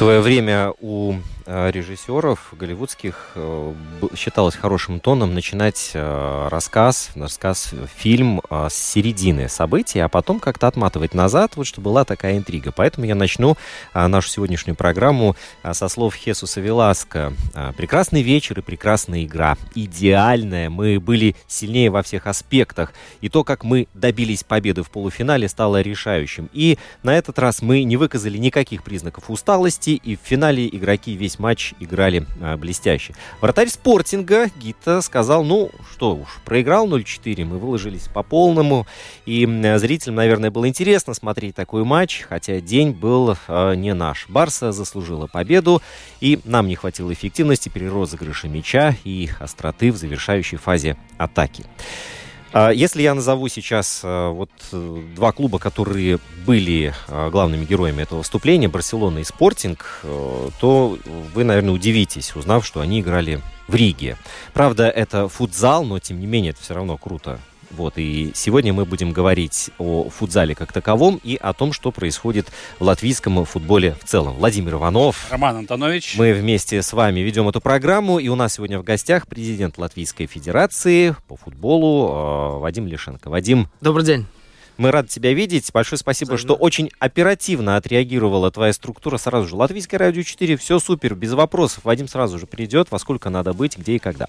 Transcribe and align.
Свое 0.00 0.22
время 0.22 0.72
у 0.80 1.16
Э, 1.52 1.68
режиссеров 1.72 2.54
голливудских 2.56 3.32
э, 3.34 3.72
считалось 4.14 4.54
хорошим 4.54 5.00
тоном 5.00 5.34
начинать 5.34 5.90
э, 5.94 6.48
рассказ, 6.48 7.10
рассказ, 7.16 7.74
фильм 7.96 8.40
с 8.50 8.72
середины 8.72 9.48
событий, 9.48 9.98
а 9.98 10.08
потом 10.08 10.38
как-то 10.38 10.68
отматывать 10.68 11.12
назад, 11.12 11.56
вот 11.56 11.66
что 11.66 11.80
была 11.80 12.04
такая 12.04 12.38
интрига. 12.38 12.70
Поэтому 12.70 13.06
я 13.06 13.16
начну 13.16 13.56
нашу 13.94 14.28
сегодняшнюю 14.28 14.76
программу 14.76 15.34
со 15.72 15.88
слов 15.88 16.14
Хесуса 16.14 16.60
Веласка. 16.60 17.32
Прекрасный 17.76 18.22
вечер 18.22 18.58
и 18.60 18.62
прекрасная 18.62 19.24
игра. 19.24 19.56
Идеальная. 19.74 20.70
Мы 20.70 21.00
были 21.00 21.34
сильнее 21.48 21.90
во 21.90 22.02
всех 22.02 22.26
аспектах. 22.26 22.92
И 23.20 23.28
то, 23.28 23.44
как 23.44 23.64
мы 23.64 23.88
добились 23.94 24.44
победы 24.44 24.82
в 24.82 24.90
полуфинале, 24.90 25.48
стало 25.48 25.80
решающим. 25.80 26.48
И 26.52 26.78
на 27.02 27.16
этот 27.16 27.38
раз 27.38 27.62
мы 27.62 27.82
не 27.82 27.96
выказали 27.96 28.38
никаких 28.38 28.82
признаков 28.84 29.30
усталости, 29.30 29.89
и 29.94 30.16
в 30.16 30.20
финале 30.22 30.68
игроки 30.68 31.14
весь 31.14 31.38
матч 31.38 31.74
играли 31.80 32.26
а, 32.40 32.56
блестяще. 32.56 33.14
Вратарь 33.40 33.68
спортинга 33.68 34.48
Гита 34.56 35.00
сказал, 35.00 35.44
ну 35.44 35.70
что 35.92 36.16
уж, 36.16 36.40
проиграл 36.44 36.88
0-4, 36.88 37.44
мы 37.44 37.58
выложились 37.58 38.08
по 38.08 38.22
полному. 38.22 38.86
И 39.26 39.46
зрителям, 39.76 40.16
наверное, 40.16 40.50
было 40.50 40.68
интересно 40.68 41.14
смотреть 41.14 41.54
такой 41.54 41.84
матч, 41.84 42.22
хотя 42.28 42.60
день 42.60 42.90
был 42.92 43.36
а, 43.48 43.74
не 43.74 43.94
наш. 43.94 44.28
Барса 44.28 44.72
заслужила 44.72 45.26
победу, 45.26 45.82
и 46.20 46.40
нам 46.44 46.68
не 46.68 46.76
хватило 46.76 47.12
эффективности 47.12 47.68
при 47.68 47.86
розыгрыше 47.86 48.48
мяча 48.48 48.94
и 49.04 49.30
остроты 49.38 49.92
в 49.92 49.96
завершающей 49.96 50.58
фазе 50.58 50.96
атаки. 51.18 51.64
А, 52.52 52.70
если 52.70 53.02
я 53.02 53.14
назову 53.14 53.48
сейчас 53.48 54.00
а, 54.02 54.30
вот 54.30 54.50
э, 54.72 55.02
два 55.14 55.32
клуба, 55.32 55.58
которые 55.58 56.18
были 56.44 56.92
а, 57.06 57.30
главными 57.30 57.64
героями 57.64 58.02
этого 58.02 58.18
выступления, 58.18 58.68
Барселона 58.68 59.20
и 59.20 59.24
Спортинг, 59.24 60.00
э, 60.02 60.48
то 60.60 60.98
вы, 61.34 61.44
наверное, 61.44 61.72
удивитесь, 61.72 62.34
узнав, 62.34 62.66
что 62.66 62.80
они 62.80 63.00
играли 63.00 63.40
в 63.68 63.74
Риге. 63.74 64.16
Правда, 64.52 64.88
это 64.88 65.28
футзал, 65.28 65.84
но 65.84 66.00
тем 66.00 66.18
не 66.18 66.26
менее 66.26 66.50
это 66.50 66.60
все 66.60 66.74
равно 66.74 66.96
круто 66.96 67.38
вот, 67.70 67.94
и 67.96 68.32
сегодня 68.34 68.72
мы 68.72 68.84
будем 68.84 69.12
говорить 69.12 69.70
о 69.78 70.08
футзале 70.08 70.54
как 70.54 70.72
таковом 70.72 71.20
и 71.22 71.36
о 71.36 71.52
том, 71.52 71.72
что 71.72 71.90
происходит 71.92 72.48
в 72.78 72.84
латвийском 72.84 73.44
футболе 73.44 73.96
в 74.00 74.04
целом. 74.04 74.34
Владимир 74.34 74.74
Иванов. 74.74 75.26
Роман 75.30 75.58
Антонович. 75.58 76.16
Мы 76.18 76.32
вместе 76.32 76.82
с 76.82 76.92
вами 76.92 77.20
ведем 77.20 77.48
эту 77.48 77.60
программу, 77.60 78.18
и 78.18 78.28
у 78.28 78.34
нас 78.34 78.54
сегодня 78.54 78.78
в 78.78 78.82
гостях 78.82 79.26
президент 79.26 79.78
Латвийской 79.78 80.26
Федерации 80.26 81.14
по 81.28 81.36
футболу 81.36 82.08
э, 82.08 82.58
Вадим 82.58 82.86
Лишенко. 82.86 83.30
Вадим. 83.30 83.68
Добрый 83.80 84.04
день. 84.04 84.26
Мы 84.80 84.92
рады 84.92 85.08
тебя 85.08 85.34
видеть. 85.34 85.70
Большое 85.74 85.98
спасибо, 85.98 86.36
Взаимно. 86.36 86.42
что 86.42 86.54
очень 86.54 86.90
оперативно 86.98 87.76
отреагировала 87.76 88.50
твоя 88.50 88.72
структура 88.72 89.18
сразу 89.18 89.46
же. 89.46 89.54
Латвийское 89.54 90.00
радио 90.00 90.22
4, 90.22 90.56
все 90.56 90.78
супер, 90.78 91.14
без 91.14 91.34
вопросов. 91.34 91.84
Вадим 91.84 92.08
сразу 92.08 92.38
же 92.38 92.46
придет, 92.46 92.90
во 92.90 92.98
сколько 92.98 93.28
надо 93.28 93.52
быть, 93.52 93.76
где 93.76 93.96
и 93.96 93.98
когда. 93.98 94.26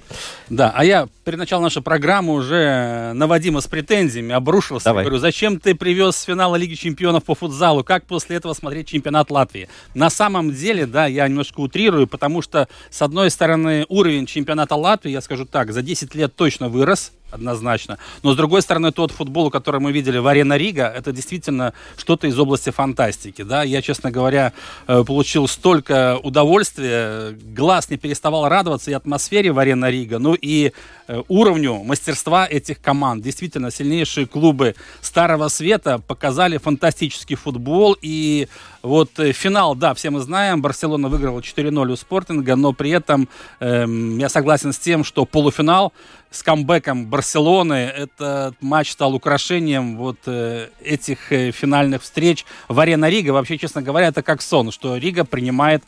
Да, 0.49 0.73
а 0.75 0.83
я 0.83 1.07
перед 1.23 1.39
началом 1.39 1.63
нашей 1.63 1.81
программы 1.81 2.33
уже 2.33 3.13
на 3.13 3.27
Вадима 3.27 3.61
с 3.61 3.67
претензиями 3.67 4.33
обрушился. 4.33 4.83
Давай. 4.83 5.05
Говорю, 5.05 5.19
зачем 5.19 5.57
ты 5.57 5.73
привез 5.73 6.17
с 6.17 6.23
финала 6.23 6.57
Лиги 6.57 6.73
Чемпионов 6.73 7.23
по 7.23 7.33
футзалу? 7.33 7.85
Как 7.85 8.05
после 8.05 8.35
этого 8.35 8.51
смотреть 8.51 8.89
чемпионат 8.89 9.31
Латвии? 9.31 9.69
На 9.93 10.09
самом 10.09 10.53
деле, 10.53 10.85
да, 10.85 11.05
я 11.05 11.29
немножко 11.29 11.61
утрирую, 11.61 12.07
потому 12.07 12.41
что, 12.41 12.67
с 12.89 13.01
одной 13.01 13.31
стороны, 13.31 13.85
уровень 13.87 14.25
чемпионата 14.25 14.75
Латвии, 14.75 15.11
я 15.11 15.21
скажу 15.21 15.45
так, 15.45 15.71
за 15.71 15.81
10 15.81 16.13
лет 16.13 16.35
точно 16.35 16.67
вырос 16.67 17.13
однозначно. 17.31 17.97
Но, 18.23 18.33
с 18.33 18.35
другой 18.35 18.61
стороны, 18.61 18.91
тот 18.91 19.11
футбол, 19.11 19.49
который 19.49 19.79
мы 19.79 19.91
видели 19.91 20.17
в 20.17 20.27
Арена 20.27 20.57
Рига, 20.57 20.87
это 20.87 21.11
действительно 21.11 21.73
что-то 21.97 22.27
из 22.27 22.37
области 22.37 22.69
фантастики. 22.69 23.41
Да? 23.43 23.63
Я, 23.63 23.81
честно 23.81 24.11
говоря, 24.11 24.53
э, 24.87 25.03
получил 25.05 25.47
столько 25.47 26.17
удовольствия, 26.21 27.31
глаз 27.55 27.89
не 27.89 27.97
переставал 27.97 28.47
радоваться 28.49 28.91
и 28.91 28.93
атмосфере 28.93 29.51
в 29.51 29.59
Арена 29.59 29.89
Рига, 29.89 30.19
ну 30.19 30.33
и 30.33 30.71
э, 31.07 31.23
уровню 31.27 31.83
мастерства 31.83 32.47
этих 32.47 32.81
команд. 32.81 33.23
Действительно, 33.23 33.71
сильнейшие 33.71 34.27
клубы 34.27 34.75
Старого 35.01 35.47
Света 35.47 35.99
показали 35.99 36.57
фантастический 36.57 37.35
футбол. 37.35 37.97
И 38.01 38.47
вот 38.83 39.19
э, 39.19 39.31
финал, 39.31 39.75
да, 39.75 39.93
все 39.93 40.09
мы 40.09 40.19
знаем, 40.19 40.61
Барселона 40.61 41.07
выиграла 41.07 41.39
4-0 41.39 41.91
у 41.91 41.95
Спортинга, 41.95 42.55
но 42.55 42.73
при 42.73 42.91
этом 42.91 43.29
э, 43.59 43.85
я 44.17 44.29
согласен 44.29 44.73
с 44.73 44.79
тем, 44.79 45.03
что 45.03 45.25
полуфинал 45.25 45.93
с 46.31 46.43
камбэком 46.43 47.07
Барселоны. 47.07 47.73
Этот 47.73 48.55
матч 48.61 48.91
стал 48.91 49.13
украшением 49.13 49.97
вот 49.97 50.17
э, 50.25 50.69
этих 50.83 51.31
э, 51.31 51.51
финальных 51.51 52.01
встреч 52.01 52.45
в 52.67 52.79
Арена 52.79 53.09
Рига. 53.09 53.31
Вообще, 53.31 53.57
честно 53.57 53.81
говоря, 53.81 54.07
это 54.07 54.23
как 54.23 54.41
сон, 54.41 54.71
что 54.71 54.97
Рига 54.97 55.25
принимает 55.25 55.83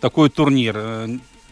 такой 0.00 0.28
турнир. 0.28 0.74
Э, 0.76 1.08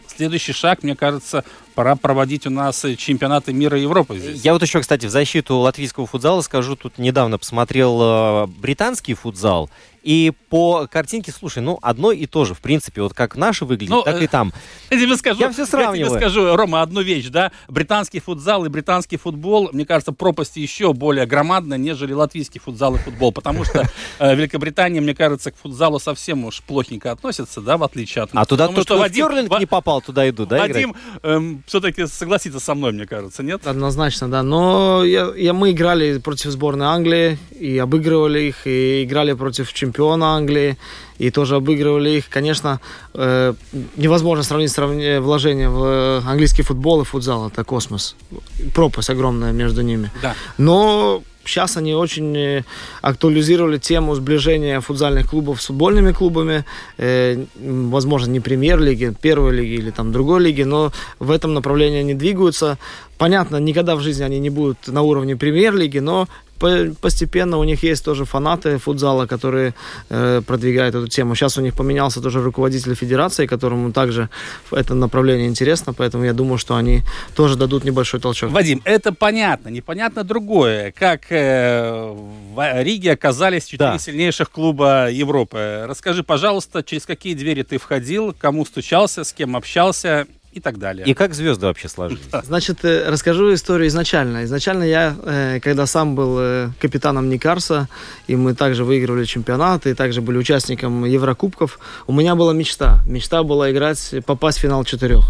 следующий 0.07 0.53
шаг, 0.53 0.83
мне 0.83 0.95
кажется, 0.95 1.43
пора 1.73 1.95
проводить 1.95 2.47
у 2.47 2.49
нас 2.49 2.85
чемпионаты 2.97 3.53
мира 3.53 3.77
и 3.77 3.83
Европы 3.83 4.17
здесь. 4.17 4.41
Я 4.43 4.53
вот 4.53 4.61
еще, 4.61 4.79
кстати, 4.81 5.05
в 5.05 5.09
защиту 5.09 5.57
латвийского 5.57 6.07
футзала 6.07 6.41
скажу, 6.41 6.75
тут 6.75 6.97
недавно 6.97 7.37
посмотрел 7.37 7.99
э, 8.01 8.47
британский 8.47 9.13
футзал, 9.13 9.69
и 10.03 10.33
по 10.49 10.85
картинке, 10.87 11.31
слушай, 11.31 11.63
ну, 11.63 11.79
одно 11.81 12.11
и 12.11 12.25
то 12.25 12.43
же, 12.43 12.53
в 12.53 12.59
принципе, 12.59 13.01
вот 13.01 13.13
как 13.13 13.37
наши 13.37 13.63
выглядят, 13.63 13.95
ну, 13.95 14.03
так 14.03 14.21
и 14.21 14.27
там. 14.27 14.51
Я 14.91 14.99
тебе 14.99 15.15
скажу, 15.15 15.39
я 15.39 15.49
все 15.49 15.65
сравниваю. 15.65 15.99
Я 15.99 16.07
тебе 16.07 16.19
скажу, 16.19 16.55
Рома, 16.55 16.81
одну 16.81 17.01
вещь, 17.01 17.27
да, 17.29 17.51
британский 17.69 18.19
футзал 18.19 18.65
и 18.65 18.69
британский 18.69 19.17
футбол, 19.17 19.69
мне 19.71 19.85
кажется, 19.85 20.11
пропасть 20.11 20.57
еще 20.57 20.93
более 20.93 21.25
громадная, 21.25 21.77
нежели 21.77 22.13
латвийский 22.13 22.59
футзал 22.59 22.95
и 22.95 22.99
футбол, 22.99 23.31
потому 23.31 23.63
что 23.63 23.89
э, 24.19 24.35
Великобритания, 24.35 24.99
мне 24.99 25.15
кажется, 25.15 25.51
к 25.51 25.57
футзалу 25.57 25.99
совсем 25.99 26.43
уж 26.43 26.61
плохенько 26.61 27.11
относится, 27.11 27.61
да, 27.61 27.77
в 27.77 27.83
отличие 27.83 28.23
от 28.23 28.33
нас. 28.33 28.43
А 28.43 28.45
туда 28.45 28.67
тот, 28.67 28.83
что 28.83 28.99
Вадим, 28.99 29.29
Ферлинг 29.29 29.57
не 29.57 29.65
попал, 29.65 30.01
туда 30.01 30.27
иду, 30.29 30.45
да, 30.45 30.59
Вадим 30.59 30.95
эм, 31.23 31.62
все-таки 31.65 32.07
согласится 32.07 32.59
со 32.59 32.75
мной, 32.75 32.91
мне 32.91 33.05
кажется, 33.05 33.43
нет? 33.43 33.65
Однозначно, 33.65 34.29
да, 34.29 34.43
но 34.43 35.03
я, 35.03 35.31
я, 35.35 35.53
мы 35.53 35.71
играли 35.71 36.17
против 36.17 36.51
сборной 36.51 36.87
Англии 36.87 37.37
и 37.59 37.77
обыгрывали 37.77 38.41
их, 38.41 38.67
и 38.67 39.03
играли 39.03 39.33
против 39.33 39.71
чемпиона 39.73 40.35
Англии, 40.35 40.77
и 41.17 41.29
тоже 41.31 41.55
обыгрывали 41.55 42.09
их. 42.09 42.29
Конечно, 42.29 42.79
э, 43.13 43.53
невозможно 43.95 44.43
сравнить 44.43 44.71
сравнение, 44.71 45.19
вложение 45.19 45.69
в 45.69 45.83
э, 45.83 46.21
английский 46.25 46.63
футбол 46.63 47.01
и 47.01 47.05
футзал. 47.05 47.47
Это 47.47 47.63
космос. 47.63 48.15
Пропасть 48.73 49.09
огромная 49.09 49.51
между 49.51 49.81
ними. 49.81 50.11
Да. 50.21 50.35
Но 50.57 51.23
Сейчас 51.45 51.77
они 51.77 51.93
очень 51.93 52.37
э, 52.37 52.63
актуализировали 53.01 53.77
тему 53.77 54.15
сближения 54.15 54.79
футзальных 54.79 55.29
клубов 55.29 55.61
с 55.61 55.65
футбольными 55.65 56.11
клубами. 56.11 56.65
Э, 56.97 57.43
возможно, 57.55 58.31
не 58.31 58.39
премьер-лиги, 58.39 59.13
первой 59.21 59.53
лиги 59.53 59.73
или 59.73 59.91
там 59.91 60.11
другой 60.11 60.41
лиги, 60.41 60.63
но 60.63 60.91
в 61.19 61.31
этом 61.31 61.53
направлении 61.53 61.99
они 61.99 62.13
двигаются. 62.13 62.77
Понятно, 63.17 63.57
никогда 63.57 63.95
в 63.95 64.01
жизни 64.01 64.23
они 64.23 64.39
не 64.39 64.49
будут 64.49 64.87
на 64.87 65.01
уровне 65.01 65.35
премьер-лиги, 65.35 65.99
но 65.99 66.27
постепенно 67.01 67.57
у 67.57 67.63
них 67.63 67.83
есть 67.83 68.05
тоже 68.05 68.25
фанаты 68.25 68.77
футзала, 68.77 69.25
которые 69.25 69.73
э, 70.09 70.41
продвигают 70.45 70.95
эту 70.95 71.07
тему. 71.07 71.35
Сейчас 71.35 71.57
у 71.57 71.61
них 71.61 71.73
поменялся 71.73 72.21
тоже 72.21 72.41
руководитель 72.41 72.95
федерации, 72.95 73.45
которому 73.45 73.91
также 73.91 74.29
это 74.71 74.95
направление 74.95 75.47
интересно, 75.47 75.93
поэтому 75.93 76.23
я 76.23 76.33
думаю, 76.33 76.57
что 76.57 76.75
они 76.75 77.01
тоже 77.35 77.55
дадут 77.55 77.83
небольшой 77.83 78.19
толчок. 78.19 78.51
Вадим, 78.51 78.81
это 78.85 79.13
понятно, 79.13 79.69
непонятно 79.69 80.23
другое. 80.23 80.91
Как 80.91 81.31
э, 81.31 82.15
в 82.53 82.83
Риге 82.83 83.13
оказались 83.13 83.65
четыре 83.65 83.91
да. 83.91 83.99
сильнейших 83.99 84.49
клуба 84.49 85.09
Европы. 85.09 85.85
Расскажи, 85.87 86.23
пожалуйста, 86.23 86.83
через 86.83 87.05
какие 87.05 87.33
двери 87.33 87.63
ты 87.63 87.77
входил, 87.77 88.35
кому 88.37 88.65
стучался, 88.65 89.23
с 89.23 89.33
кем 89.33 89.55
общался 89.55 90.27
и 90.53 90.59
так 90.59 90.77
далее. 90.77 91.05
И 91.05 91.13
как 91.13 91.33
звезды 91.33 91.65
вообще 91.65 91.87
сложились? 91.89 92.21
Значит, 92.43 92.85
э, 92.85 93.09
расскажу 93.09 93.53
историю 93.53 93.87
изначально. 93.87 94.43
Изначально 94.43 94.83
я, 94.83 95.15
э, 95.23 95.59
когда 95.61 95.85
сам 95.85 96.15
был 96.15 96.37
э, 96.39 96.69
капитаном 96.79 97.29
Никарса, 97.29 97.87
и 98.27 98.35
мы 98.35 98.53
также 98.53 98.83
выигрывали 98.83 99.25
чемпионаты, 99.25 99.91
и 99.91 99.93
также 99.93 100.21
были 100.21 100.37
участником 100.37 101.05
Еврокубков, 101.05 101.79
у 102.07 102.13
меня 102.13 102.35
была 102.35 102.53
мечта. 102.53 102.99
Мечта 103.07 103.43
была 103.43 103.71
играть, 103.71 104.13
попасть 104.25 104.59
в 104.59 104.61
финал 104.61 104.83
четырех. 104.83 105.25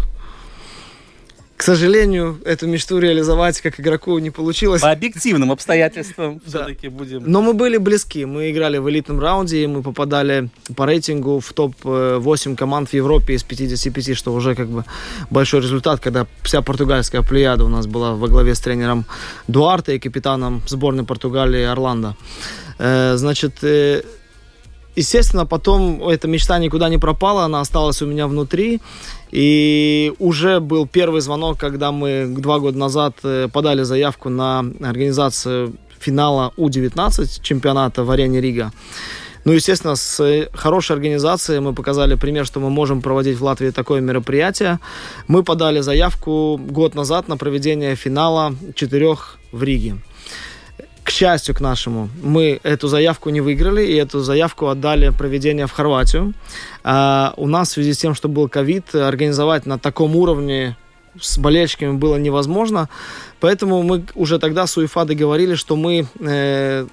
К 1.64 1.66
сожалению, 1.66 2.42
эту 2.44 2.66
мечту 2.66 2.98
реализовать 2.98 3.62
как 3.62 3.80
игроку 3.80 4.18
не 4.18 4.28
получилось. 4.30 4.82
По 4.82 4.90
объективным 4.90 5.50
обстоятельствам 5.50 6.42
все-таки 6.46 6.88
будем. 6.88 7.22
Но 7.24 7.40
мы 7.40 7.54
были 7.54 7.78
близки. 7.78 8.26
Мы 8.26 8.50
играли 8.50 8.76
в 8.76 8.90
элитном 8.90 9.18
раунде, 9.18 9.64
и 9.64 9.66
мы 9.66 9.82
попадали 9.82 10.50
по 10.76 10.84
рейтингу 10.84 11.40
в 11.40 11.52
топ-8 11.54 12.56
команд 12.56 12.90
в 12.90 12.92
Европе 12.92 13.32
из 13.32 13.44
55, 13.44 14.14
что 14.14 14.34
уже 14.34 14.54
как 14.54 14.68
бы 14.68 14.84
большой 15.30 15.62
результат, 15.62 16.00
когда 16.00 16.26
вся 16.42 16.60
португальская 16.60 17.22
плеяда 17.22 17.64
у 17.64 17.68
нас 17.68 17.86
была 17.86 18.12
во 18.12 18.28
главе 18.28 18.54
с 18.54 18.60
тренером 18.60 19.06
Дуарте 19.48 19.96
и 19.96 19.98
капитаном 19.98 20.60
сборной 20.66 21.04
Португалии 21.04 21.62
Орландо. 21.62 22.14
Э, 22.78 23.16
значит, 23.16 23.64
э, 23.64 24.02
естественно, 24.96 25.46
потом 25.46 26.06
эта 26.10 26.28
мечта 26.28 26.58
никуда 26.58 26.90
не 26.90 26.98
пропала, 26.98 27.44
она 27.44 27.60
осталась 27.60 28.02
у 28.02 28.06
меня 28.06 28.26
внутри. 28.26 28.82
И 29.34 30.12
уже 30.20 30.60
был 30.60 30.86
первый 30.86 31.20
звонок, 31.20 31.58
когда 31.58 31.90
мы 31.90 32.26
два 32.38 32.60
года 32.60 32.78
назад 32.78 33.16
э, 33.24 33.48
подали 33.52 33.82
заявку 33.82 34.28
на 34.28 34.60
организацию 34.60 35.72
финала 35.98 36.52
У-19 36.56 37.42
чемпионата 37.42 38.04
в 38.04 38.10
арене 38.12 38.40
Рига. 38.40 38.70
Ну, 39.44 39.52
естественно, 39.52 39.96
с 39.96 40.48
хорошей 40.52 40.92
организацией 40.92 41.58
мы 41.58 41.74
показали 41.74 42.14
пример, 42.14 42.46
что 42.46 42.60
мы 42.60 42.70
можем 42.70 43.02
проводить 43.02 43.36
в 43.36 43.42
Латвии 43.44 43.70
такое 43.70 44.00
мероприятие. 44.00 44.78
Мы 45.26 45.42
подали 45.42 45.80
заявку 45.80 46.56
год 46.56 46.94
назад 46.94 47.26
на 47.26 47.36
проведение 47.36 47.96
финала 47.96 48.54
четырех 48.76 49.38
в 49.50 49.64
Риге. 49.64 49.96
К 51.04 51.10
счастью 51.10 51.54
к 51.54 51.60
нашему, 51.60 52.08
мы 52.22 52.60
эту 52.62 52.88
заявку 52.88 53.30
не 53.30 53.42
выиграли, 53.42 53.84
и 53.84 53.94
эту 53.94 54.20
заявку 54.20 54.68
отдали 54.68 55.10
проведение 55.10 55.66
в 55.66 55.72
Хорватию. 55.72 56.32
А 56.82 57.34
у 57.36 57.46
нас 57.46 57.68
в 57.68 57.72
связи 57.72 57.92
с 57.92 57.98
тем, 57.98 58.14
что 58.14 58.28
был 58.28 58.48
ковид, 58.48 58.94
организовать 58.94 59.66
на 59.66 59.78
таком 59.78 60.16
уровне 60.16 60.76
с 61.20 61.38
болельщиками 61.38 61.92
было 61.92 62.16
невозможно. 62.16 62.88
Поэтому 63.40 63.82
мы 63.82 64.04
уже 64.14 64.38
тогда 64.38 64.66
с 64.66 64.76
УЕФА 64.76 65.04
договорились, 65.04 65.58
что 65.58 65.76
мы 65.76 66.06
э, 66.20 66.86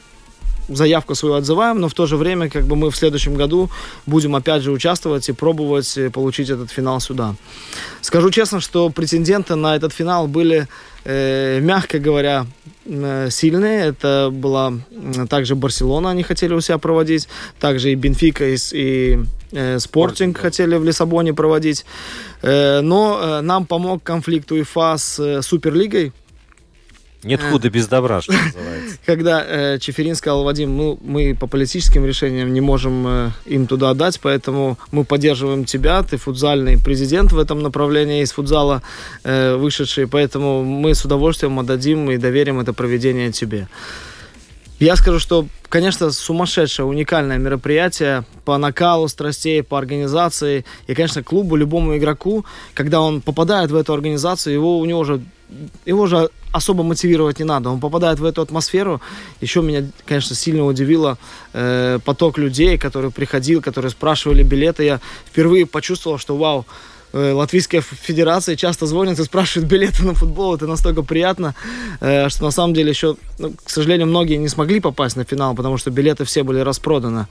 заявку 0.76 1.16
свою 1.16 1.36
отзываем, 1.36 1.80
но 1.80 1.88
в 1.88 1.94
то 1.94 2.06
же 2.06 2.18
время 2.18 2.50
как 2.50 2.66
бы 2.66 2.76
мы 2.76 2.92
в 2.92 2.96
следующем 2.96 3.36
году 3.36 3.70
будем 4.06 4.36
опять 4.36 4.62
же 4.62 4.72
участвовать 4.72 5.30
и 5.30 5.34
пробовать 5.34 5.98
э, 5.98 6.10
получить 6.10 6.50
этот 6.50 6.72
финал 6.72 7.00
сюда. 7.00 7.36
Скажу 8.02 8.30
честно, 8.32 8.60
что 8.60 8.90
претенденты 8.90 9.56
на 9.56 9.76
этот 9.76 9.94
финал 9.94 10.28
были, 10.28 10.68
э, 11.06 11.60
мягко 11.62 12.00
говоря, 12.00 12.46
Э, 12.84 13.30
сильные. 13.30 13.86
Это 13.86 14.30
была 14.32 14.74
также 15.30 15.56
Барселона, 15.56 16.10
они 16.10 16.24
хотели 16.24 16.54
у 16.54 16.62
себя 16.62 16.78
проводить. 16.78 17.28
Также 17.60 17.92
и 17.92 17.96
Бенфика, 17.96 18.46
и, 18.46 18.58
и 18.74 19.20
э, 19.52 19.80
Спортинг 19.80 20.36
да. 20.36 20.42
хотели 20.42 20.76
в 20.76 20.84
Лиссабоне 20.84 21.34
проводить. 21.34 21.86
Э, 22.42 22.82
но 22.82 23.20
э, 23.22 23.42
нам 23.42 23.66
помог 23.66 24.02
конфликт 24.04 24.52
УЕФА 24.52 24.98
с 24.98 25.20
э, 25.20 25.42
Суперлигой. 25.42 26.12
Нет 27.24 27.40
э, 27.44 27.52
худа 27.52 27.70
без 27.70 27.88
добра, 27.88 28.22
что 28.22 28.34
называется. 28.46 28.98
Когда 29.06 29.44
э, 29.46 29.80
Чеферин 29.80 30.16
сказал, 30.16 30.44
Вадим, 30.44 30.72
мы, 30.74 30.98
мы 31.02 31.36
по 31.36 31.48
политическим 31.48 32.06
решениям 32.06 32.54
не 32.54 32.62
можем 32.62 33.08
э, 33.08 33.30
им 33.46 33.68
туда 33.68 33.92
отдать, 33.92 34.20
поэтому 34.20 34.78
мы 34.92 35.04
поддерживаем 35.04 35.66
тебя, 35.66 36.02
ты 36.04 36.18
футзальный 36.18 36.78
президент 36.78 37.32
в 37.32 37.40
этом 37.40 37.62
направлении 37.62 38.24
из 38.24 38.32
футзала 38.32 38.82
э, 39.24 39.56
вышедший, 39.56 40.08
поэтому 40.08 40.64
мы 40.64 40.96
с 40.96 41.06
удовольствием 41.06 41.60
отдадим 41.60 42.10
и 42.10 42.18
доверим 42.18 42.60
это 42.60 42.74
проведение 42.74 43.32
тебе. 43.32 43.68
Я 44.82 44.96
скажу, 44.96 45.20
что, 45.20 45.46
конечно, 45.70 46.10
сумасшедшее, 46.10 46.88
уникальное 46.88 47.38
мероприятие 47.38 48.24
по 48.46 48.58
накалу 48.58 49.08
страстей, 49.10 49.62
по 49.62 49.78
организации. 49.78 50.66
И, 50.88 50.96
конечно, 50.96 51.22
клубу, 51.22 51.56
любому 51.56 51.96
игроку, 51.98 52.46
когда 52.74 53.00
он 53.00 53.22
попадает 53.22 53.70
в 53.70 53.76
эту 53.76 53.94
организацию, 53.94 54.56
его, 54.56 54.80
у 54.80 54.86
него 54.86 55.02
уже 55.02 55.22
его 55.86 56.08
же 56.08 56.30
особо 56.52 56.84
мотивировать 56.84 57.40
не 57.40 57.46
надо. 57.46 57.70
Он 57.70 57.80
попадает 57.80 58.20
в 58.20 58.26
эту 58.26 58.42
атмосферу. 58.42 59.02
Еще 59.42 59.62
меня, 59.62 59.88
конечно, 60.06 60.36
сильно 60.36 60.66
удивило 60.66 61.18
э, 61.54 62.00
поток 62.04 62.38
людей, 62.38 62.78
который 62.78 63.12
приходил, 63.12 63.62
которые 63.62 63.92
спрашивали 63.92 64.44
билеты. 64.44 64.84
Я 64.84 65.00
впервые 65.26 65.66
почувствовал, 65.66 66.18
что 66.18 66.36
вау, 66.38 66.66
Латвийская 67.14 67.82
федерация 67.82 68.56
часто 68.56 68.86
звонит 68.86 69.20
и 69.20 69.24
спрашивает 69.24 69.70
билеты 69.70 70.04
на 70.04 70.14
футбол. 70.14 70.56
Это 70.56 70.68
настолько 70.68 71.04
приятно, 71.04 71.56
э, 72.00 72.30
что 72.30 72.44
на 72.44 72.52
самом 72.52 72.74
деле 72.74 72.90
еще, 72.90 73.16
ну, 73.38 73.54
к 73.64 73.70
сожалению, 73.70 74.08
многие 74.08 74.38
не 74.38 74.48
смогли 74.48 74.80
попасть 74.80 75.16
на 75.16 75.24
финал, 75.24 75.56
потому 75.56 75.78
что 75.78 75.92
билеты 75.92 76.24
все 76.24 76.44
были 76.44 76.60
распроданы. 76.60 77.28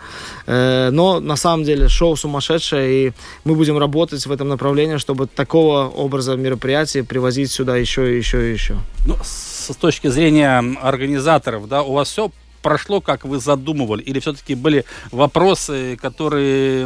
Э, 0.46 0.90
но 0.90 1.20
на 1.20 1.36
самом 1.36 1.64
деле 1.64 1.88
шоу 1.88 2.16
сумасшедшее, 2.16 3.08
и 3.08 3.12
мы 3.44 3.54
будем 3.54 3.78
работать 3.78 4.26
в 4.26 4.32
этом 4.32 4.48
направлении, 4.48 4.98
чтобы 4.98 5.26
такого 5.26 5.88
образа 5.88 6.36
мероприятий 6.36 7.02
привозить 7.02 7.50
сюда 7.50 7.76
еще 7.76 8.14
и 8.14 8.18
еще 8.18 8.50
и 8.50 8.52
еще. 8.52 8.76
Ну, 9.06 9.16
с 9.22 9.74
точки 9.80 10.08
зрения 10.08 10.58
организаторов, 10.82 11.68
да, 11.68 11.82
у 11.82 11.92
вас 11.92 12.08
все 12.08 12.30
прошло, 12.62 13.00
как 13.00 13.24
вы 13.24 13.38
задумывали? 13.38 14.02
Или 14.02 14.20
все-таки 14.20 14.54
были 14.54 14.84
вопросы, 15.10 15.96
которые 16.00 16.84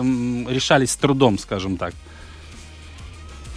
решались 0.49 0.93
с 0.93 0.97
трудом, 0.97 1.39
скажем 1.39 1.77
так? 1.77 1.95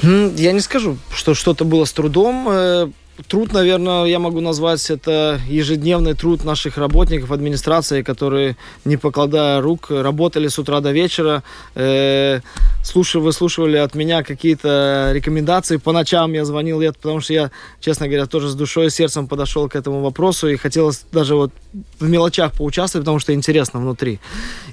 Я 0.07 0.53
не 0.53 0.61
скажу, 0.61 0.97
что 1.13 1.33
что-то 1.33 1.65
было 1.65 1.83
с 1.83 1.91
трудом. 1.91 2.47
Э, 2.49 2.89
труд, 3.27 3.51
наверное, 3.51 4.05
я 4.05 4.19
могу 4.19 4.39
назвать 4.39 4.89
это 4.89 5.39
ежедневный 5.49 6.13
труд 6.13 6.45
наших 6.45 6.77
работников 6.77 7.31
администрации, 7.31 8.03
которые, 8.03 8.55
не 8.85 8.95
покладая 8.95 9.59
рук, 9.59 9.87
работали 9.89 10.47
с 10.47 10.59
утра 10.59 10.79
до 10.79 10.91
вечера, 10.91 11.43
э, 11.75 12.39
слушали, 12.83 13.21
выслушивали 13.21 13.77
от 13.77 13.95
меня 13.95 14.23
какие-то 14.23 15.11
рекомендации. 15.13 15.75
По 15.75 15.91
ночам 15.91 16.31
я 16.31 16.45
звонил, 16.45 16.79
я, 16.79 16.93
потому 16.93 17.19
что 17.19 17.33
я, 17.33 17.51
честно 17.81 18.07
говоря, 18.07 18.27
тоже 18.27 18.49
с 18.49 18.55
душой 18.55 18.87
и 18.87 18.89
сердцем 18.89 19.27
подошел 19.27 19.67
к 19.67 19.75
этому 19.75 20.01
вопросу 20.01 20.47
и 20.47 20.55
хотелось 20.55 21.05
даже 21.11 21.35
вот 21.35 21.51
в 21.99 22.07
мелочах 22.07 22.53
поучаствовать, 22.53 23.03
потому 23.03 23.19
что 23.19 23.33
интересно 23.33 23.81
внутри. 23.81 24.19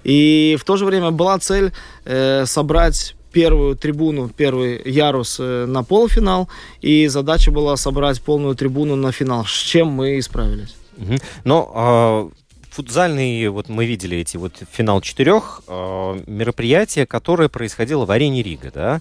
И 0.04 0.56
в 0.60 0.64
то 0.64 0.76
же 0.76 0.84
время 0.84 1.10
была 1.10 1.38
цель 1.40 1.72
э, 2.04 2.44
собрать 2.46 3.16
первую 3.34 3.76
трибуну, 3.76 4.28
первый 4.28 4.81
ярус 4.84 5.36
э, 5.40 5.66
на 5.66 5.82
полуфинал, 5.82 6.48
и 6.81 7.08
задача 7.08 7.50
была 7.50 7.76
собрать 7.76 8.22
полную 8.22 8.54
трибуну 8.54 8.96
на 8.96 9.12
финал, 9.12 9.44
с 9.44 9.50
чем 9.50 9.88
мы 9.88 10.16
и 10.16 10.22
справились. 10.22 10.76
Но 11.44 11.72
а, 11.75 12.31
футзальный, 12.70 13.48
вот 13.48 13.69
мы 13.69 13.84
видели 13.84 14.19
эти 14.19 14.36
вот 14.36 14.52
финал 14.70 15.00
четырех 15.00 15.62
э, 15.66 16.20
мероприятия, 16.26 17.05
которое 17.06 17.48
происходило 17.48 18.06
в 18.06 18.10
арене 18.12 18.43
Рига, 18.43 18.70
да, 18.72 19.00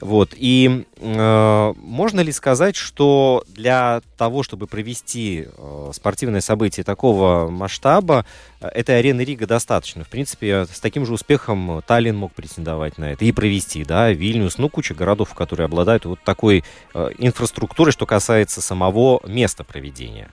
вот. 0.00 0.30
И 0.34 0.84
э, 0.96 1.72
можно 1.76 2.20
ли 2.20 2.32
сказать, 2.32 2.76
что 2.76 3.44
для 3.48 4.02
того, 4.16 4.42
чтобы 4.42 4.66
провести 4.66 5.46
э, 5.46 5.90
спортивное 5.94 6.40
событие 6.40 6.84
такого 6.84 7.48
масштаба, 7.48 8.26
э, 8.60 8.68
этой 8.68 8.98
арены 8.98 9.22
Рига 9.22 9.46
достаточно? 9.46 10.04
В 10.04 10.08
принципе, 10.08 10.66
с 10.66 10.80
таким 10.80 11.06
же 11.06 11.14
успехом 11.14 11.82
Таллин 11.86 12.16
мог 12.16 12.32
претендовать 12.32 12.98
на 12.98 13.12
это 13.12 13.24
и 13.24 13.32
провести, 13.32 13.84
да, 13.84 14.10
Вильнюс, 14.10 14.58
ну, 14.58 14.68
куча 14.68 14.94
городов, 14.94 15.32
которые 15.34 15.66
обладают 15.66 16.04
вот 16.04 16.18
такой 16.24 16.64
э, 16.92 17.10
инфраструктурой, 17.18 17.92
что 17.92 18.06
касается 18.06 18.60
самого 18.60 19.20
места 19.26 19.64
проведения. 19.64 20.30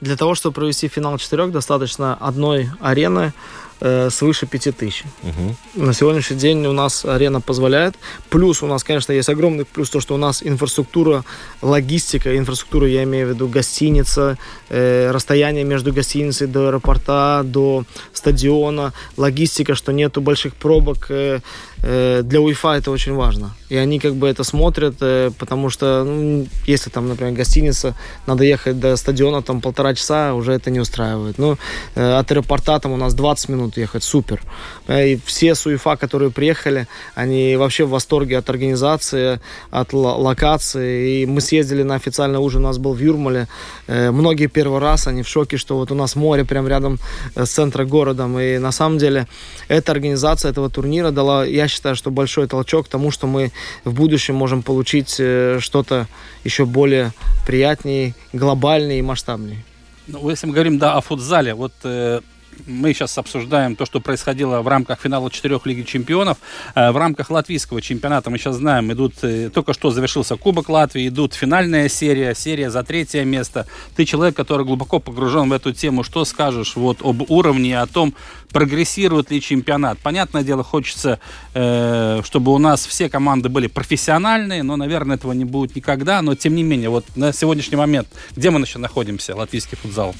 Для 0.00 0.16
того, 0.16 0.34
чтобы 0.34 0.54
провести 0.54 0.88
финал 0.88 1.18
четырех, 1.18 1.52
достаточно 1.52 2.14
одной 2.14 2.70
арены 2.80 3.32
э, 3.80 4.10
свыше 4.10 4.46
5000. 4.46 5.04
Угу. 5.22 5.84
На 5.86 5.92
сегодняшний 5.92 6.36
день 6.36 6.66
у 6.66 6.72
нас 6.72 7.04
арена 7.04 7.40
позволяет. 7.40 7.94
Плюс 8.28 8.62
у 8.62 8.66
нас, 8.66 8.84
конечно, 8.84 9.12
есть 9.12 9.28
огромный 9.28 9.64
плюс 9.64 9.90
то, 9.90 10.00
что 10.00 10.14
у 10.14 10.18
нас 10.18 10.42
инфраструктура, 10.42 11.24
логистика, 11.62 12.36
инфраструктура, 12.36 12.88
я 12.88 13.04
имею 13.04 13.26
в 13.28 13.30
виду 13.30 13.48
гостиница, 13.48 14.36
э, 14.68 15.10
расстояние 15.10 15.64
между 15.64 15.92
гостиницей 15.92 16.46
до 16.46 16.68
аэропорта, 16.68 17.42
до 17.44 17.84
стадиона, 18.12 18.92
логистика, 19.16 19.74
что 19.74 19.92
нету 19.92 20.20
больших 20.20 20.54
пробок. 20.54 21.06
Э, 21.10 21.40
э, 21.82 22.22
для 22.22 22.40
wi 22.40 22.78
это 22.78 22.90
очень 22.90 23.14
важно. 23.14 23.54
И 23.70 23.76
они 23.76 23.98
как 23.98 24.14
бы 24.14 24.28
это 24.28 24.44
смотрят, 24.44 24.96
э, 25.00 25.30
потому 25.38 25.70
что, 25.70 26.04
ну, 26.04 26.46
если 26.66 26.90
там, 26.90 27.08
например, 27.08 27.34
гостиница, 27.34 27.94
надо 28.26 28.44
ехать 28.44 28.80
до 28.80 28.96
стадиона 28.96 29.42
там 29.42 29.60
полтора 29.60 29.94
часа, 29.94 30.34
уже 30.34 30.52
это 30.52 30.70
не 30.70 30.80
устраивает. 30.80 31.38
Ну, 31.38 31.56
э, 31.94 32.18
от 32.18 32.30
аэропорта 32.32 32.78
там 32.78 32.92
у 32.92 32.96
нас 32.96 33.14
20 33.14 33.48
минут 33.48 33.69
будут 33.70 33.76
ехать, 33.76 34.02
супер. 34.02 34.40
И 34.88 35.18
все 35.24 35.54
с 35.54 35.66
УЕФА, 35.66 35.96
которые 35.96 36.30
приехали, 36.30 36.86
они 37.14 37.56
вообще 37.56 37.84
в 37.84 37.90
восторге 37.90 38.38
от 38.38 38.50
организации, 38.50 39.40
от 39.70 39.92
локации. 39.92 41.22
И 41.22 41.26
мы 41.26 41.40
съездили 41.40 41.82
на 41.82 41.94
официальный 41.94 42.38
ужин, 42.38 42.64
у 42.64 42.68
нас 42.68 42.78
был 42.78 42.94
в 42.94 43.00
Юрмале. 43.00 43.46
Многие 43.88 44.48
первый 44.48 44.80
раз, 44.80 45.06
они 45.06 45.22
в 45.22 45.28
шоке, 45.28 45.56
что 45.56 45.76
вот 45.76 45.90
у 45.90 45.94
нас 45.94 46.16
море 46.16 46.44
прямо 46.44 46.68
рядом 46.68 46.98
с 47.36 47.50
центром 47.50 47.88
города. 47.88 48.26
И 48.40 48.58
на 48.58 48.72
самом 48.72 48.98
деле 48.98 49.26
эта 49.68 49.92
организация 49.92 50.50
этого 50.50 50.68
турнира 50.68 51.10
дала, 51.10 51.44
я 51.46 51.68
считаю, 51.68 51.96
что 51.96 52.10
большой 52.10 52.46
толчок 52.46 52.86
к 52.86 52.88
тому, 52.88 53.10
что 53.10 53.26
мы 53.26 53.52
в 53.84 53.92
будущем 53.92 54.34
можем 54.34 54.62
получить 54.62 55.10
что-то 55.10 56.06
еще 56.44 56.64
более 56.64 57.12
приятнее, 57.46 58.14
глобальнее 58.32 58.98
и 58.98 59.02
масштабнее. 59.02 59.64
Ну, 60.06 60.28
если 60.30 60.46
мы 60.46 60.54
говорим 60.54 60.78
да, 60.78 60.96
о 60.96 61.00
футзале, 61.00 61.54
вот 61.54 61.72
э, 61.84 62.20
мы 62.66 62.92
сейчас 62.92 63.16
обсуждаем 63.18 63.76
то, 63.76 63.86
что 63.86 64.00
происходило 64.00 64.62
в 64.62 64.68
рамках 64.68 65.00
финала 65.00 65.30
четырех 65.30 65.66
Лиги 65.66 65.82
Чемпионов. 65.82 66.38
Э, 66.74 66.90
в 66.90 66.96
рамках 66.96 67.30
латвийского 67.30 67.80
чемпионата 67.80 68.30
мы 68.30 68.38
сейчас 68.38 68.56
знаем, 68.56 68.92
идут, 68.92 69.14
э, 69.22 69.50
только 69.50 69.72
что 69.72 69.90
завершился 69.90 70.36
Кубок 70.36 70.68
Латвии, 70.68 71.08
идут 71.08 71.34
финальная 71.34 71.88
серия, 71.88 72.34
серия 72.34 72.70
за 72.70 72.82
третье 72.82 73.24
место. 73.24 73.66
Ты 73.96 74.04
человек, 74.04 74.36
который 74.36 74.64
глубоко 74.64 74.98
погружен 74.98 75.48
в 75.48 75.52
эту 75.52 75.72
тему. 75.72 76.02
Что 76.02 76.24
скажешь 76.24 76.76
вот 76.76 76.98
об 77.02 77.30
уровне, 77.30 77.80
о 77.80 77.86
том, 77.86 78.14
прогрессирует 78.52 79.30
ли 79.30 79.40
чемпионат? 79.40 79.98
Понятное 79.98 80.42
дело, 80.42 80.64
хочется, 80.64 81.20
э, 81.54 82.22
чтобы 82.24 82.52
у 82.52 82.58
нас 82.58 82.86
все 82.86 83.08
команды 83.08 83.48
были 83.48 83.66
профессиональные, 83.66 84.62
но, 84.62 84.76
наверное, 84.76 85.16
этого 85.16 85.32
не 85.32 85.44
будет 85.44 85.76
никогда. 85.76 86.22
Но, 86.22 86.34
тем 86.34 86.54
не 86.54 86.62
менее, 86.62 86.90
вот 86.90 87.04
на 87.16 87.32
сегодняшний 87.32 87.76
момент, 87.76 88.08
где 88.36 88.50
мы 88.50 88.60
еще 88.60 88.78
находимся, 88.78 89.36
латвийский 89.36 89.76
футзал? 89.76 90.14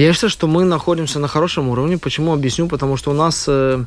Я 0.00 0.14
считаю, 0.14 0.30
что 0.30 0.46
мы 0.46 0.64
находимся 0.64 1.18
на 1.18 1.28
хорошем 1.28 1.68
уровне. 1.68 1.98
Почему? 1.98 2.32
Объясню. 2.32 2.68
Потому 2.68 2.96
что 2.96 3.10
у 3.10 3.14
нас 3.14 3.44
э, 3.48 3.84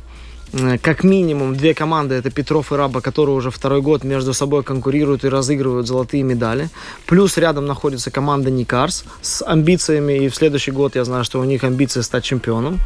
э, 0.52 0.78
как 0.78 1.02
минимум 1.02 1.56
две 1.56 1.74
команды, 1.74 2.14
это 2.14 2.30
Петров 2.30 2.70
и 2.70 2.76
Раба, 2.76 3.00
которые 3.00 3.34
уже 3.34 3.50
второй 3.50 3.82
год 3.82 4.04
между 4.04 4.32
собой 4.32 4.62
конкурируют 4.62 5.24
и 5.24 5.28
разыгрывают 5.28 5.88
золотые 5.88 6.22
медали. 6.22 6.68
Плюс 7.06 7.36
рядом 7.36 7.66
находится 7.66 8.12
команда 8.12 8.48
Никарс 8.52 9.04
с 9.22 9.44
амбициями, 9.44 10.24
и 10.24 10.28
в 10.28 10.36
следующий 10.36 10.70
год 10.70 10.94
я 10.94 11.04
знаю, 11.04 11.24
что 11.24 11.40
у 11.40 11.44
них 11.44 11.64
амбиции 11.64 12.02
стать 12.02 12.22
чемпионом 12.22 12.78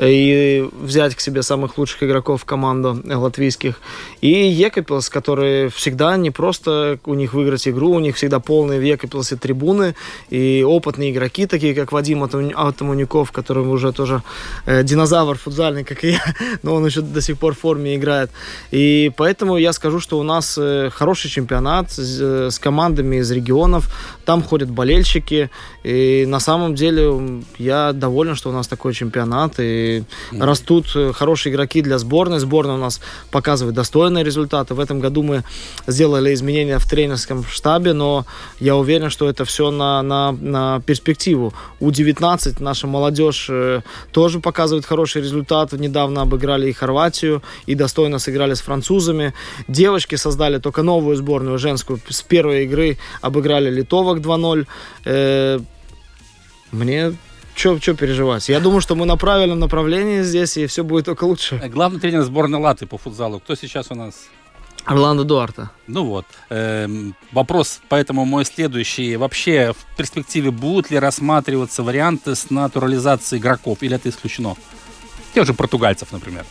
и 0.00 0.68
взять 0.80 1.14
к 1.14 1.20
себе 1.20 1.42
самых 1.42 1.76
лучших 1.76 2.02
игроков 2.04 2.42
в 2.42 2.44
команду 2.44 3.02
латвийских. 3.04 3.80
И 4.20 4.48
Екапилс, 4.48 5.08
которые 5.08 5.68
всегда 5.70 6.16
не 6.16 6.30
просто 6.30 6.98
у 7.04 7.14
них 7.14 7.34
выиграть 7.34 7.66
игру, 7.66 7.90
у 7.90 7.98
них 7.98 8.16
всегда 8.16 8.38
полные 8.38 8.78
в 8.78 8.82
Екапилсе 8.82 9.36
трибуны 9.36 9.94
и 10.30 10.64
опытные 10.66 11.10
игроки, 11.10 11.46
такие 11.46 11.74
как 11.74 11.92
Вадим 11.92 12.22
Атамуников, 12.22 13.32
который 13.32 13.66
уже 13.66 13.92
тоже 13.92 14.22
э, 14.66 14.84
динозавр 14.84 15.36
футзальный, 15.36 15.84
как 15.84 16.04
и 16.04 16.10
я, 16.10 16.22
но 16.62 16.74
он 16.74 16.86
еще 16.86 17.00
до 17.00 17.20
сих 17.20 17.38
пор 17.38 17.54
в 17.54 17.58
форме 17.58 17.96
играет. 17.96 18.30
И 18.70 19.10
поэтому 19.16 19.56
я 19.56 19.72
скажу, 19.72 20.00
что 20.00 20.18
у 20.18 20.22
нас 20.22 20.56
э, 20.58 20.90
хороший 20.92 21.28
чемпионат 21.28 21.90
с, 21.90 22.20
э, 22.20 22.50
с 22.50 22.58
командами 22.58 23.16
из 23.16 23.30
регионов, 23.30 23.92
там 24.24 24.42
ходят 24.42 24.70
болельщики, 24.70 25.50
и 25.82 26.24
на 26.28 26.40
самом 26.40 26.74
деле 26.74 27.42
я 27.58 27.92
доволен, 27.92 28.36
что 28.36 28.50
у 28.50 28.52
нас 28.52 28.68
такой 28.68 28.94
чемпионат, 28.94 29.54
и 29.58 29.87
mm-hmm. 29.88 30.44
растут 30.44 30.86
э, 30.94 31.12
хорошие 31.12 31.52
игроки 31.52 31.82
для 31.82 31.98
сборной. 31.98 32.38
Сборная 32.38 32.74
у 32.74 32.78
нас 32.78 33.00
показывает 33.30 33.74
достойные 33.74 34.24
результаты. 34.24 34.74
В 34.74 34.80
этом 34.80 35.00
году 35.00 35.22
мы 35.22 35.44
сделали 35.86 36.32
изменения 36.34 36.78
в 36.78 36.88
тренерском 36.88 37.44
штабе, 37.44 37.92
но 37.92 38.26
я 38.60 38.76
уверен, 38.76 39.10
что 39.10 39.28
это 39.28 39.44
все 39.44 39.70
на, 39.70 40.02
на, 40.02 40.32
на 40.32 40.80
перспективу. 40.80 41.52
У-19 41.80 42.62
наша 42.62 42.86
молодежь 42.86 43.46
э, 43.50 43.82
тоже 44.12 44.40
показывает 44.40 44.86
хороший 44.86 45.22
результат. 45.22 45.72
Недавно 45.72 46.22
обыграли 46.22 46.68
и 46.68 46.72
Хорватию, 46.72 47.42
и 47.66 47.74
достойно 47.74 48.18
сыграли 48.18 48.54
с 48.54 48.60
французами. 48.60 49.34
Девочки 49.68 50.16
создали 50.16 50.58
только 50.58 50.82
новую 50.82 51.16
сборную 51.16 51.58
женскую. 51.58 52.00
С 52.08 52.22
первой 52.22 52.64
игры 52.64 52.98
обыграли 53.20 53.70
литовок 53.70 54.18
2-0. 54.18 54.66
Э, 55.04 55.60
что 57.58 57.94
переживать? 57.94 58.48
Я 58.48 58.60
думаю, 58.60 58.80
что 58.80 58.94
мы 58.94 59.04
на 59.04 59.16
правильном 59.16 59.58
направлении 59.58 60.22
здесь, 60.22 60.56
и 60.56 60.66
все 60.66 60.84
будет 60.84 61.06
только 61.06 61.24
лучше. 61.24 61.60
Э, 61.62 61.68
главный 61.68 61.98
тренер 61.98 62.22
сборной 62.22 62.60
Латы 62.60 62.86
по 62.86 62.98
футзалу. 62.98 63.40
Кто 63.40 63.56
сейчас 63.56 63.90
у 63.90 63.96
нас? 63.96 64.28
Орландо 64.84 65.24
Дуарта. 65.24 65.70
Ну 65.86 66.04
вот. 66.04 66.24
Эм, 66.50 67.14
вопрос, 67.32 67.80
поэтому 67.88 68.24
мой 68.24 68.44
следующий. 68.44 69.16
Вообще, 69.16 69.74
в 69.76 69.96
перспективе 69.96 70.50
будут 70.50 70.90
ли 70.90 70.98
рассматриваться 70.98 71.82
варианты 71.82 72.34
с 72.36 72.48
натурализацией 72.50 73.40
игроков? 73.40 73.78
Или 73.82 73.96
это 73.96 74.08
исключено? 74.08 74.54
Тех 75.34 75.44
же 75.44 75.52
португальцев, 75.52 76.12
например. 76.12 76.46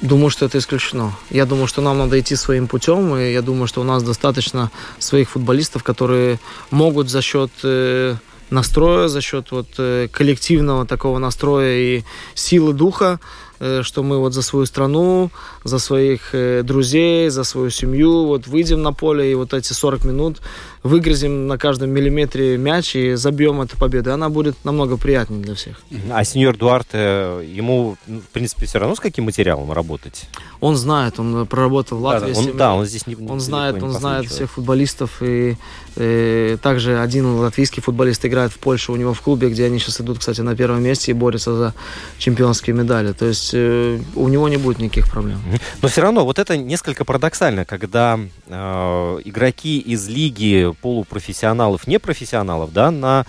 Думаю, 0.00 0.30
что 0.30 0.46
это 0.46 0.58
исключено. 0.58 1.12
Я 1.30 1.46
думаю, 1.46 1.68
что 1.68 1.82
нам 1.82 1.98
надо 1.98 2.18
идти 2.18 2.34
своим 2.34 2.66
путем, 2.66 3.14
и 3.16 3.32
я 3.32 3.42
думаю, 3.42 3.68
что 3.68 3.82
у 3.82 3.84
нас 3.84 4.02
достаточно 4.02 4.70
своих 4.98 5.30
футболистов, 5.30 5.84
которые 5.84 6.40
могут 6.70 7.08
за 7.08 7.22
счет 7.22 7.52
э, 7.62 8.16
настроя, 8.52 9.08
за 9.08 9.20
счет 9.20 9.50
вот 9.50 9.68
э, 9.78 10.08
коллективного 10.12 10.86
такого 10.86 11.18
настроя 11.18 11.76
и 11.76 12.02
силы 12.34 12.72
духа 12.72 13.18
Э, 13.64 13.82
что 13.84 14.02
мы 14.02 14.18
вот 14.18 14.32
за 14.34 14.42
свою 14.42 14.66
страну, 14.66 15.30
за 15.62 15.78
своих 15.78 16.34
э, 16.34 16.64
друзей, 16.64 17.28
за 17.28 17.44
свою 17.44 17.70
семью 17.70 18.26
вот 18.26 18.48
выйдем 18.48 18.82
на 18.82 18.92
поле 18.92 19.30
и 19.30 19.36
вот 19.36 19.54
эти 19.54 19.72
40 19.72 20.04
минут 20.04 20.40
выгрызем 20.82 21.46
на 21.46 21.58
каждом 21.58 21.90
миллиметре 21.90 22.58
мяч 22.58 22.96
и 22.96 23.14
забьем 23.14 23.60
эту 23.60 23.76
победу. 23.76 24.12
Она 24.12 24.28
будет 24.28 24.56
намного 24.64 24.96
приятнее 24.96 25.42
для 25.42 25.54
всех. 25.54 25.80
А 26.10 26.24
сеньор 26.24 26.56
Дуарте, 26.56 27.40
ему, 27.44 27.96
ну, 28.06 28.20
в 28.20 28.28
принципе, 28.28 28.66
все 28.66 28.78
равно 28.78 28.96
с 28.96 29.00
каким 29.00 29.24
материалом 29.24 29.70
работать? 29.72 30.28
Он 30.60 30.76
знает, 30.76 31.18
он 31.18 31.46
проработал 31.46 31.98
в 31.98 32.02
Латвии. 32.02 32.32
Да, 32.32 32.38
он, 32.38 32.56
да, 32.56 32.74
он 32.74 32.86
здесь 32.86 33.06
не 33.06 33.16
Он 33.16 33.40
знает, 33.40 33.82
он 33.82 33.92
знает 33.92 34.26
всех 34.26 34.50
футболистов. 34.50 35.22
И, 35.22 35.50
и 35.52 35.56
э, 35.96 36.56
также 36.62 36.98
один 36.98 37.26
латвийский 37.36 37.82
футболист 37.82 38.24
играет 38.24 38.52
в 38.52 38.58
Польше 38.58 38.92
у 38.92 38.96
него 38.96 39.14
в 39.14 39.20
клубе, 39.20 39.50
где 39.50 39.66
они 39.66 39.78
сейчас 39.78 40.00
идут, 40.00 40.18
кстати, 40.18 40.40
на 40.40 40.56
первом 40.56 40.82
месте 40.82 41.12
и 41.12 41.14
борются 41.14 41.54
за 41.54 41.74
чемпионские 42.18 42.74
медали. 42.74 43.12
То 43.12 43.26
есть 43.26 43.50
э, 43.54 44.00
у 44.14 44.28
него 44.28 44.48
не 44.48 44.56
будет 44.56 44.78
никаких 44.78 45.10
проблем. 45.10 45.40
Но 45.80 45.88
все 45.88 46.00
равно 46.00 46.24
вот 46.24 46.38
это 46.38 46.56
несколько 46.56 47.04
парадоксально, 47.04 47.64
когда 47.64 48.18
э, 48.46 49.18
игроки 49.24 49.78
из 49.78 50.08
лиги 50.08 50.71
полупрофессионалов, 50.74 51.86
непрофессионалов, 51.86 52.72
да, 52.72 52.90
на 52.90 53.26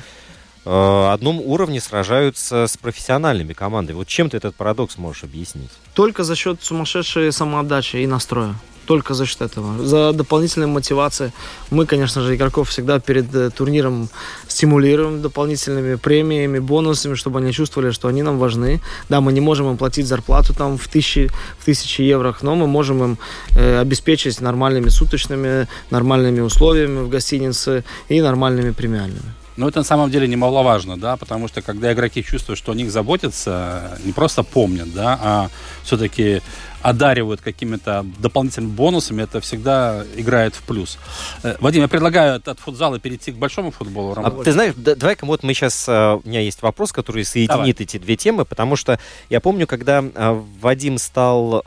э, 0.65 1.09
одном 1.11 1.39
уровне 1.39 1.79
сражаются 1.81 2.67
с 2.67 2.77
профессиональными 2.77 3.53
командами. 3.53 3.97
Вот 3.97 4.07
чем 4.07 4.29
ты 4.29 4.37
этот 4.37 4.55
парадокс 4.55 4.97
можешь 4.97 5.23
объяснить? 5.23 5.71
Только 5.93 6.23
за 6.23 6.35
счет 6.35 6.63
сумасшедшей 6.63 7.31
самоотдачи 7.31 7.97
и 7.97 8.07
настроя 8.07 8.55
только 8.85 9.13
за 9.13 9.25
счет 9.25 9.41
этого. 9.41 9.85
За 9.85 10.13
дополнительной 10.13 10.67
мотивацией. 10.67 11.31
Мы, 11.71 11.85
конечно 11.85 12.21
же, 12.21 12.35
игроков 12.35 12.69
всегда 12.69 12.99
перед 12.99 13.33
э, 13.35 13.49
турниром 13.49 14.09
стимулируем 14.47 15.21
дополнительными 15.21 15.95
премиями, 15.95 16.59
бонусами, 16.59 17.15
чтобы 17.15 17.39
они 17.39 17.51
чувствовали, 17.51 17.91
что 17.91 18.07
они 18.07 18.23
нам 18.23 18.37
важны. 18.37 18.81
Да, 19.09 19.21
мы 19.21 19.33
не 19.33 19.41
можем 19.41 19.69
им 19.69 19.77
платить 19.77 20.07
зарплату 20.07 20.53
там 20.53 20.77
в 20.77 20.87
тысячи, 20.87 21.29
в 21.59 21.65
тысячи 21.65 22.01
евро, 22.01 22.35
но 22.41 22.55
мы 22.55 22.67
можем 22.67 23.03
им 23.03 23.17
э, 23.55 23.79
обеспечить 23.79 24.41
нормальными 24.41 24.89
суточными, 24.89 25.67
нормальными 25.89 26.41
условиями 26.41 26.99
в 27.03 27.09
гостинице 27.09 27.83
и 28.09 28.21
нормальными 28.21 28.71
премиальными. 28.71 29.33
Но 29.55 29.67
это 29.67 29.79
на 29.79 29.85
самом 29.85 30.09
деле 30.09 30.27
немаловажно, 30.27 30.97
да, 30.97 31.15
потому 31.15 31.47
что 31.47 31.61
когда 31.61 31.93
игроки 31.93 32.23
чувствуют, 32.23 32.57
что 32.57 32.71
о 32.71 32.75
них 32.75 32.91
заботятся, 32.91 33.99
не 34.03 34.11
просто 34.11 34.43
помнят, 34.43 34.91
да, 34.93 35.19
а 35.21 35.49
все-таки 35.83 36.41
одаривают 36.83 37.41
какими-то 37.41 38.05
дополнительными 38.19 38.71
бонусами, 38.71 39.23
это 39.23 39.39
всегда 39.39 40.03
играет 40.15 40.53
в 40.53 40.63
плюс. 40.63 40.99
Э, 41.41 41.55
Вадим, 41.59 41.81
я 41.81 41.87
предлагаю 41.87 42.41
от 42.45 42.59
футзала 42.59 42.99
перейти 42.99 43.31
к 43.31 43.35
большому 43.35 43.71
футболу. 43.71 44.13
А, 44.17 44.29
ты 44.29 44.51
знаешь, 44.51 44.73
да, 44.75 44.93
давай-ка 44.95 45.25
вот 45.25 45.43
мы 45.43 45.53
сейчас, 45.53 45.87
э, 45.87 46.19
у 46.23 46.27
меня 46.27 46.41
есть 46.41 46.61
вопрос, 46.61 46.91
который 46.91 47.23
соединит 47.23 47.49
давай. 47.49 47.69
эти 47.71 47.97
две 47.97 48.17
темы, 48.17 48.43
потому 48.43 48.75
что 48.75 48.99
я 49.29 49.39
помню, 49.39 49.65
когда 49.65 50.03
э, 50.03 50.41
Вадим 50.61 50.97
стал 50.97 51.63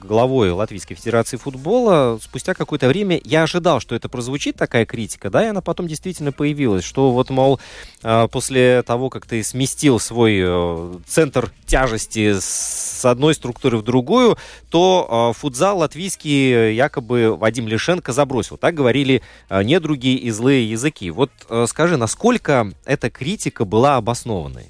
главой 0.00 0.50
Латвийской 0.50 0.94
Федерации 0.94 1.36
футбола, 1.36 2.18
спустя 2.22 2.54
какое-то 2.54 2.88
время 2.88 3.20
я 3.24 3.42
ожидал, 3.42 3.80
что 3.80 3.94
это 3.94 4.08
прозвучит 4.08 4.56
такая 4.56 4.86
критика, 4.86 5.28
да, 5.28 5.44
и 5.44 5.48
она 5.48 5.60
потом 5.60 5.86
действительно 5.86 6.32
появилась, 6.32 6.84
что 6.84 7.10
вот, 7.10 7.30
мол, 7.30 7.60
после 8.30 8.82
того, 8.82 9.10
как 9.10 9.26
ты 9.26 9.42
сместил 9.42 10.00
свой 10.00 11.00
центр 11.06 11.52
тяжести 11.66 12.38
с 12.38 12.93
одной 13.10 13.34
структуры 13.34 13.78
в 13.78 13.82
другую, 13.82 14.36
то 14.70 15.30
э, 15.32 15.38
футзал 15.38 15.78
латвийский 15.78 16.74
якобы 16.74 17.36
Вадим 17.36 17.68
Лишенко 17.68 18.12
забросил. 18.12 18.56
Так 18.56 18.74
говорили 18.74 19.22
э, 19.48 19.62
недруги 19.62 20.14
и 20.14 20.30
злые 20.30 20.70
языки. 20.70 21.10
Вот 21.10 21.30
э, 21.48 21.66
скажи, 21.68 21.96
насколько 21.96 22.72
эта 22.84 23.10
критика 23.10 23.64
была 23.64 23.96
обоснованной? 23.96 24.66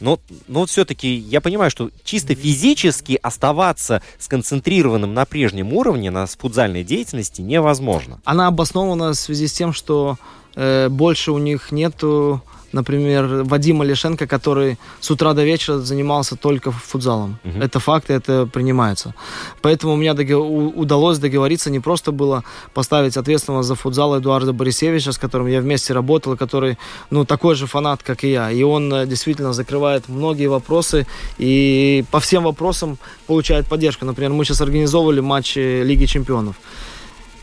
Но, 0.00 0.20
но 0.46 0.60
вот 0.60 0.70
все-таки 0.70 1.14
я 1.14 1.40
понимаю, 1.40 1.70
что 1.70 1.90
чисто 2.04 2.34
физически 2.34 3.18
оставаться 3.22 4.02
сконцентрированным 4.18 5.14
на 5.14 5.24
прежнем 5.24 5.72
уровне, 5.72 6.10
на 6.10 6.26
футзальной 6.26 6.84
деятельности 6.84 7.40
невозможно. 7.40 8.20
Она 8.24 8.46
обоснована 8.48 9.10
в 9.10 9.14
связи 9.14 9.46
с 9.46 9.52
тем, 9.52 9.72
что 9.72 10.16
э, 10.54 10.88
больше 10.88 11.32
у 11.32 11.38
них 11.38 11.72
нету 11.72 12.42
например, 12.72 13.44
Вадима 13.44 13.84
Лишенко, 13.84 14.26
который 14.26 14.78
с 15.00 15.10
утра 15.10 15.32
до 15.34 15.44
вечера 15.44 15.78
занимался 15.78 16.36
только 16.36 16.70
футзалом. 16.70 17.38
Угу. 17.44 17.60
Это 17.60 17.80
факт, 17.80 18.10
это 18.10 18.46
принимается. 18.46 19.14
Поэтому 19.62 19.94
у 19.94 19.96
меня 19.96 20.14
удалось 20.14 21.18
договориться, 21.18 21.70
не 21.70 21.80
просто 21.80 22.12
было 22.12 22.44
поставить 22.74 23.16
ответственного 23.16 23.62
за 23.62 23.74
футзал 23.74 24.18
Эдуарда 24.18 24.52
Борисевича, 24.52 25.12
с 25.12 25.18
которым 25.18 25.46
я 25.46 25.60
вместе 25.60 25.92
работал, 25.92 26.36
который, 26.36 26.78
ну, 27.10 27.24
такой 27.24 27.54
же 27.54 27.66
фанат, 27.66 28.02
как 28.02 28.24
и 28.24 28.30
я. 28.30 28.50
И 28.50 28.62
он 28.62 28.92
э, 28.92 29.06
действительно 29.06 29.52
закрывает 29.52 30.08
многие 30.08 30.48
вопросы 30.48 31.06
и 31.38 32.04
по 32.10 32.20
всем 32.20 32.44
вопросам 32.44 32.98
получает 33.26 33.66
поддержку. 33.66 34.04
Например, 34.04 34.32
мы 34.32 34.44
сейчас 34.44 34.60
организовывали 34.60 35.20
матч 35.20 35.56
Лиги 35.56 36.06
Чемпионов. 36.06 36.56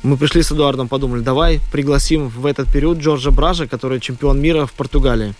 Мы 0.03 0.17
пришли 0.17 0.43
с 0.43 0.51
Эдуардом, 0.51 0.89
подумали, 0.89 1.21
давай 1.21 1.61
пригласим 1.71 2.27
в 2.27 2.45
этот 2.45 2.69
период 2.69 2.97
Джорджа 2.97 3.31
Бража, 3.31 3.67
который 3.67 4.01
чемпион 4.01 4.41
мира 4.41 4.65
в 4.65 4.73
Португалии, 4.73 5.33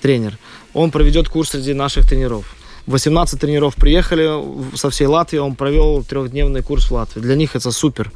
тренер. 0.00 0.38
Он 0.72 0.90
проведет 0.90 1.28
курс 1.28 1.50
среди 1.50 1.74
наших 1.74 2.08
тренеров. 2.08 2.56
18 2.86 3.38
тренеров 3.38 3.74
приехали 3.74 4.30
со 4.74 4.88
всей 4.88 5.06
Латвии, 5.06 5.36
он 5.36 5.54
провел 5.54 6.02
трехдневный 6.02 6.62
курс 6.62 6.90
в 6.90 6.94
Латвии. 6.94 7.20
Для 7.20 7.36
них 7.36 7.56
это 7.56 7.70
супер. 7.70 8.10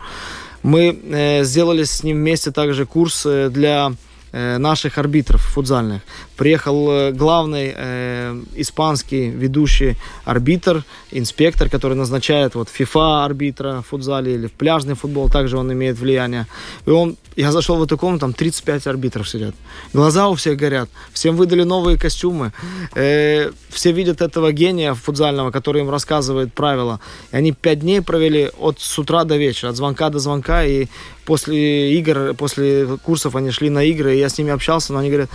Мы 0.62 0.98
э, 1.02 1.44
сделали 1.44 1.84
с 1.84 2.02
ним 2.02 2.16
вместе 2.16 2.50
также 2.50 2.86
курс 2.86 3.26
э, 3.26 3.50
для 3.50 3.92
наших 4.32 4.98
арбитров 4.98 5.40
футзальных. 5.42 6.02
Приехал 6.40 6.90
э, 6.90 7.12
главный 7.12 7.74
э, 7.76 8.40
испанский 8.54 9.28
ведущий 9.28 9.96
арбитр, 10.24 10.84
инспектор, 11.10 11.68
который 11.68 11.96
назначает 11.96 12.54
вот 12.54 12.68
FIFA 12.68 13.26
арбитра 13.26 13.82
в 13.82 13.88
футзале 13.88 14.34
или 14.34 14.46
в 14.46 14.52
пляжный 14.52 14.94
футбол, 14.94 15.28
также 15.28 15.58
он 15.58 15.70
имеет 15.70 15.98
влияние. 15.98 16.46
И 16.86 16.90
он, 16.90 17.16
я 17.36 17.52
зашел 17.52 17.76
в 17.76 17.82
эту 17.82 17.98
комнату, 17.98 18.20
там 18.20 18.32
35 18.32 18.86
арбитров 18.86 19.28
сидят. 19.28 19.54
Глаза 19.92 20.28
у 20.28 20.34
всех 20.34 20.56
горят, 20.56 20.88
всем 21.12 21.36
выдали 21.36 21.64
новые 21.64 21.98
костюмы. 21.98 22.52
Э, 22.94 23.50
все 23.68 23.92
видят 23.92 24.22
этого 24.22 24.50
гения 24.52 24.94
футзального, 24.94 25.50
который 25.50 25.82
им 25.82 25.90
рассказывает 25.90 26.54
правила. 26.54 27.00
И 27.32 27.36
они 27.36 27.52
5 27.52 27.80
дней 27.80 28.00
провели 28.00 28.50
от 28.58 28.80
с 28.80 28.98
утра 28.98 29.24
до 29.24 29.36
вечера, 29.36 29.70
от 29.70 29.76
звонка 29.76 30.08
до 30.08 30.18
звонка, 30.18 30.64
и 30.64 30.86
после 31.24 31.94
игр, 31.94 32.34
после 32.34 32.86
курсов 33.04 33.36
они 33.36 33.50
шли 33.50 33.70
на 33.70 33.82
игры, 33.84 34.14
и 34.14 34.18
я 34.18 34.28
с 34.28 34.38
ними 34.38 34.50
общался, 34.50 34.92
но 34.92 35.00
они 35.00 35.08
говорят, 35.08 35.30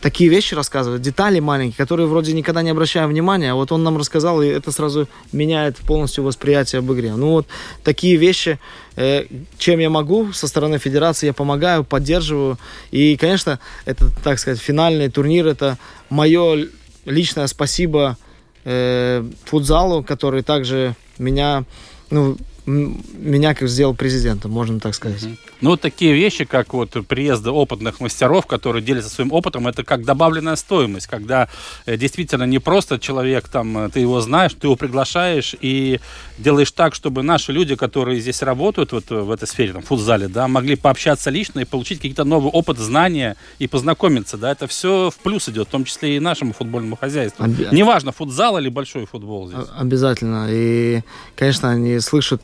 такие 0.00 0.30
вещи 0.30 0.54
рассказывают, 0.54 1.02
детали 1.02 1.40
маленькие, 1.40 1.76
которые 1.76 2.06
вроде 2.06 2.32
никогда 2.32 2.62
не 2.62 2.70
обращаем 2.70 3.08
внимания, 3.08 3.52
а 3.52 3.54
вот 3.54 3.72
он 3.72 3.82
нам 3.82 3.96
рассказал, 3.96 4.42
и 4.42 4.46
это 4.46 4.70
сразу 4.70 5.08
меняет 5.32 5.78
полностью 5.78 6.22
восприятие 6.24 6.78
об 6.80 6.92
игре. 6.92 7.14
Ну 7.16 7.30
вот 7.30 7.46
такие 7.82 8.16
вещи, 8.16 8.58
э, 8.94 9.24
чем 9.58 9.80
я 9.80 9.90
могу 9.90 10.32
со 10.32 10.46
стороны 10.46 10.78
федерации, 10.78 11.26
я 11.26 11.32
помогаю, 11.32 11.82
поддерживаю. 11.82 12.58
И, 12.90 13.16
конечно, 13.16 13.58
это, 13.84 14.10
так 14.22 14.38
сказать, 14.38 14.60
финальный 14.60 15.08
турнир, 15.08 15.46
это 15.46 15.78
мое 16.08 16.68
личное 17.04 17.46
спасибо 17.46 18.16
э, 18.64 19.24
футзалу, 19.44 20.04
который 20.04 20.42
также 20.42 20.94
меня 21.18 21.64
ну, 22.10 22.36
меня 22.66 23.54
как 23.54 23.68
сделал 23.68 23.94
президентом, 23.94 24.50
можно 24.50 24.80
так 24.80 24.94
сказать. 24.94 25.22
Mm-hmm. 25.22 25.38
Ну, 25.60 25.70
вот 25.70 25.80
такие 25.80 26.12
вещи, 26.12 26.44
как 26.44 26.74
вот 26.74 26.90
приезды 27.06 27.50
опытных 27.50 28.00
мастеров, 28.00 28.46
которые 28.46 28.82
делятся 28.82 29.08
своим 29.10 29.32
опытом, 29.32 29.68
это 29.68 29.84
как 29.84 30.04
добавленная 30.04 30.56
стоимость, 30.56 31.06
когда 31.06 31.48
э, 31.86 31.96
действительно 31.96 32.44
не 32.44 32.58
просто 32.58 32.98
человек, 32.98 33.48
там, 33.48 33.78
э, 33.78 33.88
ты 33.90 34.00
его 34.00 34.20
знаешь, 34.20 34.52
ты 34.54 34.66
его 34.66 34.76
приглашаешь 34.76 35.54
и 35.60 36.00
делаешь 36.38 36.72
так, 36.72 36.94
чтобы 36.94 37.22
наши 37.22 37.52
люди, 37.52 37.76
которые 37.76 38.20
здесь 38.20 38.42
работают 38.42 38.92
вот 38.92 39.10
в 39.10 39.30
этой 39.30 39.46
сфере, 39.46 39.72
там, 39.72 39.82
в 39.82 39.86
футзале, 39.86 40.28
да, 40.28 40.48
могли 40.48 40.76
пообщаться 40.76 41.30
лично 41.30 41.60
и 41.60 41.64
получить 41.64 41.98
какие-то 41.98 42.24
новые 42.24 42.50
опыт, 42.50 42.78
знания 42.78 43.36
и 43.58 43.66
познакомиться, 43.66 44.36
да, 44.36 44.52
это 44.52 44.66
все 44.66 45.10
в 45.10 45.18
плюс 45.22 45.48
идет, 45.48 45.68
в 45.68 45.70
том 45.70 45.84
числе 45.84 46.16
и 46.16 46.20
нашему 46.20 46.52
футбольному 46.52 46.96
хозяйству. 46.96 47.44
Об... 47.44 47.72
Неважно, 47.72 48.12
футзал 48.12 48.58
или 48.58 48.68
большой 48.68 49.06
футбол 49.06 49.48
здесь. 49.48 49.66
Обязательно. 49.78 50.48
И, 50.50 51.02
конечно, 51.36 51.70
они 51.70 52.00
слышат 52.00 52.42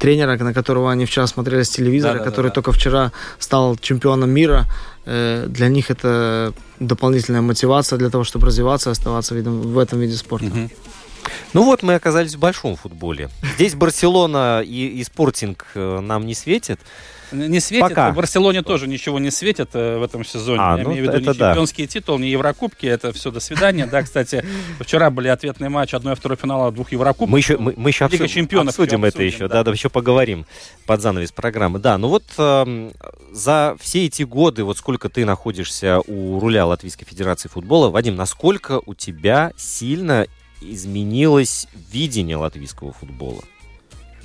тренера, 0.00 0.36
на 0.38 0.54
которого 0.54 0.90
они 0.90 1.04
вчера 1.04 1.26
смотрели 1.26 1.62
с 1.62 1.68
телевизора, 1.68 2.18
да, 2.18 2.24
который 2.24 2.46
да, 2.46 2.50
да. 2.50 2.54
только 2.54 2.72
вчера 2.72 3.12
стал 3.38 3.76
чемпионом 3.76 4.30
мира. 4.30 4.64
Э, 5.04 5.46
для 5.46 5.68
них 5.68 5.90
это 5.90 6.52
дополнительная 6.80 7.42
мотивация 7.42 7.98
для 7.98 8.08
того, 8.08 8.24
чтобы 8.24 8.46
развиваться, 8.46 8.90
оставаться 8.90 9.34
в 9.34 9.78
этом 9.78 10.00
виде 10.00 10.16
спорта. 10.16 10.46
Угу. 10.46 10.70
Ну 11.52 11.64
вот 11.64 11.82
мы 11.82 11.94
оказались 11.94 12.34
в 12.34 12.38
большом 12.38 12.76
футболе. 12.76 13.28
Здесь 13.56 13.74
Барселона 13.74 14.62
и, 14.64 15.00
и 15.00 15.04
Спортинг 15.04 15.66
э, 15.74 16.00
нам 16.00 16.26
не 16.26 16.34
светит. 16.34 16.80
Не 17.32 17.60
светит. 17.60 17.88
Пока. 17.88 18.10
В 18.10 18.16
Барселоне 18.16 18.62
тоже 18.62 18.86
ничего 18.86 19.18
не 19.18 19.30
светит 19.30 19.70
э, 19.74 19.98
в 19.98 20.02
этом 20.02 20.24
сезоне. 20.24 20.60
А, 20.60 20.76
Я 20.76 20.84
ну, 20.84 20.90
имею 20.90 21.04
в 21.04 21.08
виду 21.08 21.18
не 21.18 21.34
чемпионский 21.34 21.86
да. 21.86 21.92
титул, 21.92 22.18
не 22.18 22.30
Еврокубки. 22.30 22.86
Это 22.86 23.12
все 23.12 23.30
до 23.30 23.40
свидания. 23.40 23.86
Да, 23.86 24.02
кстати, 24.02 24.44
вчера 24.80 25.10
были 25.10 25.28
ответные 25.28 25.68
матчи 25.68 25.94
одной 25.94 26.14
и 26.14 26.16
второй 26.16 26.36
финала 26.36 26.70
двух 26.72 26.92
Еврокубков. 26.92 27.28
Мы 27.28 27.38
еще, 27.38 27.56
мы, 27.58 27.74
мы 27.76 27.90
еще 27.90 28.04
обсудим, 28.04 28.26
чемпионов 28.26 28.74
обсудим 28.74 29.04
это 29.04 29.22
еще. 29.22 29.48
Да. 29.48 29.56
да, 29.56 29.64
да, 29.64 29.70
еще 29.72 29.88
поговорим 29.88 30.46
под 30.86 31.00
занавес 31.00 31.32
программы. 31.32 31.78
Да, 31.78 31.98
ну 31.98 32.08
вот 32.08 32.24
э, 32.38 32.90
за 33.32 33.76
все 33.80 34.06
эти 34.06 34.22
годы, 34.22 34.64
вот 34.64 34.78
сколько 34.78 35.08
ты 35.08 35.24
находишься 35.24 36.00
у 36.06 36.40
руля 36.40 36.66
Латвийской 36.66 37.04
Федерации 37.04 37.48
футбола, 37.48 37.90
Вадим, 37.90 38.16
насколько 38.16 38.80
у 38.84 38.94
тебя 38.94 39.52
сильно 39.56 40.26
изменилось 40.60 41.66
видение 41.92 42.36
латвийского 42.36 42.92
футбола? 42.92 43.42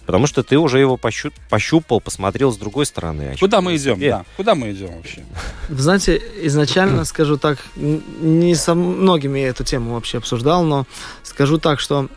Потому 0.06 0.28
что 0.28 0.44
ты 0.44 0.58
уже 0.58 0.80
его 0.80 0.98
пощуп, 0.98 1.34
пощупал, 1.50 2.00
посмотрел 2.00 2.52
с 2.52 2.58
другой 2.58 2.86
стороны. 2.86 3.34
А 3.34 3.38
Куда 3.40 3.62
мы 3.62 3.76
идем? 3.76 4.00
Да. 4.00 4.26
Куда 4.38 4.54
мы 4.54 4.72
идем 4.72 4.96
вообще? 4.96 5.24
Вы 5.70 5.82
знаете, 5.82 6.22
изначально 6.44 7.06
скажу 7.06 7.38
так, 7.38 7.58
не 7.76 8.56
со 8.56 8.76
многими 8.76 9.40
я 9.40 9.48
эту 9.50 9.64
тему 9.64 9.94
вообще 9.94 10.20
обсуждал, 10.20 10.64
но 10.64 10.86
скажу 11.24 11.58
так, 11.58 11.80
что 11.80 12.08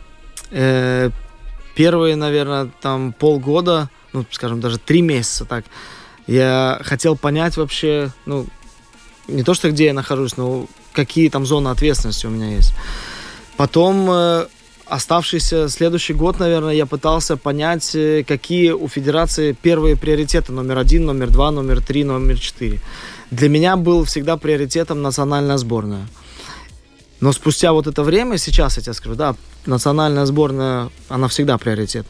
э, 0.51 1.09
первые, 1.75 2.15
наверное, 2.15 2.69
там 2.81 3.13
полгода, 3.13 3.89
ну, 4.13 4.25
скажем, 4.31 4.59
даже 4.59 4.77
три 4.77 5.01
месяца 5.01 5.45
так, 5.45 5.65
я 6.27 6.79
хотел 6.83 7.17
понять 7.17 7.57
вообще, 7.57 8.11
ну, 8.25 8.45
не 9.27 9.43
то, 9.43 9.53
что 9.53 9.71
где 9.71 9.85
я 9.85 9.93
нахожусь, 9.93 10.37
но 10.37 10.67
какие 10.93 11.29
там 11.29 11.45
зоны 11.45 11.69
ответственности 11.69 12.25
у 12.27 12.29
меня 12.29 12.51
есть. 12.51 12.73
Потом 13.57 14.09
э, 14.09 14.47
оставшийся 14.89 15.69
следующий 15.69 16.13
год, 16.13 16.39
наверное, 16.39 16.73
я 16.73 16.85
пытался 16.85 17.37
понять, 17.37 17.95
э, 17.95 18.23
какие 18.27 18.71
у 18.71 18.87
федерации 18.87 19.53
первые 19.53 19.95
приоритеты 19.95 20.51
номер 20.51 20.79
один, 20.79 21.05
номер 21.05 21.29
два, 21.29 21.51
номер 21.51 21.81
три, 21.81 22.03
номер 22.03 22.39
четыре. 22.39 22.79
Для 23.31 23.49
меня 23.49 23.77
был 23.77 24.03
всегда 24.03 24.37
приоритетом 24.37 25.01
национальная 25.01 25.57
сборная. 25.57 26.07
Но 27.21 27.31
спустя 27.33 27.71
вот 27.73 27.87
это 27.87 28.03
время, 28.03 28.37
сейчас 28.37 28.77
я 28.77 28.83
тебе 28.83 28.93
скажу, 28.93 29.15
да, 29.15 29.35
национальная 29.65 30.25
сборная, 30.25 30.89
она 31.09 31.27
всегда 31.27 31.57
приоритет. 31.57 32.07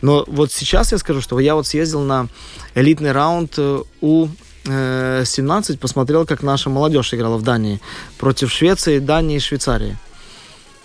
Но 0.00 0.24
вот 0.26 0.52
сейчас 0.52 0.92
я 0.92 0.98
скажу, 0.98 1.20
что 1.20 1.38
я 1.38 1.54
вот 1.54 1.66
съездил 1.66 2.00
на 2.00 2.28
элитный 2.74 3.12
раунд 3.12 3.54
э, 3.58 3.82
у 4.00 4.28
17, 4.64 5.76
э, 5.76 5.78
посмотрел, 5.78 6.26
как 6.26 6.42
наша 6.42 6.68
молодежь 6.68 7.14
играла 7.14 7.36
в 7.36 7.42
Дании 7.42 7.80
против 8.18 8.50
Швеции, 8.50 8.98
Дании 8.98 9.36
и 9.36 9.40
Швейцарии. 9.40 9.96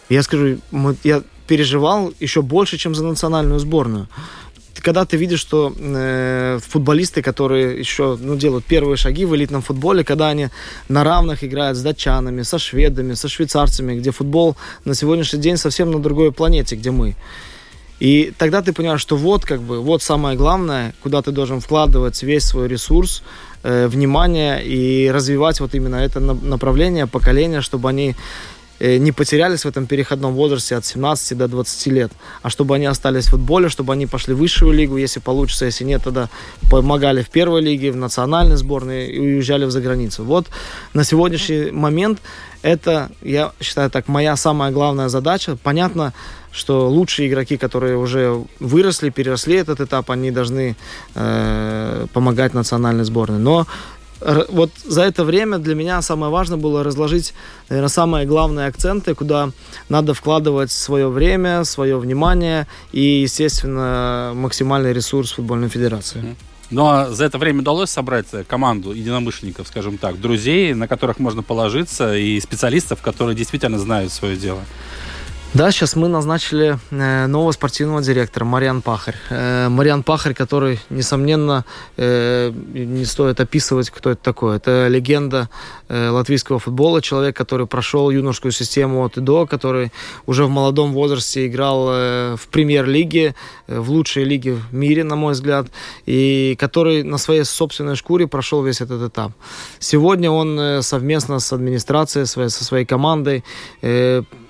Я 0.10 0.24
скажу, 0.24 0.58
я 1.04 1.24
переживал 1.48 2.14
еще 2.20 2.42
больше, 2.42 2.78
чем 2.78 2.96
за 2.96 3.04
национальную 3.04 3.60
сборную. 3.60 4.08
Когда 4.82 5.06
ты 5.06 5.18
видишь, 5.18 5.40
что 5.40 5.74
э, 5.78 6.60
футболисты, 6.68 7.22
которые 7.22 7.80
еще 7.80 8.18
ну, 8.20 8.36
делают 8.36 8.66
первые 8.66 8.98
шаги 8.98 9.24
в 9.24 9.34
элитном 9.34 9.62
футболе, 9.62 10.04
когда 10.04 10.30
они 10.30 10.50
на 10.90 11.04
равных 11.04 11.44
играют 11.44 11.78
с 11.78 11.82
датчанами, 11.82 12.42
со 12.42 12.58
шведами, 12.58 13.14
со 13.14 13.30
швейцарцами, 13.30 14.00
где 14.00 14.12
футбол 14.12 14.58
на 14.84 14.94
сегодняшний 14.94 15.40
день 15.40 15.58
совсем 15.58 15.92
на 15.92 16.00
другой 16.00 16.32
планете, 16.32 16.76
где 16.76 16.92
мы. 16.92 17.16
И 18.00 18.34
тогда 18.38 18.62
ты 18.62 18.74
понимаешь, 18.74 19.00
что 19.00 19.16
вот 19.16 19.46
как 19.46 19.62
бы 19.62 19.80
вот 19.80 20.02
самое 20.04 20.36
главное, 20.36 20.94
куда 21.02 21.22
ты 21.22 21.32
должен 21.32 21.62
вкладывать 21.62 22.22
весь 22.24 22.44
свой 22.44 22.68
ресурс, 22.68 23.24
э, 23.64 23.88
внимание 23.88 24.62
и 24.66 25.10
развивать 25.10 25.62
вот 25.62 25.76
именно 25.76 25.96
это 25.96 26.20
направление, 26.20 27.08
поколение, 27.08 27.62
чтобы 27.62 27.88
они 27.88 28.16
не 28.80 29.12
потерялись 29.12 29.66
в 29.66 29.68
этом 29.68 29.86
переходном 29.86 30.34
возрасте 30.34 30.76
от 30.76 30.86
17 30.86 31.38
до 31.38 31.48
20 31.48 31.88
лет, 31.88 32.12
а 32.42 32.50
чтобы 32.50 32.76
они 32.76 32.86
остались 32.86 33.28
в 33.28 33.32
футболе, 33.32 33.70
чтобы 33.70 33.94
они 33.94 34.08
пошли 34.08 34.34
в 34.34 34.38
высшую 34.38 34.74
лигу, 34.74 34.98
если 34.98 35.20
получится, 35.20 35.66
если 35.66 35.86
нет, 35.86 36.04
тогда 36.04 36.30
помогали 36.70 37.22
в 37.22 37.30
первой 37.30 37.62
лиге, 37.62 37.92
в 37.92 37.96
национальной 37.96 38.58
сборной 38.58 39.08
и 39.08 39.20
уезжали 39.20 39.66
в 39.66 39.72
заграницу. 39.72 40.24
Вот 40.24 40.48
на 40.94 41.04
сегодняшний 41.04 41.72
момент 41.72 42.20
это, 42.64 43.12
я 43.22 43.52
считаю 43.60 43.90
так, 43.90 44.08
моя 44.08 44.36
самая 44.38 44.72
главная 44.72 45.10
задача. 45.10 45.58
Понятно, 45.62 46.14
что 46.52 46.90
лучшие 46.90 47.28
игроки, 47.28 47.58
которые 47.58 47.98
уже 47.98 48.42
выросли, 48.60 49.10
переросли 49.10 49.56
этот 49.56 49.82
этап, 49.82 50.10
они 50.10 50.32
должны 50.32 50.76
э, 51.16 52.08
помогать 52.14 52.54
национальной 52.54 53.04
сборной. 53.04 53.40
Но 53.40 53.68
вот 54.50 54.72
за 54.86 55.04
это 55.04 55.24
время 55.24 55.58
для 55.58 55.76
меня 55.76 56.02
самое 56.02 56.32
важное 56.32 56.58
было 56.58 56.84
разложить, 56.84 57.34
наверное, 57.70 57.90
самые 57.90 58.26
главные 58.26 58.68
акценты, 58.68 59.16
куда 59.16 59.50
надо 59.90 60.14
вкладывать 60.14 60.72
свое 60.72 61.08
время, 61.10 61.64
свое 61.64 61.98
внимание 61.98 62.68
и, 62.92 63.22
естественно, 63.22 64.32
максимальный 64.36 64.94
ресурс 64.94 65.34
футбольной 65.34 65.70
федерации. 65.70 66.36
Но 66.70 67.12
за 67.12 67.26
это 67.26 67.38
время 67.38 67.60
удалось 67.60 67.92
собрать 67.92 68.28
команду 68.48 68.94
единомышленников, 68.94 69.68
скажем 69.68 69.98
так, 69.98 70.20
друзей, 70.20 70.74
на 70.74 70.88
которых 70.88 71.20
можно 71.20 71.44
положиться, 71.44 72.16
и 72.16 72.40
специалистов, 72.40 73.02
которые 73.02 73.36
действительно 73.36 73.78
знают 73.78 74.12
свое 74.12 74.38
дело. 74.38 74.62
Да, 75.54 75.72
сейчас 75.72 75.96
мы 75.96 76.08
назначили 76.08 76.80
э, 76.90 77.28
нового 77.28 77.52
спортивного 77.52 78.02
директора 78.02 78.44
Мариан 78.44 78.82
Пахарь. 78.82 79.18
Э, 79.30 79.70
Мариан 79.70 80.02
Пахарь, 80.02 80.34
который, 80.34 80.80
несомненно, 80.90 81.64
э, 81.96 82.52
не 82.74 83.06
стоит 83.06 83.40
описывать, 83.40 83.92
кто 83.92 84.10
это 84.10 84.24
такой. 84.24 84.56
Это 84.56 84.88
легенда 84.88 85.50
латвийского 85.90 86.58
футбола, 86.58 87.04
человек, 87.04 87.38
который 87.38 87.68
прошел 87.68 88.10
юношескую 88.10 88.52
систему 88.52 89.06
от 89.06 89.18
и 89.18 89.22
до, 89.22 89.46
который 89.46 89.92
уже 90.26 90.46
в 90.46 90.50
молодом 90.50 90.92
возрасте 90.92 91.46
играл 91.46 91.86
в 91.86 92.48
премьер-лиге, 92.50 93.36
в 93.68 93.92
лучшей 93.92 94.24
лиге 94.24 94.54
в 94.56 94.74
мире, 94.74 95.04
на 95.04 95.16
мой 95.16 95.34
взгляд, 95.34 95.68
и 96.08 96.56
который 96.58 97.04
на 97.04 97.20
своей 97.20 97.44
собственной 97.44 97.96
шкуре 97.96 98.26
прошел 98.26 98.64
весь 98.64 98.82
этот 98.82 99.08
этап. 99.08 99.34
Сегодня 99.78 100.32
он 100.32 100.82
совместно 100.82 101.38
с 101.38 101.54
администрацией, 101.54 102.26
со 102.26 102.64
своей 102.64 102.86
командой 102.86 103.44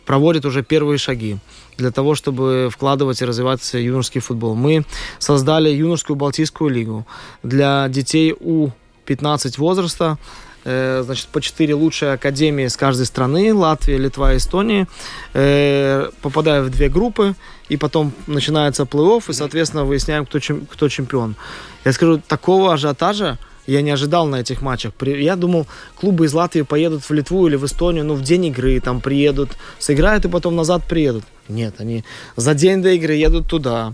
проводит 0.05 0.45
уже 0.45 0.63
первые 0.63 0.97
шаги 0.97 1.37
для 1.77 1.91
того, 1.91 2.15
чтобы 2.15 2.69
вкладывать 2.71 3.21
и 3.21 3.25
развивать 3.25 3.73
юношеский 3.73 4.21
футбол. 4.21 4.55
Мы 4.55 4.85
создали 5.19 5.69
юношескую 5.69 6.15
Балтийскую 6.15 6.69
лигу 6.69 7.05
для 7.41 7.87
детей 7.89 8.35
у 8.39 8.69
15 9.05 9.57
возраста. 9.57 10.17
Э, 10.65 11.01
значит, 11.03 11.27
по 11.27 11.41
4 11.41 11.73
лучшие 11.73 12.13
академии 12.13 12.67
с 12.67 12.77
каждой 12.77 13.05
страны, 13.05 13.53
Латвия, 13.53 13.97
Литва, 13.97 14.37
Эстония, 14.37 14.87
э, 15.33 16.09
попадая 16.21 16.61
в 16.61 16.69
две 16.69 16.87
группы, 16.87 17.35
и 17.67 17.75
потом 17.75 18.13
начинается 18.27 18.83
плей-офф, 18.83 19.23
и, 19.27 19.33
соответственно, 19.33 19.83
выясняем, 19.83 20.25
кто, 20.25 20.39
чем, 20.39 20.65
кто 20.65 20.87
чемпион. 20.87 21.35
Я 21.83 21.91
скажу, 21.91 22.21
такого 22.25 22.73
ажиотажа 22.73 23.37
я 23.65 23.81
не 23.81 23.91
ожидал 23.91 24.27
на 24.27 24.37
этих 24.37 24.61
матчах. 24.61 24.93
Я 25.01 25.35
думал, 25.35 25.67
клубы 25.95 26.25
из 26.25 26.33
Латвии 26.33 26.61
поедут 26.61 27.03
в 27.03 27.11
Литву 27.13 27.47
или 27.47 27.55
в 27.55 27.65
Эстонию, 27.65 28.05
ну, 28.05 28.13
в 28.15 28.21
день 28.21 28.45
игры 28.45 28.79
там 28.79 29.01
приедут, 29.01 29.51
сыграют 29.79 30.25
и 30.25 30.29
потом 30.29 30.55
назад 30.55 30.83
приедут. 30.87 31.23
Нет, 31.49 31.75
они 31.79 32.05
за 32.37 32.53
день 32.53 32.81
до 32.81 32.91
игры 32.91 33.15
едут 33.15 33.49
туда, 33.49 33.93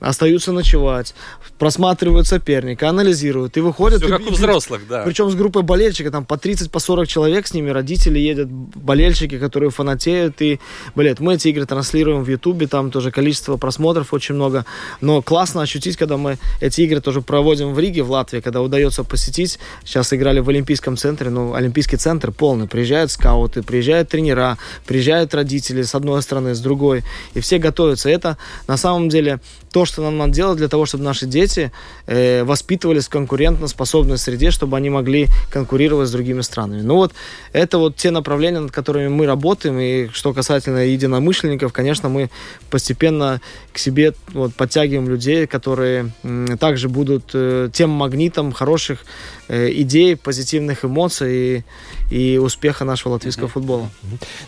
остаются 0.00 0.50
ночевать, 0.50 1.14
просматривают 1.56 2.26
соперника, 2.26 2.88
анализируют 2.88 3.56
и 3.56 3.60
выходят. 3.60 4.00
Все 4.00 4.08
и, 4.08 4.18
как 4.18 4.26
у 4.26 4.30
взрослых, 4.30 4.82
да. 4.88 5.04
Причем 5.04 5.30
с 5.30 5.36
группой 5.36 5.62
болельщиков, 5.62 6.10
там 6.10 6.24
по 6.24 6.36
30, 6.36 6.72
по 6.72 6.80
40 6.80 7.06
человек 7.06 7.46
с 7.46 7.54
ними, 7.54 7.70
родители 7.70 8.18
едут, 8.18 8.48
болельщики, 8.48 9.38
которые 9.38 9.70
фанатеют 9.70 10.42
и 10.42 10.58
болеют. 10.96 11.20
Мы 11.20 11.34
эти 11.34 11.48
игры 11.48 11.66
транслируем 11.66 12.24
в 12.24 12.28
Ютубе, 12.28 12.66
там 12.66 12.90
тоже 12.90 13.12
количество 13.12 13.56
просмотров 13.56 14.12
очень 14.12 14.34
много. 14.34 14.64
Но 15.00 15.22
классно 15.22 15.62
ощутить, 15.62 15.96
когда 15.96 16.16
мы 16.16 16.38
эти 16.60 16.80
игры 16.80 17.00
тоже 17.00 17.22
проводим 17.22 17.74
в 17.74 17.78
Риге, 17.78 18.02
в 18.02 18.10
Латвии, 18.10 18.40
когда 18.40 18.60
удается 18.60 19.04
посетить. 19.04 19.60
Сейчас 19.84 20.12
играли 20.12 20.40
в 20.40 20.48
Олимпийском 20.48 20.96
центре, 20.96 21.30
ну, 21.30 21.54
Олимпийский 21.54 21.96
центр 21.96 22.32
полный. 22.32 22.66
Приезжают 22.66 23.12
скауты, 23.12 23.62
приезжают 23.62 24.08
тренера, 24.08 24.58
приезжают 24.84 25.32
родители 25.32 25.82
с 25.82 25.94
одной 25.94 26.22
стороны, 26.22 26.56
с 26.56 26.60
другой 26.60 26.87
другой, 26.88 27.04
и 27.34 27.40
все 27.40 27.58
готовятся. 27.58 28.08
Это 28.08 28.36
на 28.66 28.76
самом 28.76 29.08
деле 29.08 29.40
то, 29.70 29.84
что 29.84 30.02
нам 30.02 30.18
надо 30.18 30.32
делать 30.32 30.58
для 30.58 30.68
того, 30.68 30.86
чтобы 30.86 31.04
наши 31.04 31.26
дети 31.26 31.72
э, 32.06 32.44
воспитывались 32.44 33.06
в 33.06 33.10
конкурентно-способной 33.10 34.18
среде, 34.18 34.50
чтобы 34.50 34.76
они 34.76 34.90
могли 34.90 35.28
конкурировать 35.50 36.08
с 36.08 36.12
другими 36.12 36.40
странами. 36.40 36.82
Ну 36.82 36.96
вот, 36.96 37.12
это 37.52 37.78
вот 37.78 37.96
те 37.96 38.10
направления, 38.10 38.60
над 38.60 38.72
которыми 38.72 39.08
мы 39.08 39.26
работаем, 39.26 39.78
и 39.78 40.08
что 40.12 40.32
касательно 40.32 40.78
единомышленников, 40.78 41.72
конечно, 41.72 42.08
мы 42.08 42.30
постепенно 42.70 43.40
к 43.72 43.78
себе 43.78 44.14
вот, 44.32 44.54
подтягиваем 44.54 45.08
людей, 45.08 45.46
которые 45.46 46.12
э, 46.22 46.56
также 46.58 46.88
будут 46.88 47.30
э, 47.34 47.70
тем 47.72 47.90
магнитом 47.90 48.52
хороших 48.52 49.04
э, 49.48 49.70
идей, 49.72 50.16
позитивных 50.16 50.84
эмоций 50.84 51.64
и, 52.10 52.34
и 52.34 52.38
успеха 52.38 52.84
нашего 52.84 53.14
латвийского 53.14 53.46
mm-hmm. 53.46 53.50
футбола. 53.50 53.90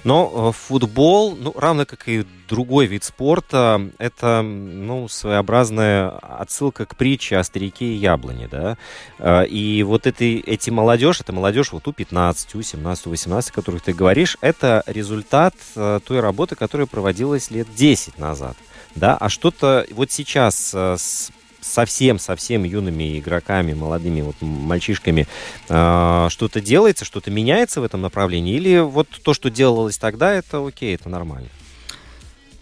Но 0.05 0.51
э, 0.51 0.57
футбол, 0.57 1.37
ну, 1.37 1.55
равно 1.57 1.87
как 1.87 2.09
и 2.09 2.25
другой 2.51 2.87
вид 2.87 3.05
спорта, 3.05 3.81
это, 3.99 4.43
ну, 4.43 5.09
своеобразная 5.09 6.11
отсылка 6.11 6.85
к 6.85 6.97
притче 6.97 7.37
о 7.37 7.45
старике 7.45 7.87
и 7.87 7.95
яблоне, 7.95 8.49
да. 8.51 8.77
Э, 9.19 9.47
и 9.47 9.83
вот 9.85 10.07
эти, 10.07 10.43
эти 10.45 10.69
молодежь, 10.71 11.21
это 11.21 11.33
молодежь 11.33 11.73
вот 11.73 11.87
у 11.87 11.93
15, 11.93 12.57
у 12.57 12.63
17, 12.63 13.07
у 13.07 13.11
18, 13.11 13.51
о 13.51 13.53
которых 13.53 13.83
ты 13.83 13.93
говоришь, 13.93 14.37
это 14.41 14.83
результат 14.87 15.55
э, 15.77 16.01
той 16.05 16.21
работы, 16.21 16.57
которая 16.57 16.89
проводилась 16.89 17.51
лет 17.51 17.69
10 17.75 18.19
назад. 18.19 18.57
Да, 18.97 19.17
а 19.17 19.29
что-то 19.29 19.87
вот 19.93 20.11
сейчас 20.11 20.75
с 20.75 21.31
совсем-совсем 21.61 22.65
юными 22.65 23.19
игроками, 23.19 23.75
молодыми 23.75 24.23
вот 24.23 24.37
мальчишками 24.41 25.29
э, 25.69 26.27
что-то 26.31 26.61
делается, 26.61 27.05
что-то 27.05 27.31
меняется 27.31 27.81
в 27.81 27.85
этом 27.85 28.01
направлении? 28.01 28.57
Или 28.57 28.81
вот 28.81 29.09
то, 29.23 29.35
что 29.35 29.51
делалось 29.51 29.99
тогда, 29.99 30.33
это 30.33 30.67
окей, 30.67 30.97
это 30.97 31.09
нормально? 31.09 31.49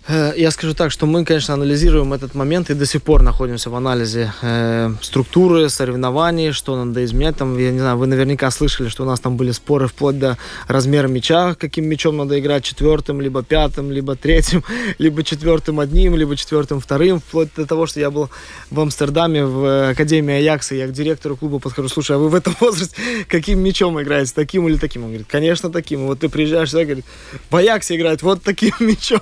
Э, 0.09 0.33
я 0.37 0.51
скажу 0.51 0.75
так, 0.75 0.91
что 0.91 1.07
мы, 1.07 1.25
конечно, 1.25 1.53
анализируем 1.55 2.15
этот 2.15 2.35
момент 2.35 2.71
и 2.71 2.75
до 2.75 2.87
сих 2.87 3.03
пор 3.03 3.23
находимся 3.23 3.69
в 3.69 3.75
анализе 3.75 4.33
э, 4.41 4.91
структуры, 5.03 5.69
соревнований, 5.69 6.53
что 6.53 6.83
надо 6.83 7.05
изменять. 7.05 7.37
Там, 7.37 7.59
я 7.59 7.71
не 7.71 7.79
знаю, 7.79 7.99
вы 7.99 8.07
наверняка 8.07 8.51
слышали, 8.51 8.89
что 8.89 9.03
у 9.03 9.07
нас 9.07 9.21
там 9.21 9.37
были 9.37 9.53
споры 9.53 9.87
вплоть 9.87 10.19
до 10.19 10.39
размера 10.67 11.09
мяча, 11.09 11.55
каким 11.55 11.87
мячом 11.87 12.17
надо 12.17 12.41
играть, 12.41 12.65
четвертым, 12.65 13.21
либо 13.21 13.43
пятым, 13.43 13.93
либо 13.93 14.17
третьим, 14.17 14.65
либо 14.99 15.23
четвертым 15.23 15.79
одним, 15.79 16.17
либо 16.17 16.37
четвертым 16.37 16.81
вторым, 16.81 17.21
вплоть 17.21 17.51
до 17.55 17.67
того, 17.67 17.87
что 17.87 18.01
я 18.01 18.11
был 18.11 18.31
в 18.71 18.81
Амстердаме 18.81 19.45
в 19.45 19.91
Академии 19.91 20.37
Аякса, 20.37 20.75
я 20.75 20.87
к 20.87 20.93
директору 20.93 21.37
клуба 21.37 21.59
подхожу, 21.59 21.89
слушай, 21.89 22.17
а 22.17 22.19
вы 22.19 22.31
в 22.31 22.35
этом 22.35 22.57
возрасте 22.61 22.97
каким 23.29 23.59
мячом 23.59 24.01
играете, 24.01 24.33
таким 24.35 24.67
или 24.69 24.79
таким? 24.79 25.03
Он 25.03 25.09
говорит, 25.09 25.27
конечно, 25.29 25.71
таким. 25.71 26.07
вот 26.07 26.21
ты 26.21 26.31
приезжаешь 26.31 26.71
сюда, 26.71 26.85
говорит, 26.85 27.05
в 27.51 27.57
Аяксе 27.57 27.97
играет 27.97 28.23
вот 28.23 28.43
таким 28.43 28.73
мячом. 28.81 29.21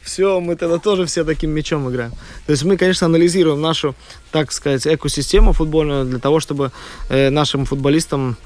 Все 0.00 0.21
все, 0.22 0.40
мы 0.40 0.54
тогда 0.54 0.78
тоже 0.78 1.04
все 1.04 1.24
таким 1.24 1.50
мячом 1.50 1.90
играем. 1.90 2.12
То 2.46 2.52
есть 2.52 2.64
мы, 2.64 2.76
конечно, 2.76 3.06
анализируем 3.06 3.60
нашу, 3.60 3.94
так 4.30 4.52
сказать, 4.52 4.86
экосистему 4.86 5.52
футбольную 5.52 6.04
для 6.04 6.18
того, 6.18 6.38
чтобы 6.38 6.70
э, 7.08 7.30
нашим 7.30 7.64
футболистам 7.64 8.36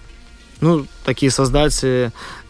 ну, 0.63 0.87
такие 1.05 1.31
создать 1.31 1.85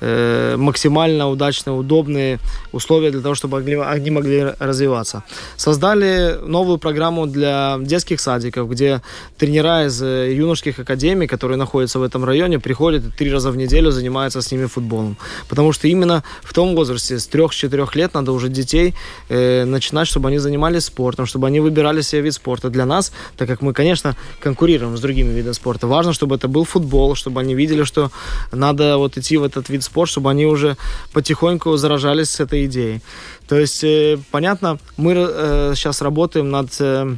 э, 0.00 0.56
максимально 0.56 1.28
удачные, 1.28 1.74
удобные 1.74 2.38
условия 2.72 3.10
для 3.10 3.20
того, 3.20 3.34
чтобы 3.34 3.58
они, 3.58 3.74
они 3.74 4.10
могли 4.10 4.52
развиваться. 4.58 5.22
Создали 5.56 6.38
новую 6.42 6.78
программу 6.78 7.26
для 7.26 7.78
детских 7.80 8.20
садиков, 8.20 8.68
где 8.70 9.02
тренера 9.38 9.86
из 9.86 10.02
э, 10.02 10.34
юношеских 10.34 10.78
академий, 10.78 11.26
которые 11.26 11.56
находятся 11.56 11.98
в 11.98 12.02
этом 12.02 12.24
районе, 12.24 12.58
приходят 12.58 13.04
и 13.04 13.10
три 13.10 13.32
раза 13.32 13.50
в 13.50 13.56
неделю 13.56 13.90
занимаются 13.90 14.40
с 14.40 14.52
ними 14.52 14.66
футболом. 14.66 15.16
Потому 15.48 15.72
что 15.72 15.88
именно 15.88 16.22
в 16.42 16.52
том 16.52 16.74
возрасте, 16.74 17.18
с 17.18 17.26
трех-четырех 17.26 17.94
лет, 17.96 18.14
надо 18.14 18.32
уже 18.32 18.48
детей 18.48 18.94
э, 19.28 19.64
начинать, 19.64 20.08
чтобы 20.08 20.28
они 20.28 20.38
занимались 20.38 20.84
спортом, 20.84 21.26
чтобы 21.26 21.46
они 21.46 21.60
выбирали 21.60 22.02
себе 22.02 22.22
вид 22.22 22.34
спорта. 22.34 22.70
Для 22.70 22.86
нас, 22.86 23.12
так 23.36 23.48
как 23.48 23.62
мы, 23.62 23.72
конечно, 23.72 24.16
конкурируем 24.40 24.96
с 24.96 25.00
другими 25.00 25.32
видами 25.32 25.54
спорта, 25.54 25.86
важно, 25.86 26.12
чтобы 26.12 26.36
это 26.36 26.48
был 26.48 26.64
футбол, 26.64 27.14
чтобы 27.14 27.40
они 27.40 27.54
видели, 27.54 27.84
что 27.84 28.10
надо 28.52 28.98
вот 28.98 29.16
идти 29.16 29.36
в 29.36 29.44
этот 29.44 29.68
вид 29.68 29.82
спорта, 29.86 30.12
чтобы 30.12 30.30
они 30.30 30.46
уже 30.46 30.76
потихоньку 31.12 31.76
заражались 31.76 32.30
с 32.30 32.40
этой 32.40 32.66
идеей. 32.66 33.00
То 33.48 33.58
есть, 33.58 33.82
э, 33.84 34.18
понятно, 34.30 34.78
мы 34.96 35.14
э, 35.16 35.72
сейчас 35.74 36.02
работаем 36.02 36.50
над 36.50 36.80
э, 36.80 37.16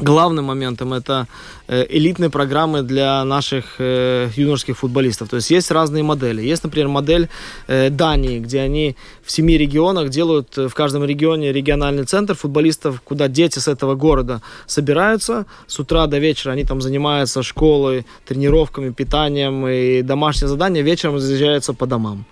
главным 0.00 0.46
моментом 0.46 0.92
это 0.92 1.26
элитные 1.68 2.30
программы 2.30 2.82
для 2.82 3.22
наших 3.24 3.76
э, 3.78 4.30
юношеских 4.34 4.78
футболистов. 4.78 5.28
То 5.28 5.36
есть 5.36 5.50
есть 5.50 5.70
разные 5.70 6.02
модели. 6.02 6.40
Есть, 6.40 6.64
например, 6.64 6.88
модель 6.88 7.28
э, 7.66 7.90
Дании, 7.90 8.38
где 8.38 8.60
они 8.60 8.96
в 9.22 9.30
семи 9.30 9.58
регионах 9.58 10.08
делают 10.08 10.56
в 10.56 10.70
каждом 10.70 11.04
регионе 11.04 11.52
региональный 11.52 12.04
центр 12.04 12.34
футболистов, 12.34 13.02
куда 13.02 13.28
дети 13.28 13.58
с 13.58 13.68
этого 13.68 13.94
города 13.94 14.40
собираются. 14.66 15.44
С 15.66 15.78
утра 15.78 16.06
до 16.06 16.18
вечера 16.18 16.52
они 16.52 16.64
там 16.64 16.80
занимаются 16.80 17.42
школой, 17.42 18.06
тренировками, 18.26 18.90
питанием 18.90 19.66
и 19.68 20.00
домашние 20.00 20.48
задания. 20.48 20.82
Вечером 20.82 21.16
разъезжаются 21.16 21.74
по 21.74 21.86
домам. 21.86 22.24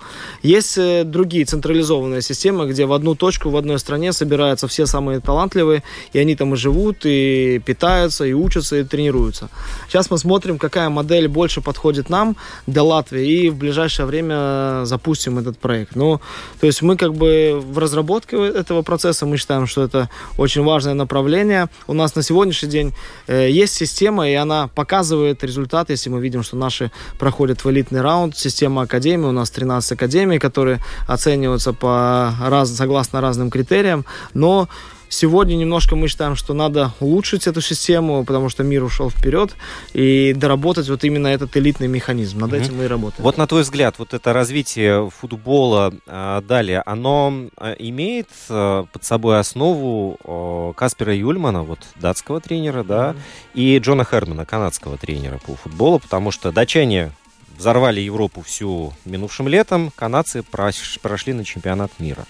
Есть 0.42 0.78
другие 1.04 1.44
централизованные 1.44 2.22
системы, 2.22 2.66
где 2.66 2.86
в 2.86 2.92
одну 2.94 3.14
точку 3.14 3.50
в 3.50 3.56
одной 3.56 3.78
стране 3.78 4.12
собираются 4.12 4.66
все 4.66 4.86
самые 4.86 5.20
талантливые, 5.20 5.82
и 6.14 6.18
они 6.18 6.36
там 6.36 6.54
и 6.54 6.56
живут, 6.56 7.04
и 7.04 7.60
питаются, 7.66 8.24
и 8.24 8.32
учатся, 8.32 8.76
и 8.76 8.84
тренируются 8.84 9.25
формируются. 9.26 9.48
Сейчас 9.88 10.10
мы 10.10 10.18
смотрим, 10.18 10.58
какая 10.58 10.88
модель 10.88 11.28
больше 11.28 11.60
подходит 11.60 12.10
нам 12.10 12.36
для 12.66 12.82
Латвии, 12.82 13.26
и 13.26 13.50
в 13.50 13.56
ближайшее 13.56 14.06
время 14.06 14.84
запустим 14.84 15.38
этот 15.38 15.58
проект. 15.58 15.96
Ну, 15.96 16.20
то 16.60 16.66
есть 16.66 16.82
мы 16.82 16.96
как 16.96 17.12
бы 17.12 17.60
в 17.72 17.78
разработке 17.78 18.36
этого 18.36 18.82
процесса, 18.82 19.26
мы 19.26 19.36
считаем, 19.36 19.66
что 19.66 19.82
это 19.82 20.08
очень 20.38 20.64
важное 20.64 20.94
направление. 20.94 21.68
У 21.86 21.94
нас 21.94 22.14
на 22.16 22.22
сегодняшний 22.22 22.70
день 22.70 22.92
э, 23.28 23.50
есть 23.50 23.74
система, 23.74 24.28
и 24.28 24.34
она 24.34 24.68
показывает 24.68 25.44
результат, 25.44 25.90
если 25.90 26.10
мы 26.10 26.20
видим, 26.20 26.42
что 26.42 26.56
наши 26.56 26.90
проходят 27.18 27.64
в 27.64 27.70
элитный 27.70 28.00
раунд. 28.00 28.36
Система 28.36 28.82
академии, 28.82 29.26
у 29.26 29.32
нас 29.32 29.50
13 29.50 29.92
академий, 29.92 30.38
которые 30.38 30.78
оцениваются 31.08 31.72
по 31.72 32.34
раз, 32.40 32.76
согласно 32.76 33.20
разным 33.20 33.50
критериям, 33.50 34.04
но 34.34 34.68
сегодня 35.08 35.54
немножко 35.54 35.96
мы 35.96 36.08
считаем, 36.08 36.36
что 36.36 36.54
надо 36.54 36.92
улучшить 37.00 37.46
эту 37.46 37.60
систему, 37.60 38.24
потому 38.24 38.48
что 38.48 38.62
мир 38.62 38.82
ушел 38.82 39.10
вперед, 39.10 39.54
и 39.92 40.32
доработать 40.34 40.88
вот 40.88 41.04
именно 41.04 41.28
этот 41.28 41.56
элитный 41.56 41.88
механизм. 41.88 42.40
Над 42.40 42.52
mm-hmm. 42.52 42.62
этим 42.62 42.76
мы 42.76 42.84
и 42.84 42.86
работаем. 42.86 43.22
Вот 43.22 43.36
на 43.38 43.46
твой 43.46 43.62
взгляд, 43.62 43.98
вот 43.98 44.14
это 44.14 44.32
развитие 44.32 45.10
футбола 45.10 45.92
а, 46.06 46.40
далее, 46.42 46.82
оно 46.86 47.48
а, 47.56 47.72
имеет 47.72 48.28
а, 48.48 48.84
под 48.84 49.04
собой 49.04 49.38
основу 49.38 50.74
Каспера 50.76 51.14
Юльмана, 51.14 51.62
вот 51.62 51.80
датского 51.96 52.40
тренера, 52.40 52.82
да, 52.82 53.10
mm-hmm. 53.10 53.54
и 53.54 53.78
Джона 53.78 54.04
Хермана, 54.04 54.44
канадского 54.44 54.96
тренера 54.96 55.38
по 55.38 55.54
футболу, 55.54 55.98
потому 55.98 56.30
что 56.30 56.52
датчане 56.52 57.12
взорвали 57.56 58.00
Европу 58.00 58.42
всю 58.42 58.92
минувшим 59.04 59.48
летом, 59.48 59.92
канадцы 59.94 60.42
прошли 60.42 61.32
на 61.32 61.44
чемпионат 61.44 61.90
мира. 61.98 62.26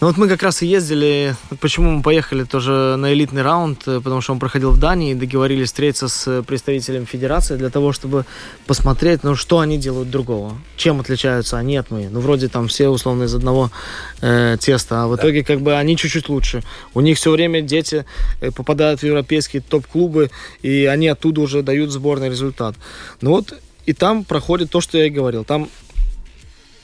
Ну 0.00 0.06
вот 0.06 0.16
мы 0.16 0.28
как 0.28 0.44
раз 0.44 0.62
и 0.62 0.66
ездили, 0.66 1.34
почему 1.58 1.90
мы 1.90 2.02
поехали 2.04 2.44
тоже 2.44 2.94
на 2.96 3.12
элитный 3.12 3.42
раунд, 3.42 3.82
э, 3.88 4.00
потому 4.00 4.20
что 4.20 4.32
он 4.32 4.38
проходил 4.38 4.70
в 4.70 4.78
Дании, 4.78 5.12
договорились 5.12 5.66
встретиться 5.66 6.06
с 6.06 6.44
представителем 6.44 7.04
федерации 7.04 7.56
для 7.56 7.68
того, 7.68 7.92
чтобы 7.92 8.24
посмотреть, 8.68 9.24
ну 9.24 9.34
что 9.34 9.58
они 9.58 9.76
делают 9.76 10.08
другого, 10.08 10.56
чем 10.76 11.00
отличаются 11.00 11.58
они 11.58 11.76
от 11.76 11.90
мы. 11.90 12.08
Ну 12.12 12.20
вроде 12.20 12.46
там 12.46 12.68
все 12.68 12.88
условно 12.88 13.24
из 13.24 13.34
одного 13.34 13.72
э, 14.20 14.56
теста, 14.60 15.02
а 15.02 15.08
в 15.08 15.16
итоге 15.16 15.42
как 15.42 15.62
бы 15.62 15.74
они 15.74 15.96
чуть-чуть 15.96 16.28
лучше. 16.28 16.62
У 16.94 17.00
них 17.00 17.16
все 17.16 17.32
время 17.32 17.60
дети 17.60 18.04
э, 18.40 18.52
попадают 18.52 19.00
в 19.00 19.02
европейские 19.02 19.62
топ-клубы, 19.62 20.30
и 20.62 20.84
они 20.84 21.08
оттуда 21.08 21.40
уже 21.40 21.64
дают 21.64 21.90
сборный 21.90 22.28
результат. 22.28 22.76
Ну 23.20 23.30
вот 23.30 23.52
и 23.84 23.92
там 23.94 24.22
проходит 24.22 24.70
то, 24.70 24.80
что 24.80 24.96
я 24.96 25.06
и 25.06 25.10
говорил. 25.10 25.42
Там 25.42 25.68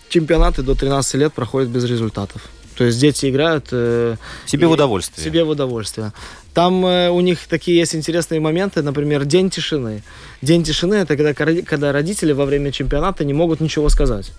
чемпионаты 0.09 0.63
до 0.63 0.75
13 0.75 1.15
лет 1.15 1.33
проходят 1.33 1.69
без 1.69 1.85
результатов. 1.85 2.51
То 2.77 2.85
есть 2.85 2.99
дети 2.99 3.31
играют... 3.31 3.69
Э, 3.73 4.17
себе 4.47 4.67
в 4.67 4.73
удовольствие. 4.73 5.25
Себе 5.25 5.45
в 5.45 5.49
удовольствие. 5.49 6.13
Там 6.55 6.87
э, 6.87 7.11
у 7.11 7.21
них 7.21 7.41
такие 7.49 7.77
есть 7.79 7.97
интересные 7.97 8.41
моменты, 8.41 8.81
например, 8.83 9.25
день 9.25 9.51
тишины. 9.51 10.03
День 10.41 10.63
тишины 10.63 10.95
это 10.95 11.17
когда, 11.17 11.35
когда 11.63 11.93
родители 11.93 12.33
во 12.33 12.45
время 12.45 12.71
чемпионата 12.71 13.25
не 13.25 13.33
могут 13.33 13.61
ничего 13.61 13.89
сказать. 13.89 14.31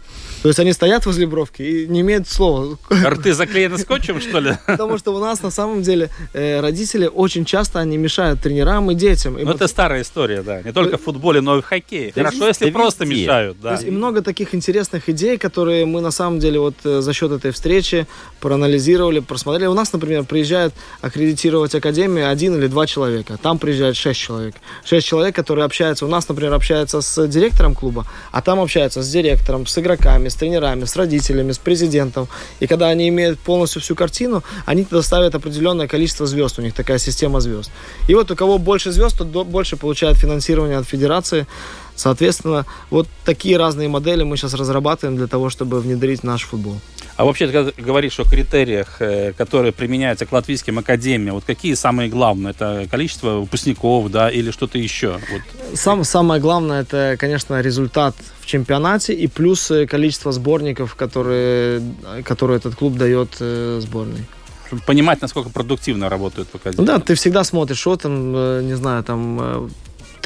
То 0.42 0.50
есть 0.50 0.60
они 0.60 0.72
стоят 0.72 1.06
возле 1.06 1.26
бровки 1.28 1.62
и 1.62 1.88
не 1.88 2.02
имеют 2.02 2.28
слова. 2.28 2.78
Рты 2.90 3.34
заклеены 3.34 3.78
скотчем, 3.78 4.22
что 4.22 4.40
ли? 4.40 4.54
Потому 4.66 4.98
что 4.98 5.14
у 5.14 5.20
нас 5.20 5.42
на 5.42 5.52
самом 5.52 5.82
деле 5.82 6.10
э, 6.34 6.62
родители 6.62 7.08
очень 7.08 7.44
часто 7.44 7.80
они 7.80 7.98
мешают 7.98 8.42
тренерам 8.42 8.90
и 8.92 8.96
детям. 8.96 9.34
Ну, 9.34 9.52
это 9.52 9.68
старая 9.68 10.04
история, 10.04 10.42
да. 10.42 10.62
Не 10.62 10.72
только 10.72 10.98
в 10.98 11.02
футболе, 11.02 11.42
но 11.42 11.58
и 11.58 11.62
в 11.62 11.66
хоккее. 11.66 12.14
Хорошо, 12.14 12.48
если 12.48 12.70
просто 12.70 13.06
мешают, 13.06 13.60
да. 13.60 13.76
И 13.76 13.92
много 13.92 14.22
таких 14.22 14.56
интересных 14.56 15.10
идей, 15.10 15.38
которые 15.38 15.86
мы 15.86 16.00
на 16.00 16.12
самом 16.12 16.40
деле 16.40 16.60
вот 16.60 16.76
э, 16.86 17.02
за 17.02 17.14
счет 17.14 17.32
этой 17.32 17.52
встречи 17.52 18.08
проанализировали, 18.40 19.20
просмотрели. 19.20 19.68
У 19.68 19.74
нас, 19.74 19.92
например, 19.92 20.24
приезжает 20.24 20.74
аккредитировать 21.02 21.76
академию 21.76 22.05
один 22.08 22.56
или 22.56 22.68
два 22.68 22.88
человека. 22.88 23.38
Там 23.42 23.60
приезжает 23.60 23.96
шесть 23.96 24.20
человек. 24.20 24.56
Шесть 24.84 25.08
человек, 25.08 25.36
которые 25.36 25.66
общаются. 25.66 26.06
У 26.06 26.10
нас, 26.10 26.28
например, 26.28 26.54
общаются 26.54 27.02
с 27.02 27.28
директором 27.28 27.76
клуба, 27.76 28.06
а 28.32 28.42
там 28.42 28.60
общаются 28.60 29.02
с 29.02 29.10
директором, 29.10 29.66
с 29.66 29.78
игроками, 29.78 30.30
с 30.30 30.36
тренерами, 30.36 30.86
с 30.86 30.96
родителями, 30.96 31.52
с 31.52 31.58
президентом. 31.58 32.28
И 32.60 32.68
когда 32.68 32.88
они 32.88 33.10
имеют 33.10 33.40
полностью 33.40 33.82
всю 33.82 33.96
картину, 33.96 34.44
они 34.66 34.84
тогда 34.84 35.02
ставят 35.02 35.36
определенное 35.36 35.88
количество 35.88 36.26
звезд. 36.26 36.60
У 36.60 36.62
них 36.62 36.74
такая 36.74 36.98
система 36.98 37.40
звезд. 37.40 37.72
И 38.08 38.16
вот 38.16 38.32
у 38.32 38.36
кого 38.36 38.58
больше 38.58 38.92
звезд, 38.92 39.18
тот 39.18 39.48
больше 39.48 39.78
получает 39.78 40.18
финансирование 40.18 40.78
от 40.78 40.88
федерации. 40.88 41.48
Соответственно, 41.96 42.66
вот 42.90 43.08
такие 43.24 43.58
разные 43.58 43.88
модели 43.88 44.24
мы 44.24 44.38
сейчас 44.38 44.54
разрабатываем 44.54 45.18
для 45.18 45.28
того, 45.28 45.50
чтобы 45.50 45.80
внедрить 45.80 46.22
в 46.22 46.24
наш 46.24 46.44
футбол. 46.44 46.80
А 47.18 47.24
вообще, 47.24 47.48
когда 47.48 47.72
говоришь 47.78 48.20
о 48.20 48.26
критериях, 48.26 48.98
э, 49.00 49.32
которые 49.32 49.72
применяются 49.72 50.26
к 50.26 50.34
латвийским 50.34 50.80
академиям, 50.80 51.36
вот 51.36 51.46
какие 51.46 51.74
самые 51.76 52.10
главные? 52.10 52.52
Это 52.52 52.88
количество 52.92 53.40
выпускников, 53.40 54.12
да, 54.12 54.30
или 54.30 54.52
что-то 54.52 54.78
еще? 54.78 55.20
Вот. 55.32 55.42
Сам, 55.78 56.04
самое 56.04 56.42
главное, 56.42 56.82
это, 56.82 57.16
конечно, 57.18 57.62
результат 57.62 58.16
в 58.42 58.46
чемпионате 58.46 59.14
и 59.14 59.28
плюс 59.28 59.72
э, 59.72 59.88
количество 59.88 60.34
сборников, 60.34 60.96
которые, 60.96 61.82
которые 62.26 62.58
этот 62.58 62.76
клуб 62.76 62.98
дает 62.98 63.38
э, 63.40 63.80
сборной 63.82 64.26
чтобы 64.68 64.82
понимать, 64.82 65.22
насколько 65.22 65.52
продуктивно 65.52 66.10
работают 66.10 66.50
в 66.52 66.56
академии. 66.56 66.82
Ну 66.82 66.88
да, 66.88 67.00
ты 67.00 67.14
всегда 67.14 67.44
смотришь, 67.44 67.78
что 67.78 67.98
там, 67.98 68.66
не 68.66 68.74
знаю, 68.74 69.04
там 69.04 69.70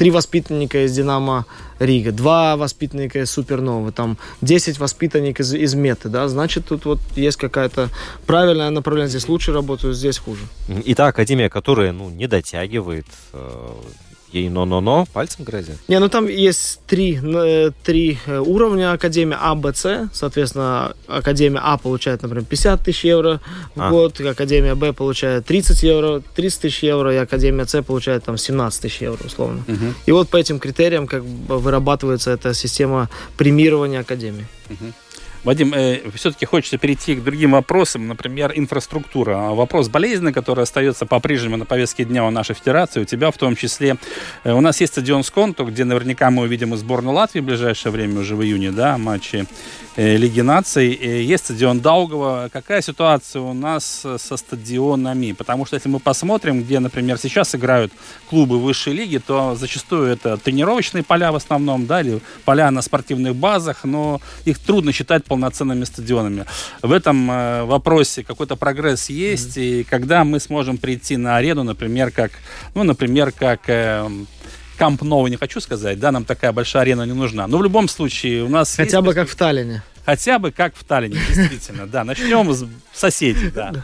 три 0.00 0.10
воспитанника 0.10 0.86
из 0.86 0.96
«Динамо 0.96 1.44
Рига», 1.78 2.10
два 2.10 2.56
воспитанника 2.56 3.18
из 3.18 3.30
«Суперновы», 3.30 3.92
там 3.92 4.16
10 4.40 4.78
воспитанников 4.78 5.40
из, 5.40 5.52
из 5.52 5.74
«Меты», 5.74 6.08
да, 6.08 6.26
значит, 6.26 6.64
тут 6.64 6.86
вот 6.86 7.00
есть 7.16 7.36
какая-то 7.36 7.90
правильное 8.24 8.70
направление, 8.70 9.10
здесь 9.10 9.28
лучше 9.28 9.52
работают, 9.52 9.98
здесь 9.98 10.16
хуже. 10.16 10.40
И 10.86 10.94
та 10.94 11.08
академия, 11.08 11.50
которая, 11.50 11.92
ну, 11.92 12.08
не 12.08 12.26
дотягивает, 12.26 13.04
э, 13.34 13.72
ей 14.32 14.48
но-но-но 14.48 15.06
пальцем 15.12 15.44
грозят? 15.44 15.76
Не, 15.88 15.98
ну 15.98 16.08
там 16.08 16.26
есть 16.26 16.80
три, 16.86 17.18
э, 17.22 17.70
три 17.82 18.18
э, 18.26 18.38
уровня 18.38 18.92
Академии 18.92 19.36
А, 19.40 19.54
Б, 19.54 19.72
С. 19.74 20.08
Соответственно, 20.12 20.94
Академия 21.06 21.60
А 21.62 21.78
получает, 21.78 22.22
например, 22.22 22.44
50 22.44 22.82
тысяч 22.82 23.04
евро 23.04 23.40
в 23.74 23.80
а. 23.80 23.90
год, 23.90 24.20
Академия 24.20 24.74
Б 24.74 24.92
получает 24.92 25.46
30 25.46 25.82
евро, 25.82 26.22
30 26.34 26.60
тысяч 26.60 26.82
евро, 26.82 27.14
и 27.14 27.16
Академия 27.16 27.66
С 27.66 27.82
получает 27.82 28.24
там 28.24 28.36
17 28.36 28.82
тысяч 28.82 29.00
евро, 29.00 29.26
условно. 29.26 29.64
Угу. 29.66 29.94
И 30.06 30.12
вот 30.12 30.28
по 30.28 30.36
этим 30.36 30.58
критериям 30.58 31.06
как 31.06 31.24
бы 31.24 31.58
вырабатывается 31.58 32.30
эта 32.30 32.54
система 32.54 33.08
премирования 33.36 34.00
Академии. 34.00 34.46
Угу. 34.68 34.92
Вадим, 35.44 35.72
э, 35.74 36.00
все-таки 36.14 36.44
хочется 36.44 36.76
перейти 36.76 37.14
к 37.14 37.24
другим 37.24 37.52
вопросам, 37.52 38.06
например, 38.08 38.52
инфраструктура. 38.54 39.50
Вопрос 39.50 39.88
болезненный, 39.88 40.32
который 40.32 40.64
остается 40.64 41.06
по-прежнему 41.06 41.56
на 41.56 41.64
повестке 41.64 42.04
дня 42.04 42.26
у 42.26 42.30
нашей 42.30 42.54
федерации, 42.54 43.00
у 43.00 43.04
тебя 43.04 43.30
в 43.30 43.38
том 43.38 43.56
числе. 43.56 43.96
Э, 44.44 44.52
у 44.52 44.60
нас 44.60 44.80
есть 44.80 44.92
стадион 44.92 45.24
Сконту, 45.24 45.64
где 45.64 45.84
наверняка 45.84 46.30
мы 46.30 46.42
увидим 46.42 46.74
и 46.74 46.76
сборную 46.76 47.14
Латвии 47.14 47.40
в 47.40 47.44
ближайшее 47.44 47.90
время, 47.90 48.20
уже 48.20 48.36
в 48.36 48.42
июне, 48.42 48.70
да, 48.70 48.98
матчи 48.98 49.46
Лиги 49.96 50.40
наций. 50.40 50.94
Э, 50.94 51.22
есть 51.22 51.44
стадион 51.44 51.80
Даугова. 51.80 52.48
Какая 52.52 52.80
ситуация 52.80 53.42
у 53.42 53.52
нас 53.52 54.06
со 54.18 54.36
стадионами? 54.36 55.32
Потому 55.32 55.66
что 55.66 55.74
если 55.74 55.88
мы 55.88 55.98
посмотрим, 55.98 56.62
где, 56.62 56.78
например, 56.78 57.18
сейчас 57.18 57.54
играют 57.56 57.92
клубы 58.28 58.60
высшей 58.60 58.92
лиги, 58.92 59.18
то 59.18 59.56
зачастую 59.56 60.06
это 60.06 60.36
тренировочные 60.36 61.02
поля 61.02 61.32
в 61.32 61.36
основном, 61.36 61.86
да, 61.86 62.02
или 62.02 62.20
поля 62.44 62.70
на 62.70 62.82
спортивных 62.82 63.34
базах, 63.34 63.84
но 63.84 64.20
их 64.44 64.60
трудно 64.60 64.92
считать 64.92 65.24
полноценными 65.24 65.84
стадионами. 65.84 66.44
В 66.82 66.92
этом 66.92 67.28
э, 67.28 67.64
вопросе 67.64 68.22
какой-то 68.22 68.54
прогресс 68.54 69.10
есть, 69.10 69.56
mm-hmm. 69.56 69.80
и 69.80 69.84
когда 69.84 70.22
мы 70.22 70.38
сможем 70.38 70.78
прийти 70.78 71.16
на 71.16 71.36
арену, 71.36 71.64
например, 71.64 72.12
как, 72.12 72.30
ну, 72.74 72.84
например, 72.84 73.32
как 73.32 73.68
Камп 74.80 75.02
Новый 75.02 75.30
не 75.30 75.36
хочу 75.36 75.60
сказать, 75.60 76.00
да, 76.00 76.10
нам 76.10 76.24
такая 76.24 76.52
большая 76.52 76.84
арена 76.84 77.02
не 77.02 77.12
нужна. 77.12 77.46
Но 77.46 77.58
в 77.58 77.62
любом 77.62 77.86
случае 77.86 78.44
у 78.44 78.48
нас 78.48 78.74
Хотя 78.74 79.02
бы 79.02 79.12
как 79.12 79.28
в 79.28 79.36
Таллине. 79.36 79.82
Хотя 80.06 80.38
бы 80.38 80.52
как 80.52 80.74
в 80.74 80.82
Таллине, 80.84 81.18
действительно, 81.28 81.86
да. 81.86 82.02
Начнем 82.02 82.50
с 82.50 82.64
соседей, 82.92 83.50
да. 83.50 83.72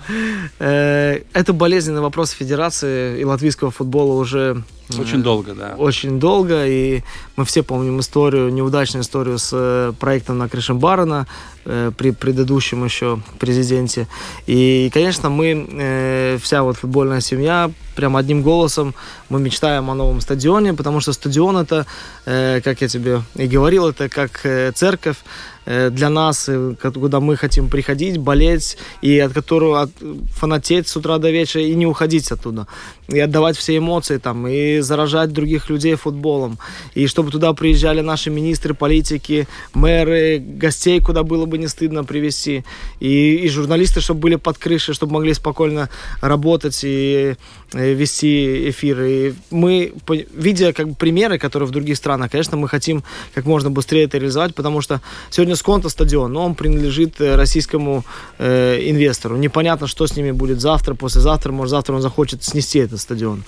Э, 0.59 1.23
это 1.33 1.53
болезненный 1.53 2.01
вопрос 2.01 2.31
Федерации 2.31 3.21
и 3.21 3.25
латвийского 3.25 3.71
футбола 3.71 4.14
уже 4.14 4.62
очень 4.99 5.23
долго, 5.23 5.55
да. 5.55 5.75
Очень 5.77 6.21
долго, 6.21 6.64
и 6.66 7.03
мы 7.35 7.45
все 7.45 7.62
помним 7.62 7.99
историю, 8.01 8.53
неудачную 8.53 9.03
историю 9.03 9.38
с 9.38 9.51
э, 9.53 9.92
проектом 9.99 10.38
на 10.38 10.49
крыше 10.49 10.75
Барона 10.75 11.27
э, 11.64 11.90
при 11.97 12.12
предыдущем 12.12 12.85
еще 12.85 13.21
президенте. 13.38 14.07
И, 14.47 14.88
конечно, 14.95 15.29
мы, 15.29 15.66
э, 15.69 16.38
вся 16.40 16.62
вот 16.62 16.77
футбольная 16.77 17.21
семья, 17.21 17.71
прям 17.97 18.16
одним 18.16 18.42
голосом 18.42 18.95
мы 19.29 19.40
мечтаем 19.40 19.90
о 19.90 19.95
новом 19.95 20.21
стадионе, 20.21 20.73
потому 20.73 21.01
что 21.01 21.12
стадион 21.12 21.57
это, 21.57 21.85
э, 22.25 22.61
как 22.62 22.81
я 22.81 22.88
тебе 22.88 23.23
и 23.35 23.49
говорил, 23.49 23.88
это 23.88 24.09
как 24.09 24.40
э, 24.45 24.71
церковь, 24.73 25.16
э, 25.64 25.90
для 25.90 26.11
нас, 26.11 26.49
куда 26.81 27.19
мы 27.19 27.37
хотим 27.37 27.69
приходить, 27.69 28.19
болеть, 28.19 28.79
и 29.02 29.18
от 29.18 29.32
которого 29.32 29.82
от, 29.82 29.90
фанатеть 30.30 30.88
с 30.88 30.96
утра 30.96 31.18
до 31.18 31.30
вечера 31.30 31.62
и 31.62 31.74
не 31.74 31.87
уходить 31.87 32.30
оттуда. 32.32 32.66
И 33.09 33.18
отдавать 33.20 33.56
все 33.56 33.76
эмоции 33.76 34.18
там, 34.18 34.46
и 34.48 34.80
заражать 34.80 35.32
других 35.32 35.70
людей 35.70 35.94
футболом. 35.94 36.59
И 36.94 37.06
чтобы 37.06 37.30
туда 37.30 37.52
приезжали 37.52 38.00
наши 38.00 38.30
министры, 38.30 38.74
политики, 38.74 39.46
мэры, 39.74 40.38
гостей, 40.38 41.00
куда 41.00 41.22
было 41.22 41.46
бы 41.46 41.59
не 41.59 41.68
стыдно 41.68 42.04
привести. 42.04 42.64
И, 43.00 43.37
и 43.37 43.48
журналисты, 43.48 44.00
чтобы 44.00 44.20
были 44.20 44.37
под 44.37 44.59
крышей, 44.59 44.94
чтобы 44.94 45.12
могли 45.12 45.35
спокойно 45.35 45.88
работать 46.20 46.80
и, 46.82 47.37
и 47.74 47.94
вести 47.94 48.70
эфиры. 48.70 49.11
И 49.11 49.35
мы, 49.50 49.92
видя 50.35 50.72
как 50.72 50.88
бы, 50.88 50.94
примеры, 50.94 51.38
которые 51.38 51.68
в 51.68 51.72
других 51.72 51.96
странах, 51.96 52.30
конечно, 52.32 52.56
мы 52.56 52.68
хотим 52.68 53.04
как 53.35 53.44
можно 53.44 53.70
быстрее 53.70 54.04
это 54.04 54.18
реализовать, 54.18 54.54
потому 54.54 54.80
что 54.80 55.00
сегодня 55.30 55.54
Сконто 55.56 55.88
стадион, 55.88 56.32
но 56.32 56.44
он 56.44 56.54
принадлежит 56.54 57.20
э, 57.20 57.35
российскому 57.35 58.04
э, 58.38 58.86
инвестору. 58.90 59.37
Непонятно, 59.37 59.87
что 59.87 60.07
с 60.07 60.16
ними 60.16 60.33
будет 60.33 60.61
завтра, 60.61 60.94
послезавтра, 60.94 61.53
может, 61.53 61.70
завтра 61.70 61.94
он 61.94 62.03
захочет 62.03 62.44
снести 62.44 62.79
этот 62.79 63.01
стадион. 63.01 63.44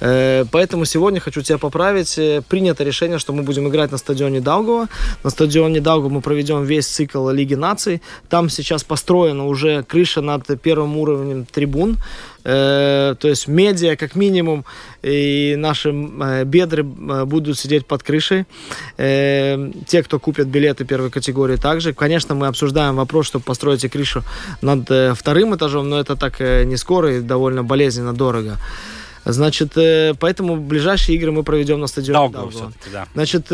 Э, 0.00 0.44
поэтому 0.50 0.84
сегодня 0.84 1.20
хочу 1.20 1.42
тебя 1.42 1.58
поправить. 1.58 2.18
Э, 2.18 2.42
принято 2.48 2.84
решение, 2.84 3.18
что 3.18 3.32
мы 3.32 3.42
будем 3.42 3.68
играть 3.68 3.92
на 3.92 3.98
стадионе 3.98 4.40
Даугова. 4.40 4.88
На 5.24 5.30
стадионе 5.30 5.80
Даугова 5.80 6.12
мы 6.12 6.20
проведем 6.20 6.64
весь 6.64 6.86
цикл 6.86 7.30
Лиги 7.30 7.54
наций. 7.54 8.00
Там 8.28 8.50
сейчас 8.50 8.84
построена 8.84 9.46
уже 9.46 9.82
крыша 9.82 10.20
над 10.20 10.46
первым 10.62 10.96
уровнем 10.96 11.44
трибун. 11.44 11.96
Э, 12.44 13.14
то 13.18 13.28
есть 13.28 13.48
медиа 13.48 13.96
как 13.96 14.14
минимум 14.14 14.64
и 15.02 15.54
наши 15.56 15.90
э, 15.90 16.44
бедры 16.44 16.82
э, 16.82 17.24
будут 17.24 17.58
сидеть 17.58 17.86
под 17.86 18.02
крышей. 18.02 18.44
Э, 18.98 19.70
те, 19.86 20.02
кто 20.02 20.18
купят 20.18 20.48
билеты 20.48 20.84
первой 20.84 21.10
категории, 21.10 21.56
также. 21.56 21.92
Конечно, 21.92 22.34
мы 22.34 22.46
обсуждаем 22.46 22.96
вопрос, 22.96 23.26
чтобы 23.26 23.44
построить 23.44 23.88
крышу 23.90 24.22
над 24.60 24.90
э, 24.90 25.14
вторым 25.14 25.54
этажом, 25.54 25.88
но 25.88 26.00
это 26.00 26.16
так 26.16 26.40
э, 26.40 26.64
не 26.64 26.76
скоро 26.76 27.16
и 27.16 27.20
довольно 27.20 27.62
болезненно 27.64 28.12
дорого. 28.12 28.58
Значит, 29.24 29.74
поэтому 30.18 30.56
ближайшие 30.56 31.16
игры 31.16 31.30
мы 31.30 31.44
проведем 31.44 31.78
на 31.78 31.86
стадионе 31.86 32.32
Даугава. 32.32 32.72
Да. 32.92 33.06
Значит, 33.14 33.52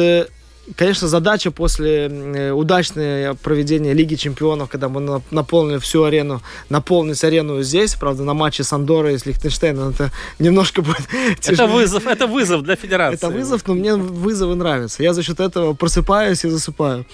конечно, 0.76 1.09
задача 1.09 1.50
после 1.50 2.09
э, 2.09 2.50
удачного 2.52 3.35
проведения 3.42 3.92
Лиги 3.94 4.14
Чемпионов, 4.16 4.68
когда 4.68 4.88
мы 4.88 5.22
наполнили 5.31 5.78
всю 5.78 6.04
арену, 6.04 6.42
наполнить 6.68 7.22
арену 7.24 7.62
здесь, 7.62 7.94
правда, 7.94 8.24
на 8.24 8.35
матче 8.35 8.64
с 8.64 8.72
Андорой 8.72 9.14
и 9.14 9.18
с 9.18 9.26
Лихтенштейном, 9.26 9.90
это 9.90 10.11
немножко 10.38 10.83
будет 10.83 11.09
Это 11.46 11.66
вызов, 11.66 12.07
это 12.07 12.26
вызов 12.26 12.62
для 12.62 12.76
федерации. 12.76 13.16
Это 13.16 13.31
вызов, 13.31 13.66
но 13.66 13.74
мне 13.74 13.94
вызовы 13.94 14.54
нравятся. 14.54 15.02
Я 15.02 15.14
за 15.14 15.22
счет 15.22 15.40
этого 15.40 15.74
просыпаюсь 15.74 16.44
и 16.44 16.48
засыпаю. 16.48 17.07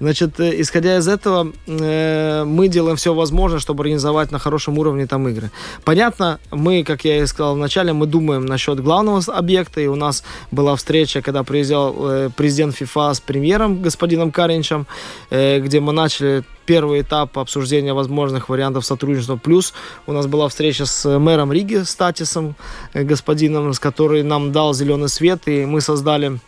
Значит, 0.00 0.40
э, 0.40 0.60
исходя 0.60 0.98
из 0.98 1.08
этого, 1.08 1.52
э, 1.66 2.44
мы 2.44 2.68
делаем 2.68 2.96
все 2.96 3.14
возможное, 3.14 3.60
чтобы 3.60 3.82
организовать 3.82 4.30
на 4.30 4.38
хорошем 4.38 4.78
уровне 4.78 5.06
там 5.06 5.28
игры. 5.28 5.50
Понятно, 5.84 6.38
мы, 6.50 6.84
как 6.84 7.04
я 7.04 7.22
и 7.22 7.26
сказал 7.26 7.54
вначале, 7.54 7.92
мы 7.92 8.06
думаем 8.06 8.46
насчет 8.46 8.80
главного 8.80 9.22
объекта, 9.32 9.80
и 9.80 9.86
у 9.86 9.96
нас 9.96 10.24
была 10.50 10.76
встреча, 10.76 11.22
когда 11.22 11.42
приезжал 11.42 12.30
президент 12.36 12.74
ФИФА 12.74 13.01
с 13.14 13.20
премьером 13.20 13.82
господином 13.82 14.30
Каринчем, 14.30 14.86
э, 15.30 15.60
где 15.60 15.80
мы 15.80 15.92
начали 15.92 16.44
первый 16.66 17.00
этап 17.00 17.38
обсуждения 17.38 17.92
возможных 17.92 18.48
вариантов 18.48 18.84
сотрудничества. 18.84 19.36
Плюс 19.36 19.74
у 20.06 20.12
нас 20.12 20.26
была 20.26 20.48
встреча 20.48 20.86
с 20.86 21.18
мэром 21.18 21.52
Риги, 21.52 21.82
Статисом, 21.84 22.54
э, 22.94 23.02
господином, 23.02 23.72
с 23.72 23.78
который 23.78 24.22
нам 24.22 24.52
дал 24.52 24.74
зеленый 24.74 25.08
свет, 25.08 25.42
и 25.46 25.66
мы 25.66 25.80
создали 25.80 26.38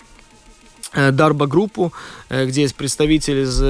э, 0.93 1.11
Дарба 1.11 1.47
группу, 1.47 1.93
где 2.31 2.63
есть 2.63 2.77
представители 2.77 3.43
из, 3.43 3.61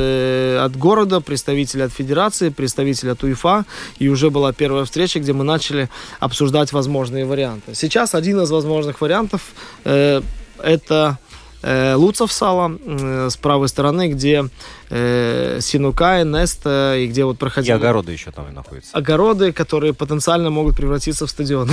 от 0.64 0.76
города, 0.76 1.20
представители 1.20 1.82
от 1.82 1.92
федерации, 1.92 2.50
представители 2.50 3.10
от 3.10 3.22
УЕФА. 3.22 3.64
И 3.98 4.08
уже 4.08 4.30
была 4.30 4.52
первая 4.52 4.84
встреча, 4.84 5.20
где 5.20 5.32
мы 5.32 5.44
начали 5.44 5.88
обсуждать 6.20 6.72
возможные 6.72 7.24
варианты. 7.24 7.74
Сейчас 7.74 8.14
один 8.14 8.40
из 8.42 8.50
возможных 8.50 9.00
вариантов 9.00 9.40
э, 9.84 10.20
это 10.62 11.18
э, 11.64 11.94
Луцов 11.94 12.32
сало 12.32 12.78
э, 12.84 13.28
с 13.30 13.36
правой 13.36 13.68
стороны, 13.68 14.08
где 14.08 14.48
э, 14.94 15.58
Синукай, 15.60 16.24
Неста, 16.24 16.96
и 16.96 17.08
где 17.08 17.24
вот 17.24 17.38
проходили... 17.38 17.72
И 17.72 17.74
огороды 17.74 18.12
еще 18.12 18.30
там 18.30 18.48
и 18.48 18.52
находятся. 18.52 18.96
Огороды, 18.96 19.52
которые 19.52 19.92
потенциально 19.92 20.50
могут 20.50 20.76
превратиться 20.76 21.26
в 21.26 21.30
стадион. 21.30 21.70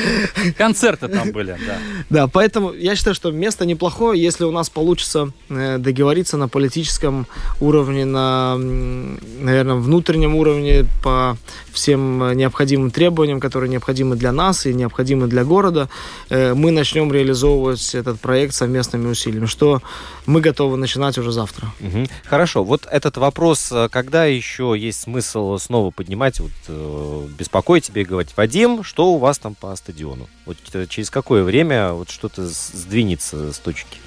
Концерты 0.58 1.08
там 1.08 1.30
были, 1.30 1.56
да. 1.66 1.78
Да, 2.10 2.26
поэтому 2.26 2.72
я 2.72 2.96
считаю, 2.96 3.14
что 3.14 3.30
место 3.30 3.66
неплохое, 3.66 4.20
если 4.20 4.44
у 4.44 4.50
нас 4.50 4.68
получится 4.68 5.30
э, 5.48 5.78
договориться 5.78 6.36
на 6.36 6.48
политическом 6.48 7.26
уровне, 7.60 8.04
на, 8.04 8.56
наверное, 8.56 9.76
внутреннем 9.76 10.34
уровне 10.34 10.86
по 11.04 11.36
всем 11.70 12.32
необходимым 12.36 12.90
требованиям, 12.90 13.38
которые 13.38 13.70
необходимы 13.70 14.16
для 14.16 14.32
нас 14.32 14.66
и 14.66 14.74
необходимы 14.74 15.28
для 15.28 15.44
города, 15.44 15.88
э, 16.30 16.54
мы 16.54 16.72
начнем 16.72 17.12
реализовывать 17.12 17.94
этот 17.94 18.18
проект 18.18 18.54
совместными 18.54 19.06
усилиями, 19.06 19.46
что 19.46 19.82
мы 20.26 20.40
готовы 20.40 20.76
начинать 20.76 21.16
уже 21.18 21.30
завтра. 21.30 21.68
Угу. 21.80 22.06
Хорошо, 22.24 22.55
вот 22.64 22.86
этот 22.90 23.16
вопрос, 23.16 23.70
э, 23.72 23.88
когда 23.90 24.24
еще 24.24 24.74
есть 24.76 25.02
смысл 25.02 25.58
снова 25.58 25.90
поднимать, 25.90 26.40
вот, 26.40 26.52
э, 26.68 27.28
беспокоить 27.38 27.84
тебя 27.84 28.02
и 28.02 28.04
говорить, 28.04 28.36
Вадим, 28.36 28.82
что 28.82 29.12
у 29.12 29.18
вас 29.18 29.38
там 29.38 29.54
по 29.54 29.74
стадиону? 29.76 30.28
Вот 30.44 30.56
э, 30.72 30.86
через 30.88 31.10
какое 31.10 31.42
время 31.42 31.92
вот 31.92 32.10
что-то 32.10 32.46
сдвинется 32.46 33.52
с 33.52 33.58
точки? 33.58 33.98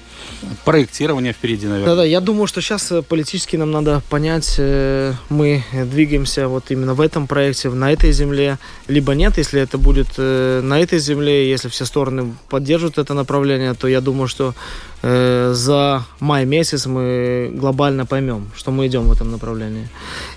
Проектирование 0.64 1.32
впереди, 1.32 1.66
наверное. 1.66 1.94
Да-да, 1.94 2.04
я 2.04 2.20
думаю, 2.20 2.46
что 2.46 2.60
сейчас 2.60 2.92
э, 2.92 3.02
политически 3.02 3.56
нам 3.56 3.70
надо 3.70 4.02
понять, 4.08 4.54
э, 4.58 5.12
мы 5.28 5.62
двигаемся 5.72 6.48
вот 6.48 6.70
именно 6.70 6.94
в 6.94 7.00
этом 7.00 7.26
проекте, 7.26 7.70
на 7.70 7.92
этой 7.92 8.12
земле, 8.12 8.58
либо 8.88 9.14
нет. 9.14 9.38
Если 9.38 9.60
это 9.60 9.78
будет 9.78 10.08
э, 10.18 10.60
на 10.62 10.80
этой 10.80 10.98
земле, 10.98 11.50
если 11.50 11.68
все 11.68 11.84
стороны 11.84 12.34
поддержат 12.48 12.98
это 12.98 13.14
направление, 13.14 13.74
то 13.74 13.88
я 13.88 14.00
думаю, 14.00 14.28
что 14.28 14.54
за 15.02 16.04
май 16.20 16.44
месяц 16.44 16.84
мы 16.84 17.50
глобально 17.54 18.04
поймем, 18.04 18.50
что 18.54 18.70
мы 18.70 18.86
идем 18.86 19.04
в 19.04 19.12
этом 19.12 19.30
направлении. 19.30 19.88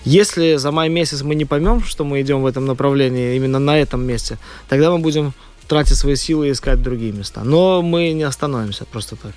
Если 0.06 0.56
за 0.56 0.72
май 0.72 0.88
месяц 0.88 1.22
мы 1.22 1.36
не 1.36 1.44
поймем, 1.44 1.84
что 1.84 2.06
мы 2.06 2.22
идем 2.22 2.44
в 2.44 2.46
этом 2.46 2.66
направлении, 2.66 3.36
именно 3.36 3.60
на 3.60 3.78
этом 3.78 4.06
месте, 4.06 4.38
тогда 4.70 4.90
мы 4.90 5.00
будем 5.00 5.34
тратить 5.68 5.98
свои 5.98 6.16
силы 6.16 6.48
и 6.48 6.52
искать 6.52 6.82
другие 6.82 7.12
места. 7.12 7.44
Но 7.44 7.82
мы 7.82 8.14
не 8.14 8.24
остановимся 8.24 8.86
просто 8.86 9.16
так. 9.16 9.34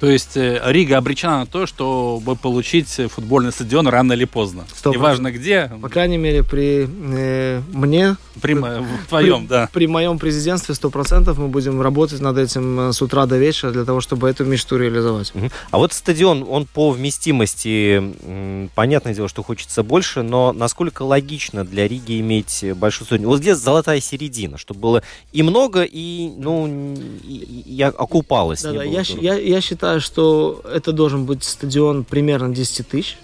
То 0.00 0.08
есть 0.08 0.36
э, 0.36 0.60
Рига 0.66 0.98
обречена 0.98 1.40
на 1.40 1.46
то, 1.46 1.66
чтобы 1.66 2.36
получить 2.36 2.88
футбольный 2.88 3.52
стадион 3.52 3.88
рано 3.88 4.12
или 4.12 4.24
поздно. 4.24 4.64
100%. 4.82 4.92
Неважно 4.92 5.32
где. 5.32 5.70
По 5.80 5.88
крайней 5.88 6.18
мере, 6.18 6.42
при 6.42 6.88
э, 6.88 7.62
мне... 7.72 8.16
При, 8.40 8.54
при 8.54 8.84
твоем, 9.08 9.40
при, 9.40 9.48
да. 9.48 9.68
При 9.72 9.86
моем 9.86 10.18
президентстве 10.18 10.74
100% 10.74 11.34
мы 11.38 11.48
будем 11.48 11.80
работать 11.80 12.20
над 12.20 12.38
этим 12.38 12.80
э, 12.80 12.92
с 12.92 13.02
утра 13.02 13.26
до 13.26 13.36
вечера 13.38 13.70
для 13.70 13.84
того, 13.84 14.00
чтобы 14.00 14.28
эту 14.28 14.44
мечту 14.44 14.76
реализовать. 14.76 15.32
Угу. 15.34 15.50
А 15.70 15.78
вот 15.78 15.92
стадион, 15.92 16.46
он 16.48 16.66
по 16.66 16.90
вместимости, 16.90 18.02
понятное 18.74 19.14
дело, 19.14 19.28
что 19.28 19.42
хочется 19.42 19.82
больше, 19.82 20.22
но 20.22 20.52
насколько 20.52 21.02
логично 21.02 21.64
для 21.64 21.86
Риги 21.88 22.20
иметь 22.20 22.64
большой 22.76 23.06
стадион? 23.06 23.28
Вот 23.28 23.38
здесь 23.38 23.56
золотая 23.56 24.00
середина, 24.00 24.58
чтобы 24.58 24.80
было 24.80 25.02
и 25.32 25.42
много, 25.42 25.82
и, 25.82 26.32
ну, 26.36 26.96
и, 27.24 27.64
и 27.66 27.82
окупалось. 27.82 28.62
Да, 28.62 28.72
да, 28.72 28.84
я, 28.84 29.02
я, 29.20 29.34
я 29.34 29.59
считаю, 29.60 30.00
что 30.00 30.62
это 30.64 30.92
должен 30.92 31.24
быть 31.26 31.44
стадион 31.44 32.04
примерно 32.04 32.54
10 32.54 32.88
тысяч. 32.88 33.18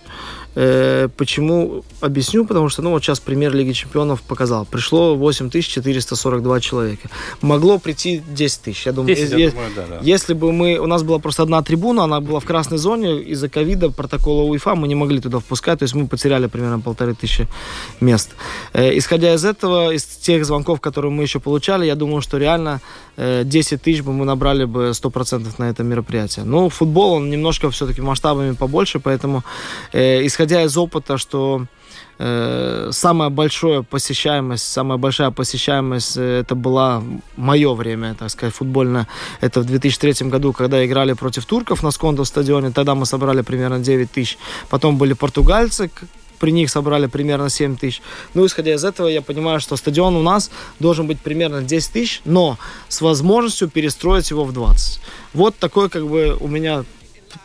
Э, 0.58 1.08
почему? 1.16 1.84
Объясню, 2.00 2.46
потому 2.46 2.70
что, 2.70 2.80
ну, 2.80 2.90
вот 2.90 3.02
сейчас 3.02 3.20
премьер 3.20 3.54
Лиги 3.54 3.72
Чемпионов 3.72 4.22
показал. 4.22 4.64
Пришло 4.64 5.14
8442 5.14 6.60
человека. 6.60 7.10
Могло 7.42 7.78
прийти 7.78 8.22
10 8.26 8.62
тысяч. 8.62 8.86
Я 8.86 8.92
думаю, 8.92 9.14
10, 9.14 9.22
если, 9.22 9.38
я 9.38 9.50
думаю 9.50 9.70
да, 9.76 9.82
да. 9.88 9.98
если 10.00 10.32
бы 10.32 10.52
мы... 10.52 10.78
У 10.78 10.86
нас 10.86 11.02
была 11.02 11.18
просто 11.18 11.42
одна 11.42 11.62
трибуна, 11.62 12.04
она 12.04 12.20
была 12.20 12.40
в 12.40 12.46
красной 12.46 12.78
зоне. 12.78 13.20
Из-за 13.20 13.50
ковида, 13.50 13.90
протокола 13.90 14.44
УЕФА, 14.44 14.74
мы 14.74 14.88
не 14.88 14.94
могли 14.94 15.20
туда 15.20 15.40
впускать. 15.40 15.80
То 15.80 15.82
есть 15.82 15.94
мы 15.94 16.06
потеряли 16.06 16.46
примерно 16.46 16.80
полторы 16.80 17.14
тысячи 17.14 17.46
мест. 18.00 18.30
Э, 18.72 18.96
исходя 18.96 19.34
из 19.34 19.44
этого, 19.44 19.92
из 19.92 20.04
тех 20.04 20.46
звонков, 20.46 20.80
которые 20.80 21.12
мы 21.12 21.22
еще 21.22 21.38
получали, 21.38 21.84
я 21.84 21.96
думаю, 21.96 22.22
что 22.22 22.38
реально 22.38 22.80
10 23.18 23.72
э, 23.72 23.76
тысяч 23.76 24.02
бы 24.02 24.14
мы 24.14 24.24
набрали 24.24 24.64
бы 24.64 24.92
100% 24.94 25.54
на 25.58 25.68
это 25.68 25.82
мероприятие. 25.82 26.46
Но 26.46 26.70
футбол, 26.70 27.12
он 27.12 27.28
немножко 27.28 27.70
все-таки 27.70 28.00
масштабами 28.00 28.52
побольше, 28.52 29.00
поэтому 29.00 29.42
исходя 29.92 30.45
исходя 30.46 30.62
из 30.62 30.76
опыта, 30.76 31.18
что 31.18 31.66
э, 32.18 32.90
самая 32.92 33.30
большая 33.30 33.82
посещаемость, 33.82 34.72
самая 34.72 34.98
большая 34.98 35.30
посещаемость 35.30 36.16
э, 36.16 36.40
это 36.40 36.54
была 36.54 37.02
мое 37.36 37.74
время, 37.74 38.14
так 38.14 38.30
сказать, 38.30 38.54
футбольное. 38.54 39.06
Это 39.40 39.60
в 39.60 39.64
2003 39.64 40.28
году, 40.30 40.52
когда 40.52 40.84
играли 40.86 41.14
против 41.14 41.44
турков 41.46 41.82
на 41.82 41.90
Скондо 41.90 42.24
стадионе. 42.24 42.70
Тогда 42.70 42.94
мы 42.94 43.06
собрали 43.06 43.42
примерно 43.42 43.80
9 43.80 44.10
тысяч. 44.12 44.38
Потом 44.68 44.98
были 44.98 45.14
португальцы, 45.14 45.90
при 46.38 46.52
них 46.52 46.70
собрали 46.70 47.06
примерно 47.06 47.50
7 47.50 47.76
тысяч. 47.76 48.02
Ну, 48.34 48.46
исходя 48.46 48.74
из 48.74 48.84
этого, 48.84 49.08
я 49.08 49.22
понимаю, 49.22 49.60
что 49.60 49.76
стадион 49.76 50.16
у 50.16 50.22
нас 50.22 50.50
должен 50.78 51.06
быть 51.06 51.18
примерно 51.18 51.62
10 51.62 51.92
тысяч, 51.92 52.20
но 52.24 52.56
с 52.88 53.00
возможностью 53.00 53.68
перестроить 53.68 54.30
его 54.30 54.44
в 54.44 54.52
20. 54.52 55.00
Вот 55.34 55.56
такой, 55.58 55.88
как 55.88 56.06
бы, 56.06 56.36
у 56.40 56.46
меня 56.46 56.84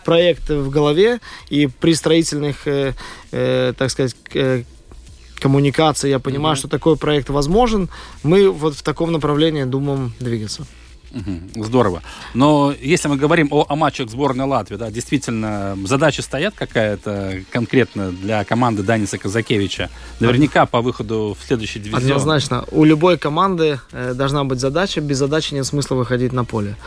проект 0.06 0.50
в 0.50 0.70
голове, 0.70 1.20
и 1.50 1.68
при 1.68 1.94
строительных, 1.94 2.68
э, 2.68 2.94
э, 3.32 3.74
так 3.78 3.90
сказать, 3.90 4.16
э, 4.34 4.64
коммуникации 5.40 6.10
я 6.10 6.20
понимаю, 6.20 6.56
mm-hmm. 6.56 6.60
что 6.60 6.68
такой 6.68 6.98
проект 6.98 7.30
возможен. 7.30 7.90
Мы 8.24 8.50
вот 8.50 8.76
в 8.76 8.84
таком 8.84 9.12
направлении 9.12 9.64
думаем 9.64 10.14
двигаться. 10.20 10.66
Угу, 11.14 11.66
здорово. 11.66 12.02
Но 12.34 12.74
если 12.80 13.10
мы 13.10 13.18
говорим 13.18 13.50
о, 13.52 13.66
о 13.68 13.76
матчах 13.76 14.10
сборной 14.10 14.46
Латвии, 14.46 14.78
да, 14.78 14.90
действительно, 14.90 15.78
задача 15.86 16.22
стоят 16.22 16.54
какая-то 16.56 17.42
конкретно 17.52 18.12
для 18.12 18.44
команды 18.46 18.84
Даниса 18.84 19.18
Казакевича? 19.18 19.90
Наверняка 20.20 20.66
по 20.66 20.82
выходу 20.82 21.36
в 21.38 21.46
следующий 21.46 21.80
дивизион. 21.80 22.04
Однозначно. 22.04 22.64
У 22.72 22.86
любой 22.86 23.18
команды 23.18 23.80
э, 23.92 24.14
должна 24.14 24.44
быть 24.46 24.60
задача. 24.60 25.02
Без 25.02 25.18
задачи 25.18 25.54
нет 25.54 25.66
смысла 25.66 25.96
выходить 25.96 26.32
на 26.32 26.46
поле. 26.46 26.78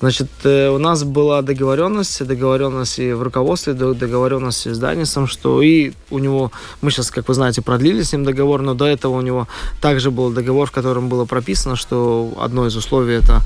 Значит, 0.00 0.28
э, 0.44 0.70
у 0.70 0.78
нас 0.78 1.04
была 1.04 1.42
договоренность, 1.42 2.24
договоренность 2.26 2.98
и 2.98 3.12
в 3.12 3.22
руководстве, 3.22 3.74
договоренность 3.74 4.66
с 4.66 4.78
Данисом, 4.78 5.26
что 5.26 5.60
и 5.60 5.92
у 6.10 6.18
него, 6.18 6.52
мы 6.80 6.90
сейчас, 6.90 7.10
как 7.10 7.28
вы 7.28 7.34
знаете, 7.34 7.60
продлили 7.60 8.02
с 8.02 8.12
ним 8.12 8.24
договор, 8.24 8.62
но 8.62 8.72
до 8.72 8.86
этого 8.86 9.18
у 9.18 9.20
него 9.20 9.46
также 9.82 10.10
был 10.10 10.30
договор, 10.30 10.68
в 10.68 10.72
котором 10.72 11.10
было 11.10 11.26
прописано, 11.26 11.76
что 11.76 12.32
одно 12.40 12.66
из 12.66 12.76
условий 12.76 13.14
это 13.14 13.42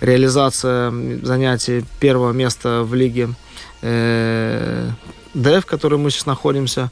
реализация 0.00 0.92
занятий 1.22 1.84
первого 2.00 2.32
места 2.32 2.84
в 2.84 2.94
лиге 2.94 3.28
э, 3.82 4.88
Д, 5.34 5.60
в 5.60 5.66
которой 5.66 5.96
мы 5.96 6.10
сейчас 6.10 6.26
находимся. 6.26 6.90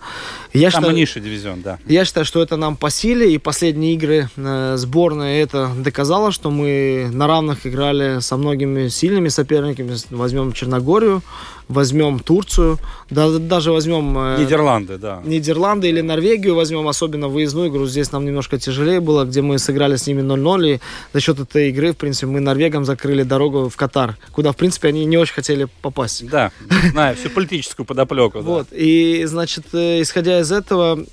Я 0.56 0.70
Самый 0.70 0.84
считаю, 0.84 0.96
низший 0.96 1.22
дивизион, 1.22 1.62
да. 1.62 1.78
Я 1.86 2.04
считаю, 2.04 2.24
что 2.24 2.42
это 2.42 2.56
нам 2.56 2.76
по 2.76 2.90
силе, 2.90 3.32
и 3.32 3.38
последние 3.38 3.94
игры 3.94 4.28
э, 4.36 4.74
сборной 4.76 5.38
это 5.38 5.70
доказало, 5.78 6.32
что 6.32 6.50
мы 6.50 7.08
на 7.12 7.26
равных 7.26 7.66
играли 7.66 8.20
со 8.20 8.36
многими 8.36 8.88
сильными 8.88 9.28
соперниками. 9.28 9.96
Возьмем 10.10 10.52
Черногорию, 10.52 11.22
возьмем 11.68 12.18
Турцию, 12.20 12.78
да, 13.10 13.38
даже 13.38 13.72
возьмем... 13.72 14.16
Э, 14.18 14.36
Нидерланды, 14.38 14.98
да. 14.98 15.20
Нидерланды 15.24 15.88
или 15.88 16.00
Норвегию 16.00 16.54
возьмем, 16.54 16.86
особенно 16.88 17.28
выездную 17.28 17.68
игру. 17.68 17.86
Здесь 17.86 18.12
нам 18.12 18.24
немножко 18.24 18.58
тяжелее 18.58 19.00
было, 19.00 19.24
где 19.24 19.42
мы 19.42 19.58
сыграли 19.58 19.96
с 19.96 20.06
ними 20.06 20.22
0-0, 20.22 20.74
и 20.74 20.80
за 21.12 21.20
счет 21.20 21.40
этой 21.40 21.70
игры, 21.70 21.92
в 21.92 21.96
принципе, 21.96 22.26
мы 22.26 22.40
норвегам 22.40 22.84
закрыли 22.84 23.22
дорогу 23.22 23.68
в 23.68 23.76
Катар, 23.76 24.16
куда, 24.32 24.52
в 24.52 24.56
принципе, 24.56 24.88
они 24.88 25.04
не 25.04 25.16
очень 25.16 25.34
хотели 25.34 25.68
попасть. 25.82 26.28
Да, 26.28 26.52
знаю 26.92 27.16
всю 27.16 27.30
политическую 27.30 27.84
подоплеку. 27.86 28.40
Вот, 28.40 28.68
и, 28.70 29.24
значит, 29.26 29.66
э, 29.72 30.02
исходя 30.02 30.40
из 30.40 30.45
этого, 30.52 31.04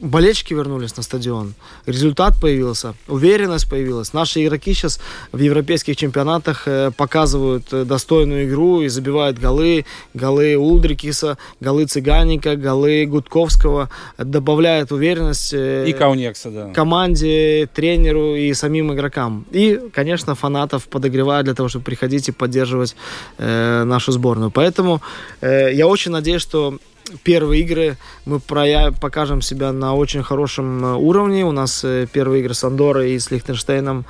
болельщики 0.00 0.54
вернулись 0.54 0.96
на 0.96 1.02
стадион, 1.02 1.54
результат 1.86 2.34
появился, 2.40 2.94
уверенность 3.08 3.68
появилась. 3.68 4.12
Наши 4.12 4.44
игроки 4.44 4.74
сейчас 4.74 5.00
в 5.30 5.38
европейских 5.38 5.96
чемпионатах 5.96 6.66
э, 6.66 6.90
показывают 6.96 7.72
э, 7.72 7.84
достойную 7.84 8.46
игру 8.48 8.82
и 8.82 8.88
забивают 8.88 9.38
голы. 9.38 9.84
Голы 10.14 10.56
Улдрикиса, 10.56 11.38
голы 11.60 11.86
Цыганика, 11.86 12.56
голы 12.56 13.06
Гудковского. 13.06 13.90
Добавляют 14.18 14.92
уверенность 14.92 15.54
э, 15.54 15.88
и 15.88 15.92
Каунекса, 15.92 16.50
да. 16.50 16.72
команде, 16.72 17.68
тренеру 17.72 18.34
и 18.34 18.52
самим 18.54 18.92
игрокам. 18.92 19.46
И, 19.52 19.80
конечно, 19.92 20.34
фанатов 20.34 20.88
подогревают 20.88 21.44
для 21.44 21.54
того, 21.54 21.68
чтобы 21.68 21.84
приходить 21.84 22.28
и 22.28 22.32
поддерживать 22.32 22.96
нашу 23.38 24.12
сборную. 24.12 24.50
Поэтому 24.50 25.00
я 25.40 25.86
очень 25.86 26.12
надеюсь, 26.12 26.42
что 26.42 26.78
первые 27.22 27.62
игры 27.62 27.96
мы 28.24 28.40
покажем 28.40 29.42
себя 29.42 29.72
на 29.72 29.94
очень 29.94 30.22
хорошем 30.22 30.84
э, 30.84 30.94
уровне. 30.94 31.44
У 31.44 31.52
нас 31.52 31.84
э, 31.84 32.06
первые 32.12 32.40
игры 32.40 32.54
с 32.54 32.64
Андорой 32.64 33.12
и 33.12 33.18
с 33.18 33.30
Лихтенштейном 33.30 34.04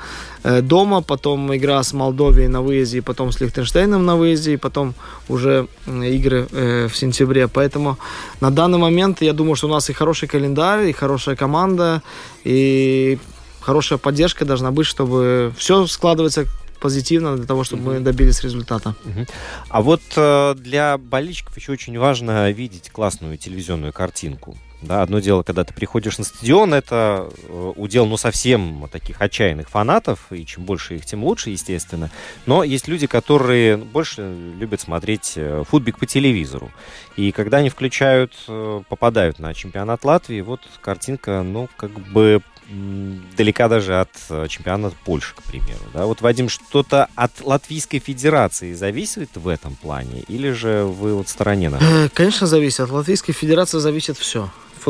э, 0.44 0.60
дома, 0.60 1.02
потом 1.02 1.54
игра 1.54 1.82
с 1.82 1.92
Молдовией 1.92 2.48
на 2.48 2.60
выезде, 2.62 3.02
потом 3.02 3.32
с 3.32 3.40
Лихтенштейном 3.40 4.04
на 4.04 4.16
выезде, 4.16 4.54
и 4.54 4.56
потом 4.56 4.94
уже 5.28 5.66
игры 5.86 6.46
в 6.52 6.94
сентябре. 6.94 7.48
Поэтому 7.48 7.98
на 8.40 8.50
данный 8.50 8.78
момент 8.78 9.22
я 9.22 9.32
думаю, 9.32 9.56
что 9.56 9.68
у 9.68 9.70
нас 9.70 9.90
и 9.90 9.92
хороший 9.92 10.28
календарь, 10.28 10.88
и 10.88 10.92
хорошая 10.92 11.36
команда, 11.36 12.02
и 12.44 13.18
хорошая 13.60 13.98
поддержка 13.98 14.44
должна 14.44 14.70
быть, 14.70 14.86
чтобы 14.86 15.52
все 15.56 15.86
складывается 15.86 16.46
позитивно 16.82 17.36
для 17.36 17.46
того, 17.46 17.62
чтобы 17.64 17.82
mm-hmm. 17.82 17.98
мы 17.98 18.04
добились 18.04 18.42
результата. 18.42 18.94
Mm-hmm. 19.04 19.30
А 19.68 19.82
вот 19.82 20.02
э, 20.16 20.54
для 20.56 20.98
болельщиков 20.98 21.56
еще 21.56 21.72
очень 21.72 21.96
важно 21.98 22.50
видеть 22.50 22.90
классную 22.90 23.38
телевизионную 23.38 23.92
картинку. 23.92 24.56
Да, 24.82 25.02
одно 25.02 25.20
дело, 25.20 25.44
когда 25.44 25.62
ты 25.62 25.72
приходишь 25.72 26.18
на 26.18 26.24
стадион, 26.24 26.74
это 26.74 27.30
э, 27.30 27.72
удел, 27.76 28.04
ну, 28.06 28.16
совсем 28.16 28.88
таких 28.90 29.20
отчаянных 29.20 29.68
фанатов, 29.68 30.32
и 30.32 30.44
чем 30.44 30.64
больше 30.64 30.96
их, 30.96 31.06
тем 31.06 31.22
лучше, 31.22 31.50
естественно. 31.50 32.10
Но 32.46 32.64
есть 32.64 32.88
люди, 32.88 33.06
которые 33.06 33.76
больше 33.76 34.34
любят 34.58 34.80
смотреть 34.80 35.34
э, 35.36 35.62
футбик 35.68 35.98
по 35.98 36.06
телевизору. 36.06 36.70
И 37.16 37.30
когда 37.30 37.58
они 37.58 37.68
включают, 37.68 38.34
э, 38.48 38.82
попадают 38.88 39.38
на 39.38 39.54
чемпионат 39.54 40.04
Латвии, 40.04 40.40
вот 40.40 40.60
картинка, 40.80 41.42
ну, 41.42 41.68
как 41.76 41.92
бы 41.92 42.42
далека 43.36 43.68
даже 43.68 44.00
от 44.00 44.48
чемпионата 44.48 44.96
Польши, 45.04 45.34
к 45.34 45.42
примеру. 45.42 45.80
Да? 45.92 46.06
Вот, 46.06 46.22
Вадим, 46.22 46.48
что-то 46.48 47.08
от 47.14 47.42
Латвийской 47.42 47.98
Федерации 47.98 48.72
зависит 48.72 49.30
в 49.34 49.46
этом 49.48 49.74
плане? 49.74 50.20
Или 50.28 50.52
же 50.52 50.84
вы 50.84 51.14
вот 51.14 51.26
в 51.26 51.30
стороне? 51.30 51.70
Конечно, 52.14 52.46
зависит. 52.46 52.80
От 52.80 52.90
Латвийской 52.90 53.34
Федерации 53.34 53.78
зависит 53.78 54.16
все 54.16 54.48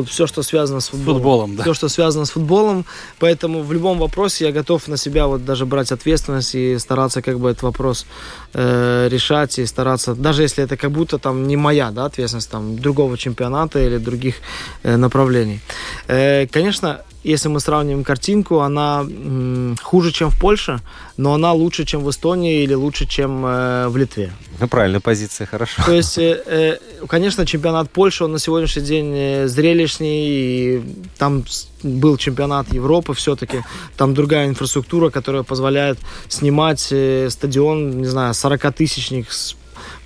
все, 0.09 0.26
что 0.26 0.43
связано 0.43 0.80
с 0.80 0.88
футболом. 0.88 1.16
футболом 1.18 1.57
да. 1.57 1.62
Все, 1.62 1.74
что 1.74 1.88
связано 1.88 2.24
с 2.24 2.30
футболом. 2.30 2.84
Поэтому 3.18 3.62
в 3.62 3.72
любом 3.72 3.99
вопросе 3.99 4.47
я 4.47 4.53
готов 4.53 4.88
на 4.88 4.97
себя 4.97 5.26
вот 5.26 5.45
даже 5.45 5.66
брать 5.66 5.93
ответственность 5.93 6.55
и 6.55 6.78
стараться 6.78 7.22
как 7.22 7.38
бы 7.38 7.51
этот 7.51 7.62
вопрос 7.62 8.07
э, 8.55 9.09
решать 9.11 9.59
и 9.59 9.66
стараться, 9.66 10.14
даже 10.14 10.43
если 10.43 10.64
это 10.64 10.76
как 10.76 10.90
будто 10.90 11.18
там 11.18 11.47
не 11.47 11.57
моя 11.57 11.90
да, 11.90 12.07
ответственность 12.07 12.51
там 12.51 12.78
другого 12.78 13.16
чемпионата 13.18 13.78
или 13.78 13.99
других 13.99 14.36
э, 14.82 14.97
направлений. 14.97 15.61
Э, 16.09 16.47
конечно, 16.47 17.03
если 17.25 17.49
мы 17.49 17.61
сравним 17.61 18.05
картинку, 18.05 18.61
она 18.61 19.01
м, 19.01 19.77
хуже, 19.83 20.11
чем 20.12 20.31
в 20.31 20.39
Польше, 20.39 20.81
но 21.16 21.35
она 21.35 21.53
лучше, 21.53 21.85
чем 21.85 22.03
в 22.03 22.11
Эстонии 22.11 22.62
или 22.62 22.75
лучше, 22.75 23.07
чем 23.07 23.45
э, 23.47 23.89
в 23.89 23.97
Литве. 23.97 24.33
Ну, 24.61 24.68
правильная 24.68 25.01
позиция, 25.01 25.47
хорошо. 25.47 25.83
То 25.85 25.93
есть, 25.93 26.18
э, 26.18 26.43
э, 26.47 27.07
конечно, 27.07 27.47
чемпионат 27.47 27.91
Польши, 27.91 28.25
он 28.25 28.33
на 28.33 28.39
сегодняшний 28.39 28.83
день 28.83 29.12
э, 29.14 29.49
зрелищней, 29.49 30.27
и 30.27 30.83
там 31.18 31.45
был 31.83 32.16
чемпионат 32.16 32.73
Европы 32.73 33.14
все-таки, 33.14 33.62
там 33.97 34.14
другая 34.14 34.49
инфраструктура, 34.49 35.11
которая 35.11 35.43
позволяет 35.43 35.99
снимать 36.29 36.89
э, 36.91 37.29
стадион, 37.31 37.99
не 37.99 38.07
знаю, 38.07 38.33
40-тысячник 38.35 39.31
с 39.31 39.57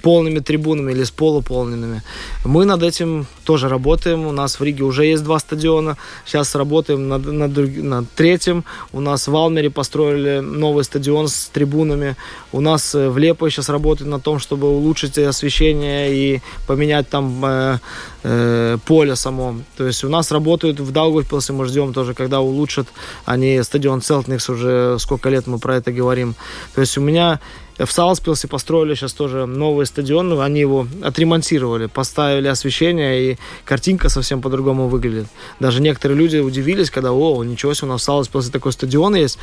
полными 0.07 0.39
трибунами 0.39 0.93
или 0.93 1.03
с 1.03 1.11
полуполненными. 1.11 2.01
Мы 2.45 2.65
над 2.65 2.85
этим 2.85 3.27
тоже 3.45 3.69
работаем. 3.69 4.25
У 4.27 4.33
нас 4.33 4.61
в 4.61 4.63
Риге 4.63 4.85
уже 4.85 5.05
есть 5.05 5.25
два 5.25 5.41
стадиона. 5.41 5.97
Сейчас 6.25 6.55
работаем 6.55 7.09
над, 7.09 7.27
над, 7.27 7.77
над 7.83 8.05
третьим. 8.15 8.65
У 8.93 9.01
нас 9.01 9.27
в 9.27 9.35
Алмере 9.35 9.69
построили 9.69 10.39
новый 10.39 10.85
стадион 10.85 11.27
с 11.27 11.51
трибунами. 11.53 12.15
У 12.53 12.61
нас 12.61 12.95
э, 12.95 13.09
в 13.09 13.19
Лепо 13.19 13.51
сейчас 13.51 13.69
работают 13.69 14.09
на 14.09 14.21
том, 14.21 14.39
чтобы 14.39 14.69
улучшить 14.69 15.19
освещение 15.19 16.15
и 16.15 16.41
поменять 16.69 17.09
там 17.09 17.45
э, 17.45 17.79
э, 18.23 18.79
поле 18.87 19.17
само. 19.17 19.57
То 19.77 19.87
есть 19.87 20.05
у 20.05 20.09
нас 20.09 20.31
работают 20.31 20.79
в 20.79 20.93
Даугавпилсе, 20.93 21.53
мы 21.53 21.65
ждем 21.65 21.93
тоже, 21.93 22.15
когда 22.15 22.41
улучшат 22.41 22.87
они 23.25 23.61
стадион 23.61 24.03
Целтникс, 24.03 24.49
уже 24.51 24.99
сколько 25.01 25.31
лет 25.31 25.49
мы 25.49 25.59
про 25.59 25.75
это 25.75 25.91
говорим. 25.91 26.37
То 26.77 26.81
есть 26.81 26.97
у 26.97 27.01
меня 27.01 27.41
в 27.79 27.93
Салспилсе 27.93 28.49
построили 28.49 28.95
сейчас 28.95 29.13
тоже 29.13 29.47
новый 29.47 29.87
стадион, 29.87 30.41
они 30.41 30.61
его 30.61 30.87
отремонтировали, 31.03 31.87
поставили 31.87 32.49
освещение, 32.49 33.33
и 33.33 33.39
картинка 33.65 34.09
совсем 34.09 34.41
по-другому 34.41 34.89
выглядит. 34.89 35.27
Даже 35.61 35.83
некоторые 35.83 36.19
люди 36.19 36.39
удивились, 36.39 36.91
когда, 36.91 37.13
о, 37.13 37.45
ничего 37.45 37.75
себе, 37.75 37.89
у 37.89 37.93
нас 37.93 38.03
в 38.03 38.05
Салспилсе 38.05 38.51
такой 38.51 38.73
стадион 38.73 39.15
есть. 39.17 39.39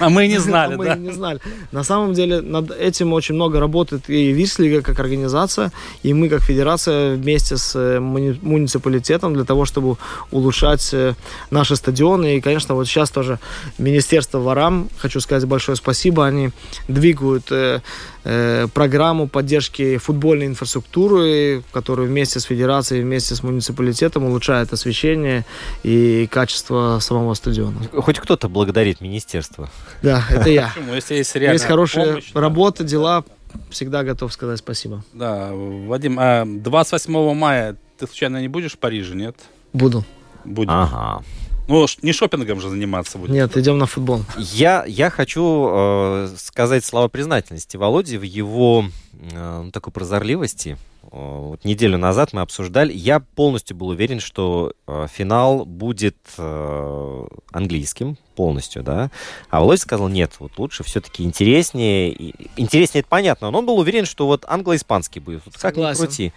А 0.00 0.08
мы 0.08 0.26
не 0.26 0.38
знали, 0.38 0.74
а 0.74 0.76
мы 0.76 0.96
не 0.96 1.12
знали. 1.12 1.40
На 1.70 1.84
самом 1.84 2.14
деле 2.14 2.40
над 2.40 2.70
этим 2.70 3.12
очень 3.12 3.34
много 3.34 3.60
работает 3.60 4.10
и 4.10 4.32
Вислига 4.32 4.82
как 4.82 4.98
организация, 4.98 5.70
и 6.02 6.12
мы 6.12 6.28
как 6.28 6.42
федерация 6.42 7.14
вместе 7.14 7.56
с 7.56 7.76
э, 7.76 8.00
муниципалитетом 8.00 9.34
для 9.34 9.44
того, 9.44 9.64
чтобы 9.64 9.96
улучшать 10.32 10.90
э, 10.92 11.14
наши 11.50 11.76
стадионы. 11.76 12.36
И, 12.36 12.40
конечно, 12.40 12.74
вот 12.74 12.86
сейчас 12.88 13.10
тоже 13.10 13.38
Министерство 13.78 14.38
ворам, 14.38 14.88
хочу 14.98 15.20
сказать 15.20 15.44
большое 15.44 15.76
спасибо, 15.76 16.26
они 16.26 16.50
двигают 16.88 17.44
э, 17.50 17.75
э, 17.75 17.75
программу 18.22 19.28
поддержки 19.28 19.98
футбольной 19.98 20.46
инфраструктуры, 20.46 21.62
которую 21.72 22.08
вместе 22.08 22.40
с 22.40 22.44
федерацией, 22.44 23.02
вместе 23.02 23.34
с 23.34 23.42
муниципалитетом 23.42 24.24
улучшает 24.24 24.72
освещение 24.72 25.44
и 25.82 26.28
качество 26.30 26.98
самого 27.00 27.34
стадиона. 27.34 27.80
Хоть 27.92 28.18
кто-то 28.18 28.48
благодарит 28.48 29.00
министерство. 29.00 29.70
Да, 30.02 30.24
это 30.30 30.50
я. 30.50 30.72
Почему? 30.74 30.94
Если 30.94 31.14
есть, 31.14 31.34
есть 31.34 31.64
хорошая 31.64 32.06
помощь, 32.06 32.32
работа, 32.34 32.82
да. 32.82 32.88
дела, 32.88 33.24
всегда 33.70 34.02
готов 34.04 34.32
сказать 34.32 34.58
спасибо. 34.58 35.04
Да, 35.12 35.50
Вадим, 35.52 36.18
а 36.20 36.44
28 36.46 37.34
мая 37.34 37.76
ты 37.98 38.06
случайно 38.06 38.40
не 38.40 38.48
будешь 38.48 38.72
в 38.72 38.78
Париже, 38.78 39.14
нет? 39.14 39.36
Буду. 39.72 40.04
Будешь. 40.44 40.70
Ага. 40.72 41.24
Ну, 41.68 41.86
не 42.02 42.12
шопингом 42.12 42.60
же 42.60 42.68
заниматься 42.68 43.18
будет. 43.18 43.30
Нет, 43.30 43.56
идем 43.56 43.78
на 43.78 43.86
футбол. 43.86 44.22
Я, 44.38 44.84
я 44.86 45.10
хочу 45.10 45.68
э, 45.70 46.28
сказать 46.36 46.84
слова 46.84 47.08
признательности 47.08 47.76
Володе 47.76 48.18
в 48.18 48.22
его 48.22 48.84
э, 49.32 49.70
такой 49.72 49.92
прозорливости. 49.92 50.78
Вот 51.10 51.64
неделю 51.64 51.98
назад 51.98 52.32
мы 52.32 52.40
обсуждали. 52.40 52.92
Я 52.92 53.20
полностью 53.20 53.76
был 53.76 53.88
уверен, 53.88 54.20
что 54.20 54.72
э, 54.86 55.06
финал 55.12 55.64
будет 55.64 56.16
э, 56.36 57.26
английским 57.52 58.16
полностью, 58.34 58.82
да. 58.82 59.10
А 59.48 59.60
Володя 59.60 59.80
сказал, 59.80 60.08
нет, 60.08 60.32
вот 60.38 60.58
лучше 60.58 60.84
все-таки 60.84 61.24
интереснее. 61.24 62.12
И, 62.12 62.34
интереснее, 62.56 63.00
это 63.00 63.08
понятно, 63.08 63.50
но 63.50 63.58
он 63.58 63.66
был 63.66 63.78
уверен, 63.78 64.04
что 64.04 64.26
вот 64.26 64.44
англо-испанский 64.46 65.20
будет. 65.20 65.42
Вот 65.46 65.56
как 65.56 65.76
ни 65.76 65.94
крути. 65.94 66.32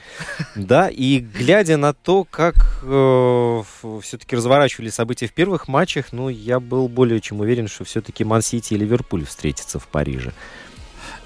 Да, 0.55 0.89
и 0.89 1.19
глядя 1.19 1.77
на 1.77 1.93
то, 1.93 2.23
как 2.23 2.55
э, 2.83 3.63
все-таки 4.01 4.35
разворачивали 4.35 4.89
события 4.89 5.27
в 5.27 5.33
первых 5.33 5.67
матчах, 5.67 6.11
ну, 6.11 6.29
я 6.29 6.59
был 6.59 6.87
более 6.87 7.19
чем 7.19 7.41
уверен, 7.41 7.67
что 7.67 7.83
все-таки 7.83 8.23
Ман-Сити 8.23 8.73
и 8.73 8.77
Ливерпуль 8.77 9.25
встретятся 9.25 9.79
в 9.79 9.87
Париже. 9.87 10.33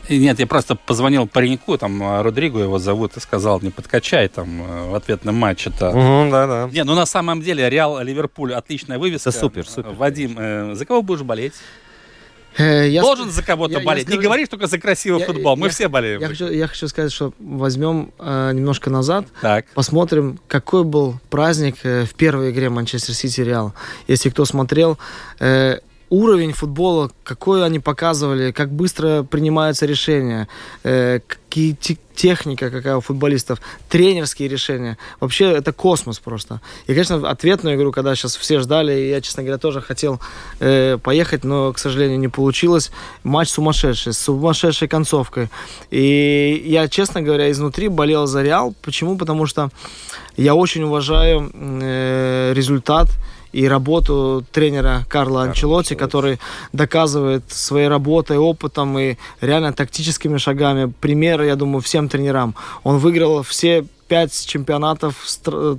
Нет, 0.09 0.39
я 0.39 0.47
просто 0.47 0.75
позвонил 0.75 1.27
пареньку, 1.27 1.77
там, 1.77 2.03
а, 2.03 2.23
Родриго 2.23 2.59
его 2.59 2.77
зовут, 2.79 3.17
и 3.17 3.19
сказал, 3.19 3.61
не 3.61 3.69
подкачай 3.69 4.27
там 4.27 4.61
э, 4.61 4.89
в 4.89 4.95
ответном 4.95 5.35
матче 5.35 5.69
это. 5.69 5.89
Угу, 5.89 6.31
да, 6.31 6.47
да. 6.47 6.69
Не, 6.71 6.83
ну 6.83 6.93
на 6.93 7.05
самом 7.05 7.41
деле 7.41 7.69
Реал 7.69 8.01
Ливерпуль 8.01 8.53
отличная 8.53 8.99
вывеска. 8.99 9.29
Это 9.29 9.39
супер, 9.39 9.67
супер. 9.67 9.91
Вадим, 9.91 10.35
э, 10.37 10.75
за 10.75 10.85
кого 10.85 11.01
будешь 11.01 11.21
болеть? 11.21 11.53
Э, 12.57 12.87
я 12.87 13.01
Должен 13.01 13.31
за 13.31 13.43
кого-то 13.43 13.79
болеть. 13.79 14.07
Я, 14.07 14.15
Не 14.15 14.21
говори 14.21 14.45
только 14.45 14.67
за 14.67 14.77
красивый 14.77 15.21
я, 15.21 15.25
футбол. 15.25 15.55
Мы 15.55 15.67
я, 15.67 15.71
все 15.71 15.87
болеем. 15.87 16.21
Я 16.21 16.27
хочу, 16.27 16.47
я 16.47 16.67
хочу 16.67 16.87
сказать, 16.87 17.11
что 17.11 17.33
возьмем 17.39 18.11
э, 18.19 18.51
немножко 18.53 18.89
назад, 18.89 19.25
так. 19.41 19.65
посмотрим, 19.73 20.39
какой 20.47 20.83
был 20.83 21.15
праздник 21.29 21.77
э, 21.83 22.05
в 22.05 22.13
первой 22.13 22.51
игре 22.51 22.69
Манчестер 22.69 23.13
Сити 23.13 23.41
Реал. 23.41 23.73
Если 24.07 24.29
кто 24.29 24.45
смотрел, 24.45 24.97
э, 25.39 25.79
уровень 26.14 26.53
футбола, 26.53 27.09
какой 27.24 27.66
они 27.66 27.80
показывали, 27.80 28.51
как 28.51 28.70
быстро 28.70 29.24
принимаются 29.24 29.88
решения, 29.88 30.47
э, 30.84 31.20
какие 31.28 31.76
техника 32.16 32.70
какая 32.70 32.97
у 32.97 33.01
футболистов, 33.01 33.59
тренерские 33.89 34.47
решения. 34.47 34.99
Вообще 35.20 35.45
это 35.51 35.74
космос 35.74 36.20
просто. 36.20 36.61
И, 36.86 36.93
конечно, 36.93 37.28
ответную 37.28 37.76
игру, 37.76 37.91
когда 37.91 38.16
сейчас 38.16 38.36
все 38.36 38.59
ждали, 38.59 38.93
я, 38.93 39.22
честно 39.22 39.41
говоря, 39.41 39.57
тоже 39.57 39.82
хотел 39.82 40.20
э, 40.59 40.99
поехать, 41.01 41.43
но, 41.43 41.74
к 41.74 41.80
сожалению, 41.80 42.20
не 42.20 42.28
получилось. 42.28 42.91
Матч 43.24 43.49
сумасшедший, 43.49 44.14
с 44.14 44.20
сумасшедшей 44.20 44.88
концовкой. 44.88 45.49
И 45.89 46.64
я, 46.68 46.88
честно 46.88 47.24
говоря, 47.24 47.49
изнутри 47.49 47.88
болел 47.88 48.28
за 48.28 48.43
Реал. 48.43 48.76
Почему? 48.84 49.18
Потому 49.18 49.47
что 49.47 49.70
я 50.38 50.53
очень 50.53 50.84
уважаю 50.84 51.51
э, 51.53 52.53
результат 52.53 53.09
и 53.53 53.67
работу 53.67 54.43
тренера 54.51 55.05
Карла 55.07 55.43
Анчелотти, 55.43 55.95
который 55.95 56.39
доказывает 56.73 57.43
своей 57.47 57.87
работой, 57.87 58.37
опытом 58.37 58.97
и 58.99 59.15
реально 59.41 59.71
тактическими 59.71 60.37
шагами. 60.37 60.91
Пример, 60.99 61.41
я 61.43 61.55
думаю, 61.55 61.81
всем 61.81 62.09
тренерам. 62.09 62.55
Он 62.83 62.97
выиграл 62.97 63.43
все 63.43 63.85
пять 64.07 64.45
чемпионатов 64.45 65.25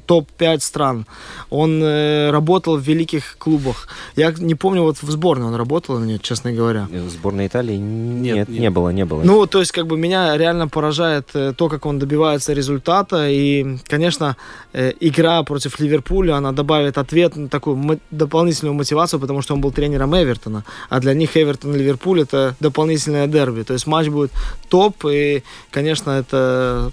топ-5 0.06 0.60
стран. 0.60 1.06
Он 1.50 1.82
э, 1.82 2.30
работал 2.30 2.76
в 2.76 2.82
великих 2.82 3.36
клубах. 3.38 3.88
Я 4.16 4.32
не 4.38 4.54
помню, 4.54 4.82
вот 4.82 5.02
в 5.02 5.10
сборной 5.10 5.46
он 5.48 5.54
работал 5.54 5.98
или 5.98 6.06
нет, 6.06 6.22
честно 6.22 6.52
говоря. 6.52 6.88
В 6.90 7.10
сборной 7.10 7.46
Италии 7.46 7.76
нет, 7.76 8.48
нет, 8.48 8.48
не 8.48 8.70
было, 8.70 8.90
не 8.90 9.04
было. 9.04 9.22
Ну, 9.22 9.46
то 9.46 9.60
есть, 9.60 9.72
как 9.72 9.86
бы 9.86 9.96
меня 9.96 10.36
реально 10.36 10.68
поражает 10.68 11.28
э, 11.34 11.52
то, 11.56 11.68
как 11.68 11.86
он 11.86 11.98
добивается 11.98 12.52
результата. 12.52 13.28
И, 13.28 13.78
конечно, 13.86 14.36
э, 14.72 14.92
игра 15.00 15.42
против 15.42 15.80
Ливерпуля, 15.80 16.36
она 16.36 16.52
добавит 16.52 16.98
ответ, 16.98 17.36
на 17.36 17.48
такую 17.48 18.00
дополнительную 18.10 18.74
мотивацию, 18.74 19.20
потому 19.20 19.42
что 19.42 19.54
он 19.54 19.60
был 19.60 19.72
тренером 19.72 20.14
Эвертона. 20.14 20.64
А 20.88 21.00
для 21.00 21.14
них 21.14 21.36
Эвертон 21.36 21.74
и 21.74 21.78
Ливерпуль 21.78 22.22
это 22.22 22.56
дополнительное 22.60 23.26
дерби. 23.26 23.62
То 23.62 23.74
есть 23.74 23.86
матч 23.86 24.08
будет 24.08 24.32
топ, 24.68 25.04
и, 25.06 25.42
конечно, 25.70 26.10
это 26.10 26.90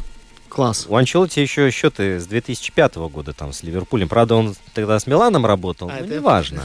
Класс. 0.51 0.85
У 0.89 0.95
Анчелоти 0.95 1.39
еще 1.39 1.71
счеты 1.71 2.19
с 2.19 2.27
2005 2.27 2.95
года 2.95 3.31
там 3.31 3.53
с 3.53 3.63
Ливерпулем. 3.63 4.09
Правда, 4.09 4.35
он 4.35 4.55
тогда 4.73 4.99
с 4.99 5.07
Миланом 5.07 5.45
работал, 5.45 5.89
а, 5.89 5.97
но 6.01 6.05
неважно. 6.05 6.63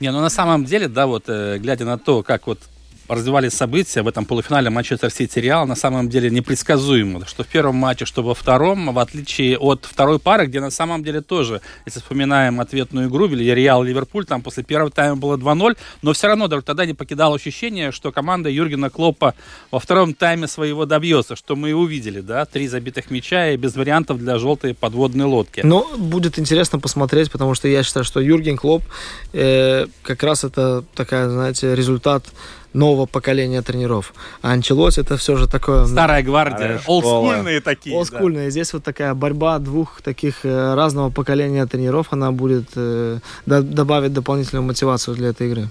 Не, 0.00 0.12
ну 0.12 0.20
на 0.20 0.30
самом 0.30 0.64
деле, 0.64 0.86
да, 0.86 1.08
вот 1.08 1.24
э, 1.26 1.58
глядя 1.58 1.84
на 1.84 1.98
то, 1.98 2.22
как 2.22 2.46
вот 2.46 2.60
развивались 3.08 3.54
события 3.54 4.02
в 4.02 4.08
этом 4.08 4.24
полуфинале 4.24 4.70
Манчестер 4.70 5.10
Сити 5.10 5.38
Реал 5.38 5.66
на 5.66 5.74
самом 5.74 6.08
деле 6.08 6.30
непредсказуемо. 6.30 7.26
Что 7.26 7.42
в 7.42 7.46
первом 7.46 7.76
матче, 7.76 8.04
что 8.04 8.22
во 8.22 8.34
втором, 8.34 8.92
в 8.92 8.98
отличие 8.98 9.58
от 9.58 9.84
второй 9.84 10.18
пары, 10.18 10.46
где 10.46 10.60
на 10.60 10.70
самом 10.70 11.02
деле 11.02 11.20
тоже, 11.20 11.60
если 11.86 12.00
вспоминаем 12.00 12.60
ответную 12.60 13.08
игру, 13.08 13.26
Реал 13.28 13.82
Ливерпуль, 13.82 14.26
там 14.26 14.42
после 14.42 14.62
первого 14.62 14.90
тайма 14.90 15.16
было 15.16 15.36
2-0, 15.36 15.76
но 16.02 16.12
все 16.12 16.26
равно 16.28 16.48
даже 16.48 16.62
тогда 16.62 16.86
не 16.86 16.94
покидало 16.94 17.36
ощущение, 17.36 17.92
что 17.92 18.12
команда 18.12 18.50
Юргена 18.50 18.90
Клопа 18.90 19.34
во 19.70 19.80
втором 19.80 20.14
тайме 20.14 20.46
своего 20.46 20.86
добьется, 20.86 21.36
что 21.36 21.56
мы 21.56 21.70
и 21.70 21.72
увидели, 21.72 22.20
да, 22.20 22.44
три 22.44 22.68
забитых 22.68 23.10
мяча 23.10 23.50
и 23.50 23.56
без 23.56 23.76
вариантов 23.76 24.18
для 24.18 24.38
желтой 24.38 24.74
подводной 24.74 25.26
лодки. 25.26 25.60
Но 25.64 25.86
будет 25.96 26.38
интересно 26.38 26.78
посмотреть, 26.78 27.30
потому 27.30 27.54
что 27.54 27.68
я 27.68 27.82
считаю, 27.82 28.04
что 28.04 28.20
Юрген 28.20 28.56
Клоп 28.56 28.82
э, 29.32 29.86
как 30.02 30.22
раз 30.22 30.44
это 30.44 30.84
такая, 30.94 31.28
знаете, 31.28 31.74
результат 31.74 32.24
нового 32.72 33.06
поколения 33.06 33.62
тренеров. 33.62 34.14
А 34.42 34.52
Анчелоти 34.52 35.00
это 35.00 35.16
все 35.16 35.36
же 35.36 35.48
такое... 35.48 35.86
Старая 35.86 36.22
гвардия, 36.22 36.80
олдскульные 36.86 37.60
такие. 37.60 37.96
Олдскульные. 37.96 38.46
Да. 38.46 38.50
Здесь 38.50 38.72
вот 38.72 38.84
такая 38.84 39.14
борьба 39.14 39.58
двух 39.58 40.00
таких 40.02 40.44
э, 40.44 40.74
разного 40.74 41.10
поколения 41.10 41.66
тренеров, 41.66 42.08
она 42.10 42.32
будет 42.32 42.68
э, 42.76 43.18
добавить 43.46 44.12
дополнительную 44.12 44.64
мотивацию 44.64 45.16
для 45.16 45.28
этой 45.28 45.48
игры. 45.48 45.68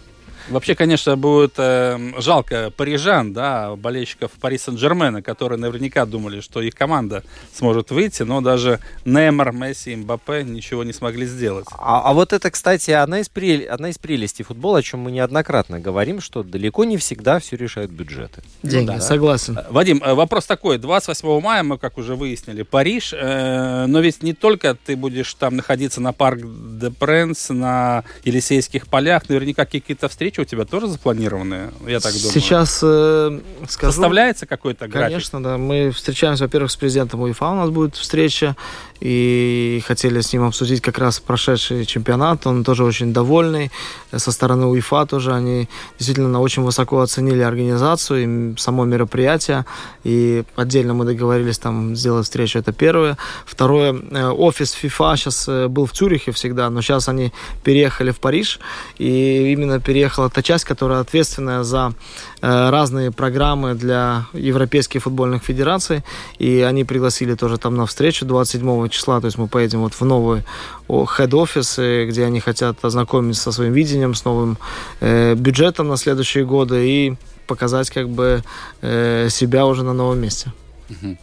Вообще, 0.49 0.75
конечно, 0.75 1.17
будет 1.17 1.53
э, 1.57 1.99
жалко 2.19 2.71
парижан, 2.75 3.33
да, 3.33 3.75
болельщиков 3.75 4.31
Пари 4.39 4.57
Сен-Жермена, 4.57 5.21
которые 5.21 5.59
наверняка 5.59 6.05
думали, 6.05 6.39
что 6.39 6.61
их 6.61 6.73
команда 6.73 7.23
сможет 7.53 7.91
выйти, 7.91 8.23
но 8.23 8.39
даже 8.39 8.79
Неймар, 9.03 9.51
Месси, 9.51 9.95
Мбаппе 9.95 10.43
ничего 10.43 10.85
не 10.85 10.93
смогли 10.93 11.25
сделать. 11.25 11.65
А, 11.77 12.01
а 12.09 12.13
вот 12.13 12.31
это, 12.31 12.49
кстати, 12.49 12.91
одна 12.91 13.19
из, 13.19 13.27
прел... 13.27 13.61
одна 13.69 13.89
из 13.89 13.97
прелестей 13.97 14.45
футбола, 14.45 14.79
о 14.79 14.81
чем 14.81 15.01
мы 15.01 15.11
неоднократно 15.11 15.79
говорим, 15.79 16.21
что 16.21 16.43
далеко 16.43 16.85
не 16.85 16.95
всегда 16.97 17.39
все 17.39 17.57
решают 17.57 17.91
бюджеты. 17.91 18.41
Деньги, 18.63 18.87
да. 18.87 19.01
согласен. 19.01 19.57
Э, 19.57 19.65
Вадим, 19.69 20.01
э, 20.03 20.13
вопрос 20.13 20.45
такой. 20.45 20.77
28 20.77 21.41
мая 21.41 21.63
мы, 21.63 21.77
как 21.77 21.97
уже 21.97 22.15
выяснили, 22.15 22.61
Париж, 22.61 23.13
э, 23.13 23.85
но 23.87 23.99
ведь 23.99 24.23
не 24.23 24.33
только 24.33 24.75
ты 24.75 24.95
будешь 24.95 25.33
там 25.33 25.57
находиться 25.57 25.99
на 25.99 26.13
парк 26.13 26.39
де 26.41 26.89
Пренс, 26.89 27.49
на 27.49 28.05
Елисейских 28.23 28.87
полях, 28.87 29.27
наверняка 29.27 29.65
какие-то 29.65 30.07
встречи 30.07 30.36
встречи 30.37 30.41
у 30.41 30.45
тебя 30.45 30.65
тоже 30.65 30.87
запланированы, 30.87 31.71
я 31.87 31.99
так 31.99 32.13
думаю? 32.13 32.31
Сейчас 32.31 32.79
э, 32.83 33.39
скажу. 33.67 33.91
Составляется 33.91 34.45
какой-то 34.45 34.87
график? 34.87 35.07
Конечно, 35.07 35.43
да. 35.43 35.57
Мы 35.57 35.91
встречаемся, 35.91 36.43
во-первых, 36.43 36.71
с 36.71 36.75
президентом 36.75 37.21
УЕФА, 37.21 37.51
у 37.51 37.55
нас 37.55 37.69
будет 37.69 37.95
встреча, 37.95 38.55
и 38.99 39.81
хотели 39.85 40.21
с 40.21 40.33
ним 40.33 40.43
обсудить 40.43 40.81
как 40.81 40.97
раз 40.97 41.19
прошедший 41.19 41.85
чемпионат. 41.85 42.47
Он 42.47 42.63
тоже 42.63 42.83
очень 42.83 43.13
довольный. 43.13 43.71
Со 44.15 44.31
стороны 44.31 44.65
УЕФА 44.65 45.05
тоже 45.05 45.33
они 45.33 45.67
действительно 45.99 46.41
очень 46.41 46.63
высоко 46.63 47.01
оценили 47.01 47.41
организацию 47.41 48.23
и 48.23 48.57
само 48.57 48.85
мероприятие. 48.85 49.65
И 50.03 50.43
отдельно 50.55 50.93
мы 50.93 51.05
договорились 51.05 51.59
там 51.59 51.95
сделать 51.95 52.25
встречу. 52.25 52.59
Это 52.59 52.71
первое. 52.71 53.17
Второе, 53.45 53.93
э, 53.93 54.29
офис 54.29 54.71
ФИФА 54.71 55.15
сейчас 55.17 55.47
э, 55.47 55.67
был 55.67 55.85
в 55.85 55.91
Цюрихе 55.91 56.31
всегда, 56.31 56.69
но 56.69 56.81
сейчас 56.81 57.09
они 57.09 57.31
переехали 57.63 58.11
в 58.11 58.19
Париж. 58.19 58.59
И 58.97 59.51
именно 59.51 59.79
переехала 59.79 60.26
та 60.29 60.41
часть, 60.41 60.65
которая 60.65 60.99
ответственная 60.99 61.63
за 61.63 61.93
э, 62.41 62.69
разные 62.69 63.11
программы 63.11 63.75
для 63.75 64.25
европейских 64.33 65.03
футбольных 65.03 65.43
федераций. 65.43 66.03
И 66.39 66.61
они 66.61 66.83
пригласили 66.83 67.35
тоже 67.35 67.57
там 67.57 67.75
на 67.75 67.85
встречу 67.85 68.25
27 68.25 68.89
числа, 68.89 69.19
то 69.19 69.25
есть 69.25 69.37
мы 69.37 69.47
поедем 69.47 69.81
вот 69.81 69.93
в 69.93 70.01
новый 70.05 70.43
хед-офис, 70.89 71.77
где 72.09 72.25
они 72.25 72.39
хотят 72.39 72.83
ознакомиться 72.83 73.43
со 73.43 73.51
своим 73.51 73.73
видением, 73.73 74.15
с 74.15 74.25
новым 74.25 74.57
э, 75.01 75.35
бюджетом 75.35 75.87
на 75.87 75.97
следующие 75.97 76.45
годы 76.45 76.87
и 76.87 77.15
показать 77.47 77.89
как 77.89 78.09
бы 78.09 78.43
э, 78.81 79.29
себя 79.29 79.65
уже 79.65 79.83
на 79.83 79.93
новом 79.93 80.19
месте. 80.19 80.51
Угу. 80.89 81.17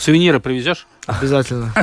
Сувениры 0.00 0.40
привезешь? 0.40 0.86
Обязательно. 1.06 1.74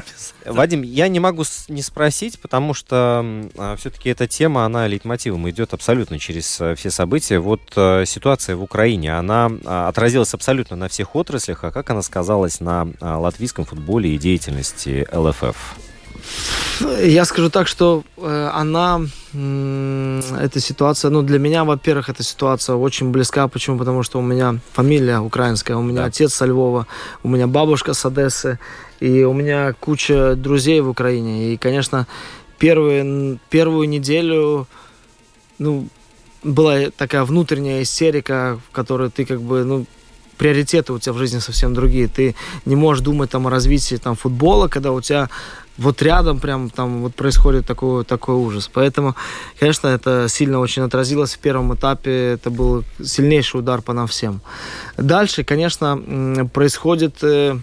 Вадим, 0.44 0.82
я 0.82 1.08
не 1.08 1.20
могу 1.20 1.44
не 1.68 1.84
спросить, 1.84 2.40
потому 2.40 2.74
что 2.74 3.24
а, 3.58 3.76
все-таки 3.76 4.10
эта 4.10 4.26
тема, 4.28 4.66
она 4.66 4.88
лейтмотивом 4.88 5.48
идет 5.52 5.76
абсолютно 5.76 6.18
через 6.18 6.60
а, 6.60 6.74
все 6.74 6.90
события. 6.90 7.38
Вот 7.38 7.62
а, 7.76 8.06
ситуация 8.06 8.56
в 8.56 8.64
Украине, 8.64 9.16
она 9.16 9.52
а, 9.66 9.88
отразилась 9.88 10.34
абсолютно 10.34 10.76
на 10.76 10.88
всех 10.88 11.16
отраслях, 11.16 11.64
а 11.64 11.70
как 11.70 11.92
она 11.92 12.02
сказалась 12.02 12.60
на 12.60 12.88
а, 13.00 13.20
латвийском 13.20 13.66
футболе 13.66 14.16
и 14.16 14.18
деятельности 14.18 15.08
ЛФФ? 15.14 15.56
Я 17.02 17.26
скажу 17.26 17.50
так, 17.50 17.68
что 17.68 18.04
э, 18.18 18.50
она, 18.54 19.02
эта 19.34 20.60
ситуация, 20.60 21.10
ну, 21.10 21.22
для 21.22 21.40
меня, 21.40 21.64
во-первых, 21.64 22.10
эта 22.10 22.24
ситуация 22.24 22.76
очень 22.76 23.10
близка. 23.10 23.48
Почему? 23.48 23.78
Потому 23.78 24.04
что 24.04 24.20
у 24.20 24.22
меня 24.22 24.60
фамилия 24.74 25.20
украинская, 25.20 25.78
у 25.78 25.82
меня 25.82 26.02
да. 26.02 26.06
отец 26.06 26.34
со 26.34 26.46
Львова, 26.46 26.86
у 27.24 27.30
меня 27.30 27.48
бабушка 27.48 27.94
с 27.94 28.06
Одессы, 28.06 28.60
и 29.00 29.24
у 29.24 29.34
меня 29.34 29.74
куча 29.80 30.36
друзей 30.36 30.82
в 30.82 30.90
Украине. 30.90 31.54
И, 31.54 31.58
конечно, 31.58 32.06
первые, 32.60 33.40
первую 33.50 33.90
неделю, 33.90 34.68
ну, 35.58 35.88
была 36.44 36.92
такая 36.96 37.24
внутренняя 37.24 37.82
истерика, 37.82 38.60
в 38.70 38.76
которой 38.76 39.10
ты 39.10 39.26
как 39.26 39.42
бы, 39.42 39.64
ну, 39.64 39.86
приоритеты 40.38 40.94
у 40.94 41.00
тебя 41.00 41.14
в 41.14 41.18
жизни 41.18 41.40
совсем 41.40 41.74
другие. 41.74 42.08
Ты 42.08 42.36
не 42.66 42.76
можешь 42.76 43.04
думать 43.04 43.32
там 43.32 43.48
о 43.48 43.50
развитии 43.50 43.96
там, 43.96 44.16
футбола, 44.16 44.68
когда 44.68 44.92
у 44.92 45.02
тебя 45.02 45.30
вот 45.78 46.02
рядом 46.02 46.40
прям 46.40 46.70
там 46.70 47.02
вот 47.04 47.16
происходит 47.16 47.66
такой, 47.66 48.04
такой 48.04 48.36
ужас. 48.36 48.70
Поэтому, 48.74 49.16
конечно, 49.60 49.88
это 49.88 50.28
сильно 50.30 50.60
очень 50.60 50.84
отразилось 50.84 51.36
в 51.36 51.40
первом 51.40 51.74
этапе. 51.76 52.32
Это 52.34 52.50
был 52.50 52.84
сильнейший 53.04 53.60
удар 53.60 53.82
по 53.82 53.94
нам 53.94 54.08
всем. 54.08 54.42
Дальше, 54.98 55.44
конечно, 55.44 56.48
происходит 56.54 57.18
э, 57.22 57.58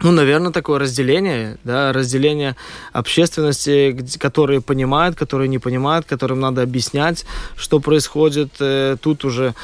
ну, 0.00 0.12
наверное, 0.12 0.52
такое 0.52 0.78
разделение, 0.78 1.58
да, 1.64 1.92
разделение 1.92 2.54
общественности, 2.92 3.96
которые 4.18 4.60
понимают, 4.60 5.16
которые 5.16 5.48
не 5.48 5.58
понимают, 5.58 6.06
которым 6.06 6.38
надо 6.38 6.62
объяснять, 6.62 7.26
что 7.56 7.80
происходит. 7.80 8.50
Э, 8.60 8.96
тут 9.00 9.24
уже 9.24 9.54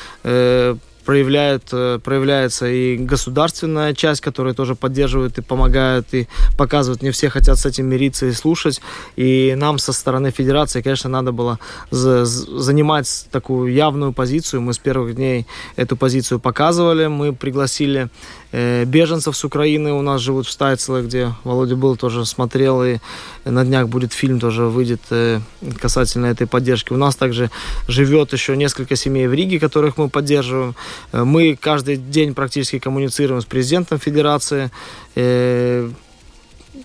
проявляют, 1.05 1.65
э, 1.73 1.99
проявляется 2.03 2.67
и 2.67 2.97
государственная 2.97 3.95
часть, 3.95 4.21
которая 4.21 4.55
тоже 4.55 4.75
поддерживает 4.75 5.39
и 5.39 5.43
помогает, 5.43 6.07
и 6.13 6.29
показывает. 6.57 7.03
Не 7.03 7.11
все 7.11 7.29
хотят 7.29 7.59
с 7.59 7.67
этим 7.67 7.87
мириться 7.87 8.27
и 8.27 8.33
слушать. 8.33 8.81
И 9.17 9.55
нам 9.57 9.79
со 9.79 9.93
стороны 9.93 10.31
федерации, 10.31 10.83
конечно, 10.83 11.11
надо 11.11 11.33
было 11.33 11.59
занимать 11.91 13.27
такую 13.31 13.73
явную 13.73 14.13
позицию. 14.13 14.63
Мы 14.63 14.73
с 14.73 14.79
первых 14.79 15.15
дней 15.15 15.47
эту 15.77 15.97
позицию 15.97 16.41
показывали. 16.41 17.07
Мы 17.07 17.33
пригласили 17.33 18.09
э, 18.53 18.85
беженцев 18.85 19.37
с 19.37 19.45
Украины. 19.45 19.93
У 19.93 20.03
нас 20.03 20.21
живут 20.21 20.47
в 20.47 20.51
Стайцеле, 20.51 21.05
где 21.05 21.35
Володя 21.45 21.77
был, 21.77 21.97
тоже 21.97 22.25
смотрел. 22.25 22.83
И 22.85 22.99
на 23.45 23.65
днях 23.65 23.89
будет 23.89 24.13
фильм, 24.13 24.41
тоже 24.41 24.65
выйдет 24.65 25.01
э, 25.11 25.41
касательно 25.81 26.27
этой 26.27 26.47
поддержки. 26.47 26.93
У 26.93 26.97
нас 26.97 27.17
также 27.17 27.51
живет 27.89 28.33
еще 28.33 28.57
несколько 28.57 28.97
семей 28.97 29.27
в 29.27 29.35
Риге, 29.35 29.61
которых 29.61 29.99
мы 29.99 30.09
поддерживаем. 30.09 30.75
Э, 31.13 31.25
мы 31.25 31.57
каждый 31.61 31.97
день 31.97 32.35
практически 32.35 32.79
коммуницируем 32.79 33.41
с 33.41 33.45
президентом 33.45 33.99
федерации. 33.99 34.71
Э, 35.15 35.91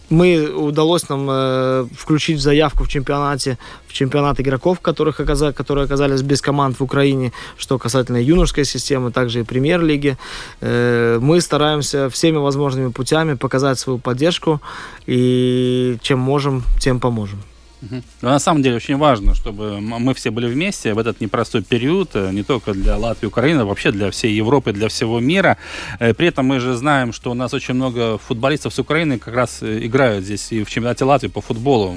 мы 0.10 0.50
удалось 0.54 1.10
нам 1.10 1.28
э, 1.30 1.88
включить 1.98 2.38
в 2.38 2.42
заявку 2.42 2.84
в 2.84 2.88
чемпионате 2.88 3.58
в 3.88 3.94
чемпионат 3.94 4.40
игроков, 4.40 4.80
которых 4.82 5.20
оказали, 5.20 5.52
которые 5.52 5.86
оказались 5.86 6.22
без 6.22 6.42
команд 6.42 6.80
в 6.80 6.84
Украине, 6.84 7.32
что 7.58 7.80
касательно 7.80 8.18
юношеской 8.18 8.66
системы, 8.66 9.12
также 9.12 9.40
и 9.40 9.44
премьер-лиги. 9.44 10.16
Мы 10.62 11.42
стараемся 11.42 12.10
всеми 12.10 12.38
возможными 12.38 12.92
путями 12.92 13.34
показать 13.34 13.80
свою 13.80 13.98
поддержку 13.98 14.62
и 15.08 15.98
чем 16.04 16.20
можем, 16.20 16.64
тем 16.80 17.00
поможем. 17.00 17.40
Но 17.82 18.30
на 18.30 18.40
самом 18.40 18.62
деле 18.62 18.76
очень 18.76 18.98
важно, 18.98 19.36
чтобы 19.36 19.80
мы 19.82 20.14
все 20.14 20.32
были 20.32 20.48
вместе 20.48 20.94
в 20.94 21.00
этот 21.00 21.22
непростой 21.22 21.64
период, 21.64 22.12
э, 22.14 22.32
не 22.32 22.44
только 22.44 22.74
для 22.74 22.98
Латвии 22.98 23.26
и 23.26 23.28
Украины, 23.28 23.62
а 23.62 23.66
вообще 23.66 23.92
для 23.92 24.12
всей 24.12 24.34
Европы, 24.34 24.74
для 24.74 24.88
всего 24.88 25.20
мира. 25.20 25.58
Э, 26.00 26.14
при 26.14 26.28
этом 26.28 26.46
мы 26.46 26.60
же 26.60 26.76
знаем, 26.76 27.14
что 27.14 27.32
у 27.32 27.34
нас 27.34 27.54
очень 27.54 27.76
много 27.76 28.18
футболистов 28.18 28.74
с 28.74 28.80
Украины 28.80 29.18
как 29.18 29.34
раз 29.34 29.60
э, 29.62 29.86
играют 29.86 30.26
здесь 30.26 30.52
и 30.52 30.64
в 30.64 30.70
чемпионате 30.70 31.06
Латвии 31.06 31.30
по 31.30 31.42
футболу 31.42 31.96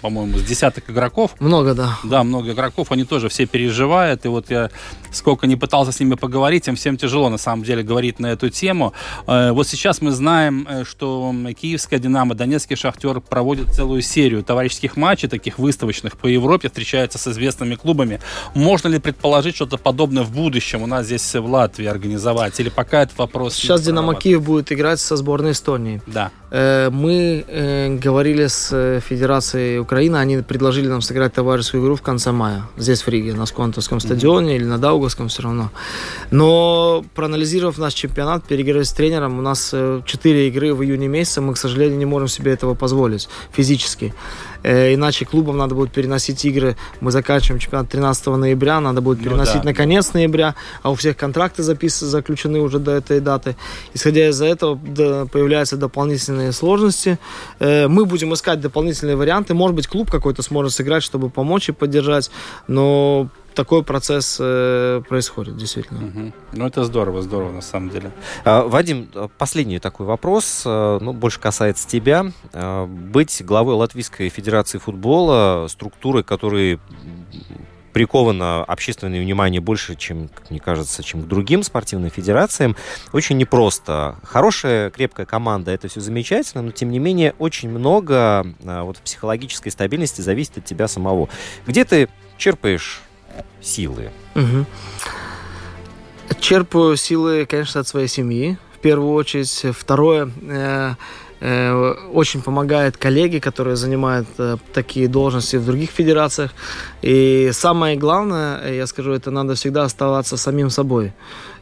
по-моему, 0.00 0.38
с 0.38 0.42
десяток 0.42 0.88
игроков. 0.88 1.36
Много, 1.40 1.74
да. 1.74 1.98
Да, 2.04 2.24
много 2.24 2.52
игроков, 2.52 2.90
они 2.90 3.04
тоже 3.04 3.28
все 3.28 3.44
переживают, 3.46 4.24
и 4.24 4.28
вот 4.28 4.50
я 4.50 4.70
сколько 5.12 5.46
не 5.46 5.56
пытался 5.56 5.92
с 5.92 6.00
ними 6.00 6.14
поговорить, 6.14 6.68
им 6.68 6.76
всем 6.76 6.96
тяжело, 6.96 7.28
на 7.28 7.36
самом 7.36 7.64
деле, 7.64 7.82
говорить 7.82 8.18
на 8.18 8.28
эту 8.28 8.48
тему. 8.48 8.94
Вот 9.26 9.68
сейчас 9.68 10.00
мы 10.00 10.12
знаем, 10.12 10.66
что 10.84 11.34
Киевская 11.60 11.98
«Динамо», 11.98 12.34
Донецкий 12.34 12.76
«Шахтер» 12.76 13.20
проводят 13.20 13.74
целую 13.74 14.00
серию 14.00 14.42
товарищеских 14.42 14.96
матчей, 14.96 15.19
таких 15.28 15.58
выставочных 15.58 16.16
по 16.16 16.26
Европе, 16.26 16.68
встречаются 16.68 17.18
с 17.18 17.26
известными 17.28 17.74
клубами. 17.74 18.20
Можно 18.54 18.88
ли 18.88 18.98
предположить 18.98 19.56
что-то 19.56 19.76
подобное 19.76 20.22
в 20.22 20.32
будущем 20.32 20.82
у 20.82 20.86
нас 20.86 21.06
здесь 21.06 21.34
в 21.34 21.46
Латвии 21.46 21.86
организовать? 21.86 22.58
Или 22.60 22.68
пока 22.68 23.02
этот 23.02 23.18
вопрос... 23.18 23.54
Сейчас 23.54 23.82
«Динамо 23.82 24.14
Киев» 24.14 24.42
будет 24.42 24.72
играть 24.72 25.00
со 25.00 25.16
сборной 25.16 25.52
Эстонии. 25.52 26.02
Да. 26.06 26.30
Э, 26.50 26.90
мы 26.90 27.44
говорили 28.02 28.46
с 28.46 29.00
Федерацией 29.08 29.78
Украины, 29.78 30.16
они 30.16 30.38
предложили 30.38 30.88
нам 30.88 31.00
сыграть 31.00 31.32
товарищескую 31.32 31.82
игру 31.82 31.94
в 31.94 32.02
конце 32.02 32.32
мая, 32.32 32.64
здесь 32.76 33.02
в 33.02 33.08
Риге, 33.08 33.34
на 33.34 33.46
Сконтовском 33.46 33.98
mm-hmm. 33.98 34.00
стадионе 34.00 34.56
или 34.56 34.64
на 34.64 34.78
Даугавском 34.78 35.28
все 35.28 35.42
равно. 35.42 35.70
Но 36.30 37.04
проанализировав 37.14 37.78
наш 37.78 37.94
чемпионат, 37.94 38.44
переговорив 38.44 38.86
с 38.86 38.92
тренером, 38.92 39.38
у 39.38 39.42
нас 39.42 39.70
4 39.70 40.04
э, 40.24 40.48
игры 40.48 40.74
в 40.74 40.82
июне 40.82 41.08
месяце, 41.08 41.40
мы, 41.40 41.54
к 41.54 41.58
сожалению, 41.58 41.98
не 41.98 42.06
можем 42.06 42.28
себе 42.28 42.52
этого 42.52 42.74
позволить 42.74 43.28
физически. 43.52 44.14
Э, 44.62 44.94
иначе 44.94 45.24
клубам 45.24 45.56
надо 45.56 45.74
будет 45.74 45.92
переносить 45.92 46.44
игры. 46.44 46.76
Мы 47.00 47.10
заканчиваем 47.10 47.60
чемпионат 47.60 47.88
13 47.90 48.26
ноября, 48.26 48.80
надо 48.80 49.00
будет 49.00 49.18
ну 49.18 49.24
переносить 49.24 49.56
ну, 49.56 49.62
да. 49.62 49.68
на 49.68 49.74
конец 49.74 50.12
ноября, 50.12 50.54
а 50.82 50.90
у 50.90 50.94
всех 50.94 51.16
контракты 51.16 51.62
запис... 51.62 52.00
заключены 52.00 52.60
уже 52.60 52.78
до 52.78 52.92
этой 52.92 53.20
даты. 53.20 53.56
Исходя 53.94 54.28
из 54.28 54.40
этого 54.40 54.76
появляются 55.26 55.76
дополнительные 55.76 56.52
сложности. 56.52 57.18
Э, 57.58 57.88
мы 57.88 58.04
будем 58.04 58.32
искать 58.34 58.60
дополнительные 58.60 59.16
варианты. 59.16 59.54
Может 59.54 59.76
быть, 59.76 59.86
клуб 59.86 60.10
какой-то 60.10 60.42
сможет 60.42 60.72
сыграть, 60.72 61.02
чтобы 61.02 61.30
помочь 61.30 61.68
и 61.68 61.72
поддержать, 61.72 62.30
но 62.68 63.28
такой 63.54 63.82
процесс 63.82 64.38
э, 64.40 65.02
происходит, 65.08 65.56
действительно. 65.56 66.06
Угу. 66.06 66.32
Ну, 66.52 66.66
это 66.66 66.84
здорово, 66.84 67.22
здорово, 67.22 67.52
на 67.52 67.60
самом 67.60 67.90
деле. 67.90 68.12
А, 68.44 68.64
Вадим, 68.64 69.10
последний 69.38 69.78
такой 69.78 70.06
вопрос, 70.06 70.62
э, 70.64 70.98
ну, 71.00 71.12
больше 71.12 71.40
касается 71.40 71.88
тебя. 71.88 72.26
А, 72.52 72.86
быть 72.86 73.42
главой 73.44 73.74
Латвийской 73.74 74.28
Федерации 74.28 74.78
футбола, 74.78 75.66
структуры, 75.68 76.22
которые 76.22 76.80
приковано 77.92 78.64
общественное 78.64 79.20
внимание 79.20 79.60
больше, 79.60 79.96
чем, 79.96 80.28
как 80.28 80.50
мне 80.50 80.60
кажется, 80.60 81.02
чем 81.02 81.22
к 81.22 81.26
другим 81.26 81.62
спортивным 81.62 82.10
федерациям, 82.10 82.76
очень 83.12 83.36
непросто. 83.36 84.16
Хорошая, 84.22 84.90
крепкая 84.90 85.26
команда, 85.26 85.70
это 85.72 85.88
все 85.88 86.00
замечательно, 86.00 86.62
но, 86.62 86.70
тем 86.70 86.90
не 86.90 86.98
менее, 86.98 87.34
очень 87.38 87.68
много 87.68 88.46
а, 88.64 88.84
вот, 88.84 88.98
психологической 88.98 89.72
стабильности 89.72 90.20
зависит 90.20 90.58
от 90.58 90.64
тебя 90.64 90.88
самого. 90.88 91.28
Где 91.66 91.84
ты 91.84 92.08
черпаешь 92.38 93.02
силы? 93.60 94.10
Угу. 94.34 94.66
Черпаю 96.40 96.96
силы, 96.96 97.46
конечно, 97.46 97.80
от 97.80 97.88
своей 97.88 98.08
семьи, 98.08 98.56
в 98.76 98.78
первую 98.78 99.12
очередь. 99.12 99.66
Второе, 99.76 100.30
э, 100.48 100.94
э, 101.40 101.94
очень 102.12 102.42
помогают 102.42 102.96
коллеги, 102.96 103.38
которые 103.38 103.76
занимают 103.76 104.28
э, 104.38 104.56
такие 104.72 105.08
должности 105.08 105.56
в 105.56 105.66
других 105.66 105.90
федерациях. 105.90 106.52
И 107.02 107.50
самое 107.52 107.96
главное, 107.96 108.72
я 108.72 108.86
скажу, 108.86 109.12
это 109.12 109.30
надо 109.30 109.54
всегда 109.54 109.84
оставаться 109.84 110.36
самим 110.36 110.70
собой. 110.70 111.12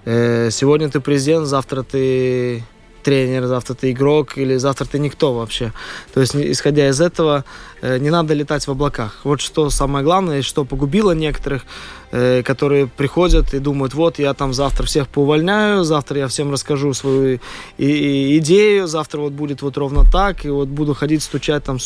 Э, 0.04 0.50
сегодня 0.50 0.88
ты 0.88 1.00
президент, 1.00 1.46
завтра 1.46 1.82
ты 1.82 2.62
тренер, 3.08 3.46
завтра 3.46 3.74
ты 3.74 3.90
игрок 3.90 4.38
или 4.38 4.58
завтра 4.58 4.84
ты 4.84 4.98
никто 4.98 5.32
вообще. 5.32 5.72
То 6.12 6.20
есть, 6.20 6.36
исходя 6.36 6.88
из 6.88 7.00
этого, 7.00 7.44
э, 7.82 7.98
не 7.98 8.10
надо 8.10 8.34
летать 8.34 8.66
в 8.66 8.70
облаках. 8.70 9.20
Вот 9.24 9.40
что 9.40 9.70
самое 9.70 10.04
главное, 10.04 10.42
что 10.42 10.64
погубило 10.64 11.14
некоторых, 11.14 11.64
которые 12.10 12.86
приходят 12.86 13.54
и 13.54 13.58
думают, 13.58 13.94
вот 13.94 14.18
я 14.18 14.34
там 14.34 14.52
завтра 14.52 14.84
всех 14.86 15.08
поувольняю, 15.08 15.84
завтра 15.84 16.18
я 16.18 16.28
всем 16.28 16.52
расскажу 16.52 16.94
свою 16.94 17.40
идею, 17.78 18.86
завтра 18.86 19.20
вот 19.20 19.32
будет 19.32 19.62
вот 19.62 19.76
ровно 19.76 20.04
так, 20.10 20.44
и 20.44 20.50
вот 20.50 20.68
буду 20.68 20.94
ходить 20.94 21.22
стучать 21.22 21.64
там. 21.64 21.78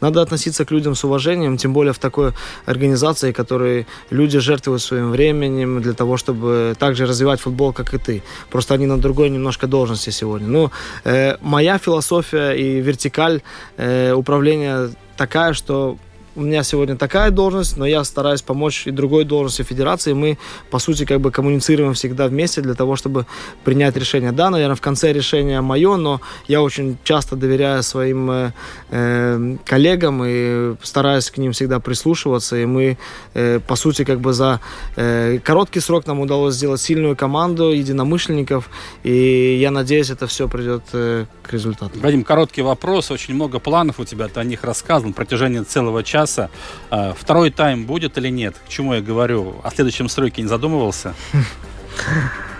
Надо 0.00 0.22
относиться 0.22 0.64
к 0.64 0.70
людям 0.70 0.94
с 0.94 1.04
уважением, 1.04 1.56
тем 1.56 1.72
более 1.72 1.92
в 1.92 1.98
такой 1.98 2.32
организации, 2.66 3.32
которой 3.32 3.86
люди 4.10 4.38
жертвуют 4.38 4.82
своим 4.82 5.10
временем 5.10 5.80
для 5.80 5.92
того, 5.92 6.16
чтобы 6.16 6.74
также 6.78 7.06
развивать 7.06 7.40
футбол, 7.40 7.72
как 7.72 7.94
и 7.94 7.98
ты. 7.98 8.22
Просто 8.50 8.74
они 8.74 8.86
на 8.86 8.98
другой 8.98 9.30
немножко 9.30 9.66
должности 9.66 10.10
сегодня. 10.10 10.48
Ну, 10.48 10.70
э, 11.04 11.36
моя 11.40 11.78
философия 11.78 12.52
и 12.52 12.80
вертикаль 12.80 13.42
э, 13.76 14.12
управления 14.12 14.90
такая, 15.16 15.52
что 15.52 15.96
у 16.34 16.42
меня 16.42 16.62
сегодня 16.62 16.96
такая 16.96 17.30
должность, 17.30 17.76
но 17.76 17.86
я 17.86 18.04
стараюсь 18.04 18.42
помочь 18.42 18.86
и 18.86 18.90
другой 18.90 19.24
должности 19.24 19.62
федерации. 19.62 20.14
Мы, 20.14 20.38
по 20.70 20.78
сути, 20.78 21.04
как 21.04 21.20
бы 21.20 21.30
коммуницируем 21.30 21.92
всегда 21.94 22.26
вместе 22.26 22.62
для 22.62 22.74
того, 22.74 22.96
чтобы 22.96 23.26
принять 23.64 23.96
решение. 23.96 24.32
Да, 24.32 24.48
наверное, 24.50 24.76
в 24.76 24.80
конце 24.80 25.12
решение 25.12 25.60
мое, 25.60 25.96
но 25.96 26.20
я 26.48 26.62
очень 26.62 26.96
часто 27.04 27.36
доверяю 27.36 27.82
своим 27.82 28.30
э, 28.30 28.52
э, 28.90 29.56
коллегам 29.66 30.22
и 30.24 30.74
стараюсь 30.82 31.30
к 31.30 31.36
ним 31.36 31.52
всегда 31.52 31.80
прислушиваться. 31.80 32.56
И 32.56 32.64
мы, 32.64 32.96
э, 33.34 33.60
по 33.60 33.76
сути, 33.76 34.04
как 34.04 34.20
бы 34.20 34.32
за 34.32 34.60
э, 34.96 35.38
короткий 35.44 35.80
срок 35.80 36.06
нам 36.06 36.20
удалось 36.20 36.54
сделать 36.54 36.80
сильную 36.80 37.14
команду 37.14 37.72
единомышленников. 37.72 38.70
И 39.02 39.58
я 39.60 39.70
надеюсь, 39.70 40.08
это 40.08 40.26
все 40.26 40.48
придет 40.48 40.84
э, 40.94 41.26
к 41.42 41.52
результату. 41.52 42.00
Вадим, 42.00 42.24
короткий 42.24 42.62
вопрос. 42.62 43.10
Очень 43.10 43.34
много 43.34 43.58
планов 43.58 44.00
у 44.00 44.04
тебя, 44.04 44.28
ты 44.28 44.40
о 44.40 44.44
них 44.44 44.64
рассказан 44.64 45.08
на 45.08 45.12
протяжении 45.12 45.60
целого 45.60 46.02
часа 46.02 46.21
часа. 46.26 46.50
А, 46.90 47.14
второй 47.18 47.50
тайм 47.50 47.84
будет 47.84 48.18
или 48.18 48.28
нет? 48.28 48.56
К 48.64 48.68
чему 48.68 48.94
я 48.94 49.00
говорю? 49.00 49.56
О 49.62 49.70
следующем 49.70 50.08
сроке 50.08 50.42
не 50.42 50.48
задумывался? 50.48 51.14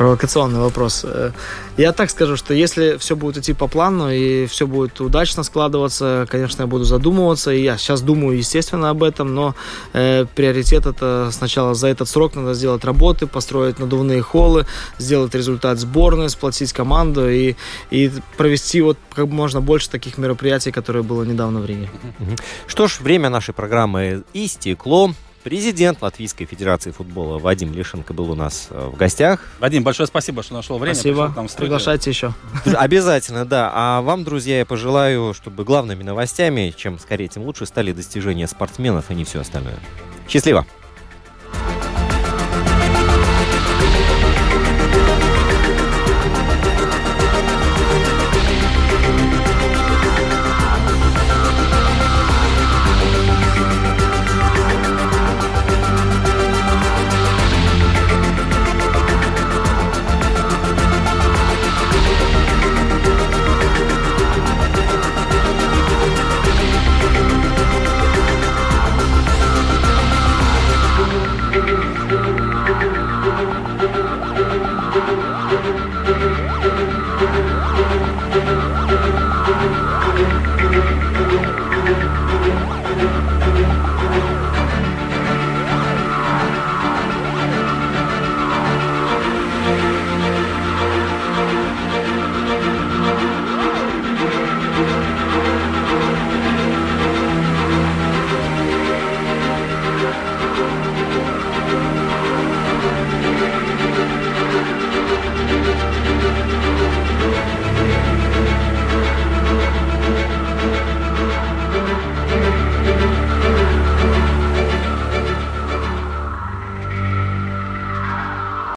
провокационный 0.00 0.60
вопрос. 0.60 1.04
Э, 1.04 1.32
я 1.76 1.92
так 1.92 2.08
скажу, 2.08 2.34
что 2.34 2.54
если 2.54 2.96
все 2.96 3.16
будет 3.16 3.36
идти 3.36 3.52
по 3.52 3.66
плану 3.66 4.10
и 4.10 4.46
все 4.46 4.66
будет 4.66 4.98
удачно 4.98 5.42
складываться, 5.42 6.26
конечно, 6.30 6.62
я 6.62 6.66
буду 6.66 6.84
задумываться. 6.84 7.52
И 7.52 7.62
я 7.62 7.76
сейчас 7.76 8.00
думаю, 8.00 8.38
естественно, 8.38 8.88
об 8.88 9.02
этом, 9.02 9.34
но 9.34 9.54
э, 9.92 10.24
приоритет 10.34 10.86
это 10.86 11.28
сначала 11.32 11.74
за 11.74 11.88
этот 11.88 12.08
срок 12.08 12.34
надо 12.34 12.54
сделать 12.54 12.82
работы, 12.82 13.26
построить 13.26 13.78
надувные 13.78 14.22
холлы, 14.22 14.64
сделать 14.96 15.34
результат 15.34 15.78
сборной, 15.78 16.30
сплотить 16.30 16.72
команду 16.72 17.28
и, 17.28 17.56
и 17.90 18.10
провести 18.38 18.80
вот 18.80 18.96
как 19.14 19.26
можно 19.26 19.60
больше 19.60 19.90
таких 19.90 20.16
мероприятий, 20.16 20.72
которые 20.72 21.02
было 21.02 21.24
недавно 21.24 21.60
в 21.60 21.66
Риге. 21.66 21.90
Что 22.66 22.88
ж, 22.88 23.00
время 23.00 23.28
нашей 23.28 23.52
программы 23.52 24.22
истекло. 24.32 25.12
Президент 25.42 26.02
Латвийской 26.02 26.44
Федерации 26.44 26.90
футбола 26.90 27.38
Вадим 27.38 27.72
Лишенко 27.72 28.12
был 28.12 28.30
у 28.30 28.34
нас 28.34 28.68
э, 28.70 28.90
в 28.92 28.96
гостях. 28.96 29.46
Вадим, 29.58 29.82
большое 29.82 30.06
спасибо, 30.06 30.42
что 30.42 30.54
нашел 30.54 30.78
время. 30.78 30.94
Спасибо. 30.94 31.32
Там 31.34 31.48
Приглашайте 31.48 32.10
еще. 32.10 32.34
Обязательно, 32.74 33.46
да. 33.46 33.70
А 33.72 34.02
вам, 34.02 34.24
друзья, 34.24 34.58
я 34.58 34.66
пожелаю, 34.66 35.32
чтобы 35.32 35.64
главными 35.64 36.02
новостями, 36.02 36.74
чем 36.76 36.98
скорее, 36.98 37.28
тем 37.28 37.44
лучше, 37.44 37.64
стали 37.64 37.92
достижения 37.92 38.46
спортсменов, 38.46 39.06
а 39.08 39.14
не 39.14 39.24
все 39.24 39.40
остальное. 39.40 39.78
Счастливо! 40.28 40.66